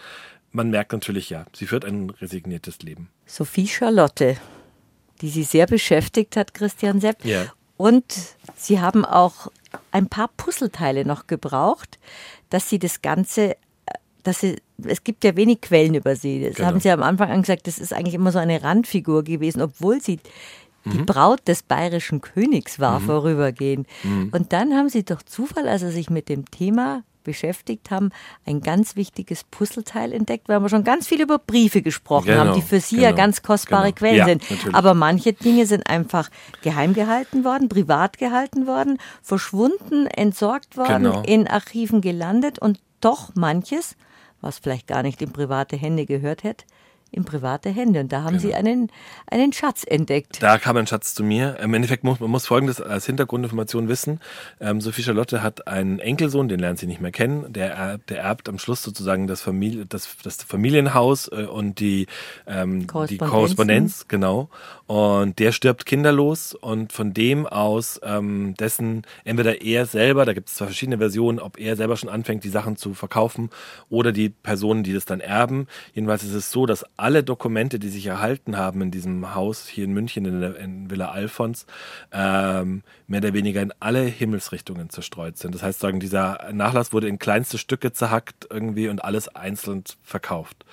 [0.52, 3.10] Man merkt natürlich ja, sie führt ein resigniertes Leben.
[3.26, 4.38] Sophie Charlotte,
[5.22, 7.24] die sie sehr beschäftigt hat, Christian Sepp.
[7.24, 7.46] Ja.
[7.78, 8.06] Und
[8.56, 9.52] sie haben auch
[9.92, 12.00] ein paar Puzzleteile noch gebraucht,
[12.50, 13.56] dass sie das Ganze, äh,
[14.24, 16.44] dass sie, es gibt ja wenig Quellen über sie.
[16.44, 16.68] Das Genau.
[16.70, 20.02] haben sie am Anfang an gesagt, das ist eigentlich immer so eine Randfigur gewesen, obwohl
[20.02, 20.20] sie
[20.84, 20.92] Mhm.
[20.92, 23.88] die Braut des bayerischen Königs war vorübergehend.
[24.32, 28.10] Und dann haben sie durch Zufall, als sie sich mit dem Thema beschäftigt haben,
[28.46, 32.54] ein ganz wichtiges Puzzleteil entdeckt, weil wir schon ganz viel über Briefe gesprochen Genau, haben,
[32.56, 33.96] die für sie ja genau, ganz kostbare genau.
[33.98, 34.50] Quellen Ja, sind.
[34.50, 34.74] natürlich.
[34.74, 36.30] Aber manche Dinge sind einfach
[36.64, 41.22] geheim gehalten worden, privat gehalten worden, verschwunden, entsorgt worden, Genau.
[41.24, 43.96] in Archiven gelandet und doch manches,
[44.42, 46.66] was vielleicht gar nicht in private Hände gehört hätte,
[47.12, 48.02] in private Hände.
[48.02, 48.92] Und da haben sie einen,
[49.28, 50.42] einen Schatz entdeckt.
[50.42, 51.58] Da kam ein Schatz zu mir.
[51.60, 54.20] Im Endeffekt muss man muss Folgendes als Hintergrundinformation wissen.
[54.60, 57.52] Ähm, Sophie Charlotte hat einen Enkelsohn, den lernt sie nicht mehr kennen.
[57.52, 62.08] Der, erbt- der erbt am Schluss sozusagen das, Familie, das, das Familienhaus äh, und die,
[62.48, 63.18] ähm, die.
[63.18, 64.50] Korrespondenz, genau.
[64.88, 70.50] Und der stirbt kinderlos und von dem aus ähm, dessen entweder er selber, da gibt
[70.50, 73.50] es zwei verschiedene Versionen, ob er selber schon anfängt, die Sachen zu verkaufen
[73.90, 75.68] oder die Personen, die das dann erben.
[75.94, 79.86] Jedenfalls ist es so, dass alle Dokumente, die sich erhalten haben in diesem Haus hier
[79.86, 81.66] in München, in, der, in Villa Alfons,
[82.12, 85.56] ähm, mehr oder weniger in alle Himmelsrichtungen zerstreut sind.
[85.56, 90.66] Das heißt, sagen, dieser Nachlass wurde in kleinste Stücke zerhackt irgendwie und alles einzeln verkauft.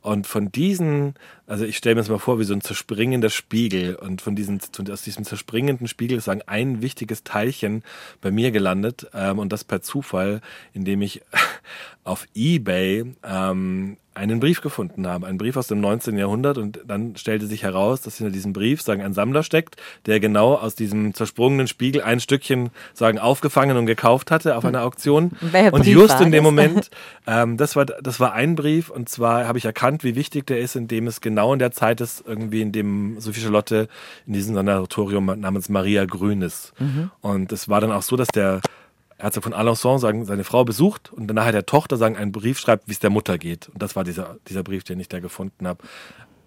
[0.00, 1.14] Und von diesen,
[1.46, 3.94] also ich stelle mir das mal vor, wie so ein zerspringender Spiegel.
[3.96, 7.82] Und von diesen, von- aus diesem zerspringenden Spiegel ist sagen, ein wichtiges Teilchen
[8.20, 9.08] bei mir gelandet.
[9.14, 10.40] Ähm, und das per Zufall,
[10.72, 11.22] indem ich
[12.04, 15.26] auf Ebay ähm, einen Brief gefunden habe.
[15.26, 16.16] Einen Brief aus dem 19.
[16.16, 16.56] Jahrhundert.
[16.56, 20.54] Und dann stellte sich heraus, dass hinter diesem Brief sagen, ein Sammler steckt, der genau
[20.54, 25.32] aus diesem zersprungenen Spiegel ein Stückchen sagen aufgefangen und gekauft hatte auf einer Auktion.
[25.42, 26.44] Welcher und Brief just in dem?
[26.44, 26.90] Moment
[27.26, 30.60] ähm, das, war, das war ein Brief und zwar habe ich erkannt, wie wichtig der
[30.60, 33.88] ist, indem es genau in der Zeit ist, irgendwie in dem Sophie Charlotte
[34.26, 36.72] in diesem Sanatorium namens Maria Grün ist.
[37.20, 38.60] Und es war dann auch so, dass der
[39.18, 42.88] Herzog von Alençon sagen, seine Frau besucht und danach der Tochter sagen, einen Brief schreibt,
[42.88, 43.68] wie es der Mutter geht.
[43.68, 45.82] Und das war dieser, dieser Brief, den ich da gefunden habe.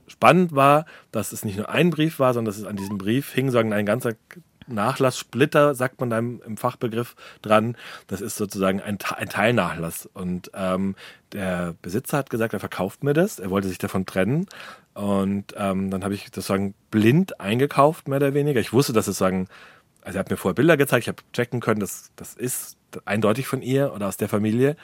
[0.08, 3.32] Spannend war, dass es nicht nur ein Brief war, sondern dass es an diesem Brief
[3.34, 4.14] hing, sagen, ein ganzer
[4.68, 7.76] Nachlasssplitter, sagt man da im, im Fachbegriff dran.
[8.08, 10.08] Das ist sozusagen ein, ein Teilnachlass.
[10.14, 10.96] Und ähm,
[11.32, 13.40] der Besitzer hat gesagt, er verkauft mir das.
[13.40, 14.48] Er wollte sich davon trennen.
[14.94, 18.60] Und ähm, dann habe ich das sagen blind eingekauft, mehr oder weniger.
[18.60, 19.48] Ich wusste, dass es sagen,
[20.02, 23.48] also er hat mir vorher Bilder gezeigt, ich habe checken können, das, das ist eindeutig
[23.48, 24.76] von ihr oder aus der Familie.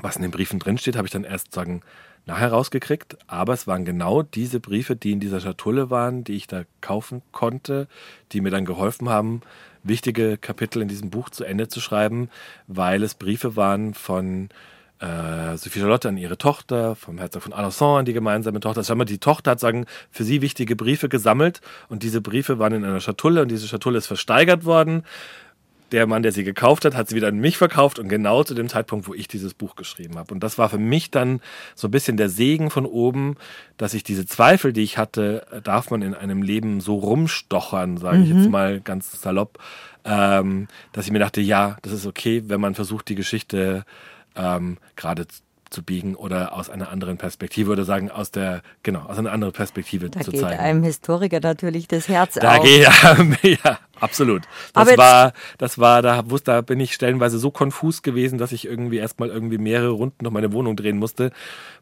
[0.00, 1.82] Was in den Briefen drinsteht, habe ich dann erst sagen
[2.26, 6.46] nachher rausgekriegt, aber es waren genau diese Briefe, die in dieser Schatulle waren, die ich
[6.46, 7.88] da kaufen konnte,
[8.30, 9.40] die mir dann geholfen haben,
[9.82, 12.28] wichtige Kapitel in diesem Buch zu Ende zu schreiben,
[12.66, 14.50] weil es Briefe waren von
[15.00, 18.78] äh, Sophie Charlotte an ihre Tochter, vom Herzog von Alençon an die gemeinsame Tochter.
[18.78, 22.84] Also die Tochter hat sagen, für sie wichtige Briefe gesammelt und diese Briefe waren in
[22.84, 25.04] einer Schatulle und diese Schatulle ist versteigert worden
[25.92, 28.54] der Mann, der sie gekauft hat, hat sie wieder an mich verkauft und genau zu
[28.54, 30.34] dem Zeitpunkt, wo ich dieses Buch geschrieben habe.
[30.34, 31.40] Und das war für mich dann
[31.74, 33.36] so ein bisschen der Segen von oben,
[33.76, 38.22] dass ich diese Zweifel, die ich hatte, darf man in einem Leben so rumstochern, sage
[38.22, 38.50] ich jetzt mhm.
[38.50, 39.58] mal ganz salopp,
[40.04, 43.84] ähm, dass ich mir dachte, ja, das ist okay, wenn man versucht, die Geschichte
[44.38, 45.26] ähm, gerade
[45.70, 49.52] zu biegen oder aus einer anderen Perspektive oder sagen aus der genau aus einer anderen
[49.52, 50.58] Perspektive da zu geht zeigen.
[50.58, 52.64] einem Historiker natürlich das Herz da auf.
[52.64, 54.44] Geht, ja, ja, absolut.
[54.72, 58.52] Das Aber war das war da wusste da bin ich stellenweise so konfus gewesen, dass
[58.52, 61.32] ich irgendwie erstmal irgendwie mehrere Runden noch meine Wohnung drehen musste,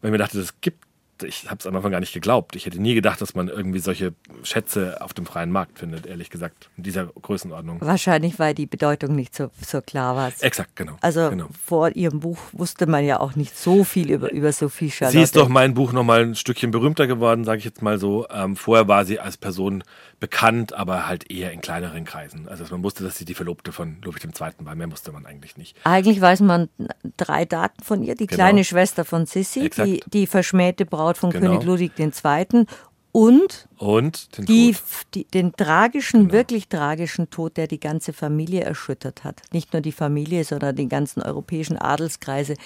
[0.00, 0.84] weil ich mir dachte, das gibt
[1.22, 2.56] ich habe es am Anfang gar nicht geglaubt.
[2.56, 6.30] Ich hätte nie gedacht, dass man irgendwie solche Schätze auf dem freien Markt findet, ehrlich
[6.30, 7.80] gesagt, in dieser Größenordnung.
[7.80, 10.32] Wahrscheinlich, weil die Bedeutung nicht so, so klar war.
[10.40, 10.96] Exakt, genau.
[11.00, 11.48] Also genau.
[11.64, 15.16] vor ihrem Buch wusste man ja auch nicht so viel über, über Sophie Charlotte.
[15.16, 18.26] Sie ist doch mein Buch nochmal ein Stückchen berühmter geworden, sage ich jetzt mal so.
[18.30, 19.84] Ähm, vorher war sie als Person
[20.18, 22.48] bekannt, aber halt eher in kleineren Kreisen.
[22.48, 24.52] Also man wusste, dass sie die Verlobte von Ludwig II.
[24.58, 24.74] war.
[24.74, 25.76] Mehr wusste man eigentlich nicht.
[25.84, 26.68] Eigentlich weiß man
[27.16, 28.14] drei Daten von ihr.
[28.14, 28.36] Die genau.
[28.36, 31.58] kleine Schwester von Sissi, die, die verschmähte Braut von genau.
[31.58, 32.66] König Ludwig II.
[33.12, 34.76] Und, und den, die,
[35.14, 36.32] die, den tragischen, genau.
[36.34, 39.40] wirklich tragischen Tod, der die ganze Familie erschüttert hat.
[39.52, 42.56] Nicht nur die Familie, sondern die ganzen europäischen Adelskreise,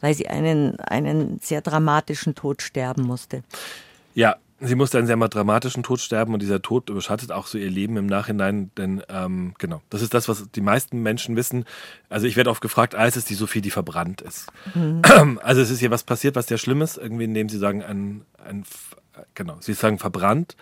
[0.00, 3.44] weil sie einen, einen sehr dramatischen Tod sterben musste.
[4.16, 7.56] Ja, Sie musste einen sehr mal dramatischen Tod sterben und dieser Tod überschattet auch so
[7.56, 11.64] ihr Leben im Nachhinein, denn ähm, genau, das ist das, was die meisten Menschen wissen.
[12.10, 14.48] Also ich werde oft gefragt, ah, ist es die Sophie, die verbrannt ist?
[14.74, 15.02] Mhm.
[15.42, 18.64] Also es ist hier was passiert, was sehr Schlimmes, irgendwie, indem sie sagen, ein, ein
[19.34, 20.56] genau, Sie sagen verbrannt.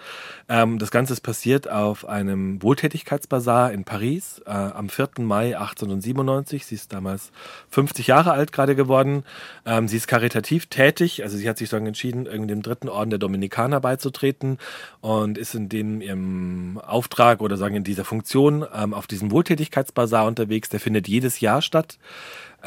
[0.49, 5.09] Ähm, das Ganze ist passiert auf einem Wohltätigkeitsbazar in Paris äh, am 4.
[5.19, 6.67] Mai 1897.
[6.67, 7.33] Sie ist damals
[7.71, 9.25] 50 Jahre alt gerade geworden.
[9.67, 13.11] Ähm, sie ist karitativ tätig, also sie hat sich dann entschieden, irgendwie dem dritten Orden
[13.11, 14.59] der Dominikaner beizutreten
[15.01, 20.27] und ist in dem ihrem Auftrag oder sagen in dieser Funktion ähm, auf diesem Wohltätigkeitsbazar
[20.27, 20.69] unterwegs.
[20.69, 21.99] Der findet jedes Jahr statt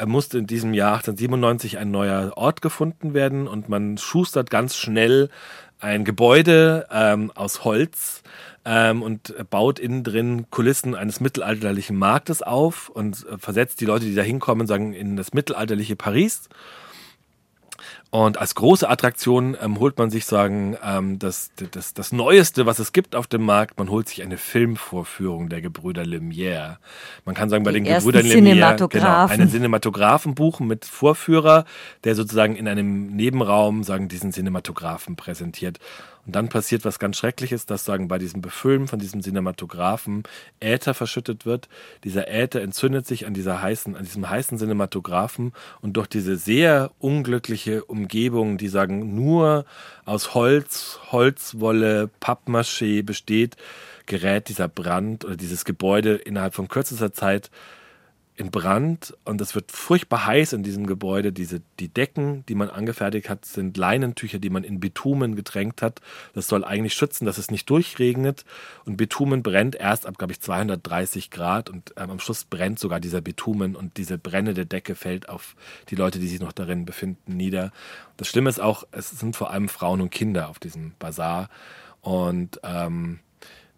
[0.06, 5.30] musste in diesem Jahr 1897 ein neuer Ort gefunden werden und man schustert ganz schnell
[5.80, 8.22] ein Gebäude ähm, aus Holz
[8.64, 14.04] ähm, und baut innen drin Kulissen eines mittelalterlichen Marktes auf und äh, versetzt die Leute,
[14.04, 16.48] die da hinkommen, sagen in das mittelalterliche Paris
[18.14, 22.78] und als große Attraktion ähm, holt man sich sagen ähm, das, das, das Neueste, was
[22.78, 23.78] es gibt auf dem Markt.
[23.78, 26.76] Man holt sich eine Filmvorführung der Gebrüder Lumière.
[27.24, 31.64] Man kann sagen, bei Die den Gebrüdern Lumière genau, einen Cinematographen buchen mit Vorführer,
[32.04, 35.78] der sozusagen in einem Nebenraum sagen diesen Cinematographen präsentiert.
[36.24, 40.22] Und dann passiert was ganz Schreckliches, dass sagen bei diesem Befüllen von diesem Cinematographen
[40.60, 41.68] Äther verschüttet wird.
[42.04, 46.92] Dieser Äther entzündet sich an dieser heißen, an diesem heißen Cinematographen und durch diese sehr
[47.00, 49.64] unglückliche Umgebung, die sagen nur
[50.04, 53.56] aus Holz, Holzwolle, Pappmaché besteht,
[54.06, 57.50] gerät dieser Brand oder dieses Gebäude innerhalb von kürzester Zeit
[58.34, 61.32] in Brand und es wird furchtbar heiß in diesem Gebäude.
[61.32, 66.00] Diese, die Decken, die man angefertigt hat, sind Leinentücher, die man in Bitumen getränkt hat.
[66.34, 68.44] Das soll eigentlich schützen, dass es nicht durchregnet.
[68.86, 73.00] Und Bitumen brennt erst ab, glaube ich, 230 Grad und ähm, am Schluss brennt sogar
[73.00, 75.54] dieser Bitumen und diese brennende Decke fällt auf
[75.90, 77.70] die Leute, die sich noch darin befinden, nieder.
[78.16, 81.50] Das Schlimme ist auch, es sind vor allem Frauen und Kinder auf diesem Bazar
[82.00, 83.20] und ähm,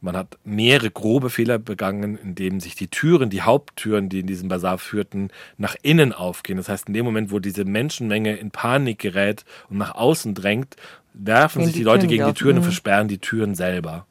[0.05, 4.49] man hat mehrere grobe Fehler begangen, indem sich die Türen, die Haupttüren, die in diesem
[4.49, 6.59] Bazar führten, nach innen aufgehen.
[6.59, 10.77] Das heißt, in dem Moment, wo diese Menschenmenge in Panik gerät und nach außen drängt,
[11.15, 12.67] werfen sich die, die Leute gegen die Türen und mhm.
[12.67, 14.07] versperren die Türen selber.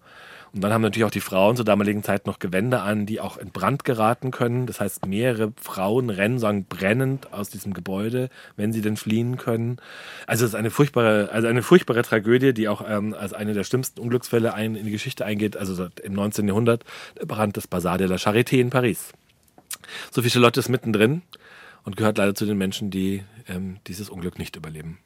[0.53, 3.38] Und dann haben natürlich auch die Frauen zur damaligen Zeit noch Gewände an, die auch
[3.38, 4.67] in Brand geraten können.
[4.67, 9.77] Das heißt, mehrere Frauen rennen sagen brennend aus diesem Gebäude, wenn sie denn fliehen können.
[10.27, 13.63] Also es ist eine furchtbare, also eine furchtbare Tragödie, die auch ähm, als eine der
[13.63, 15.57] schlimmsten Unglücksfälle ein, in die Geschichte eingeht.
[15.57, 16.47] Also im 19.
[16.47, 16.84] Jahrhundert
[17.19, 19.11] der Brand des Bazar de la Charité in Paris.
[20.11, 21.23] Sophie Charlotte ist mittendrin
[21.84, 24.99] und gehört leider zu den Menschen, die ähm, dieses Unglück nicht überleben.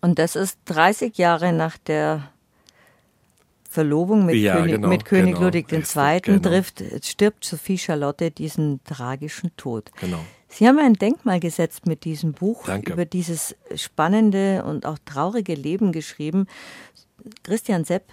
[0.00, 2.30] Und das ist 30 Jahre nach der
[3.70, 6.20] Verlobung mit, ja, König, genau, mit König genau, Ludwig II.
[6.22, 6.38] Genau.
[6.38, 9.90] trifft, stirbt Sophie Charlotte diesen tragischen Tod.
[10.00, 10.20] Genau.
[10.48, 12.94] Sie haben ein Denkmal gesetzt mit diesem Buch Danke.
[12.94, 16.46] über dieses spannende und auch traurige Leben geschrieben.
[17.42, 18.04] Christian Sepp,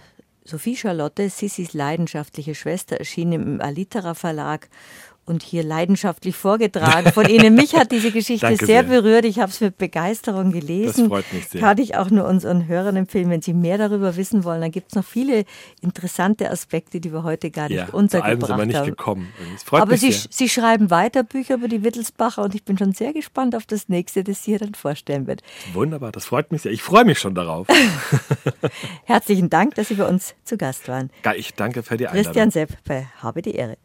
[0.43, 4.67] Sophie Charlotte, Sissis leidenschaftliche Schwester, erschien im Alitera Verlag
[5.25, 7.55] und hier leidenschaftlich vorgetragen von Ihnen.
[7.55, 9.25] Mich hat diese Geschichte sehr, sehr, berührt.
[9.25, 11.05] Ich habe es mit Begeisterung gelesen.
[11.05, 11.61] Das freut mich sehr.
[11.61, 14.61] Kann ich auch nur unseren Hörern empfehlen, wenn Sie mehr darüber wissen wollen.
[14.61, 15.45] Dann gibt es noch viele
[15.81, 18.85] interessante Aspekte, die wir heute gar nicht ja, untergebracht zu allem sind wir nicht haben.
[18.85, 19.33] gekommen.
[19.71, 23.55] Aber Sie, Sie schreiben weiter Bücher über die Wittelsbacher und ich bin schon sehr gespannt
[23.55, 25.41] auf das nächste, das Sie hier dann vorstellen wird.
[25.73, 26.71] Wunderbar, das freut mich sehr.
[26.71, 27.67] Ich freue mich schon darauf.
[29.05, 31.09] Herzlichen Dank, dass Sie bei uns zu Gast waren.
[31.35, 32.23] Ich danke für die Einladung.
[32.23, 33.77] Christian Sepp bei Habe die Ehre.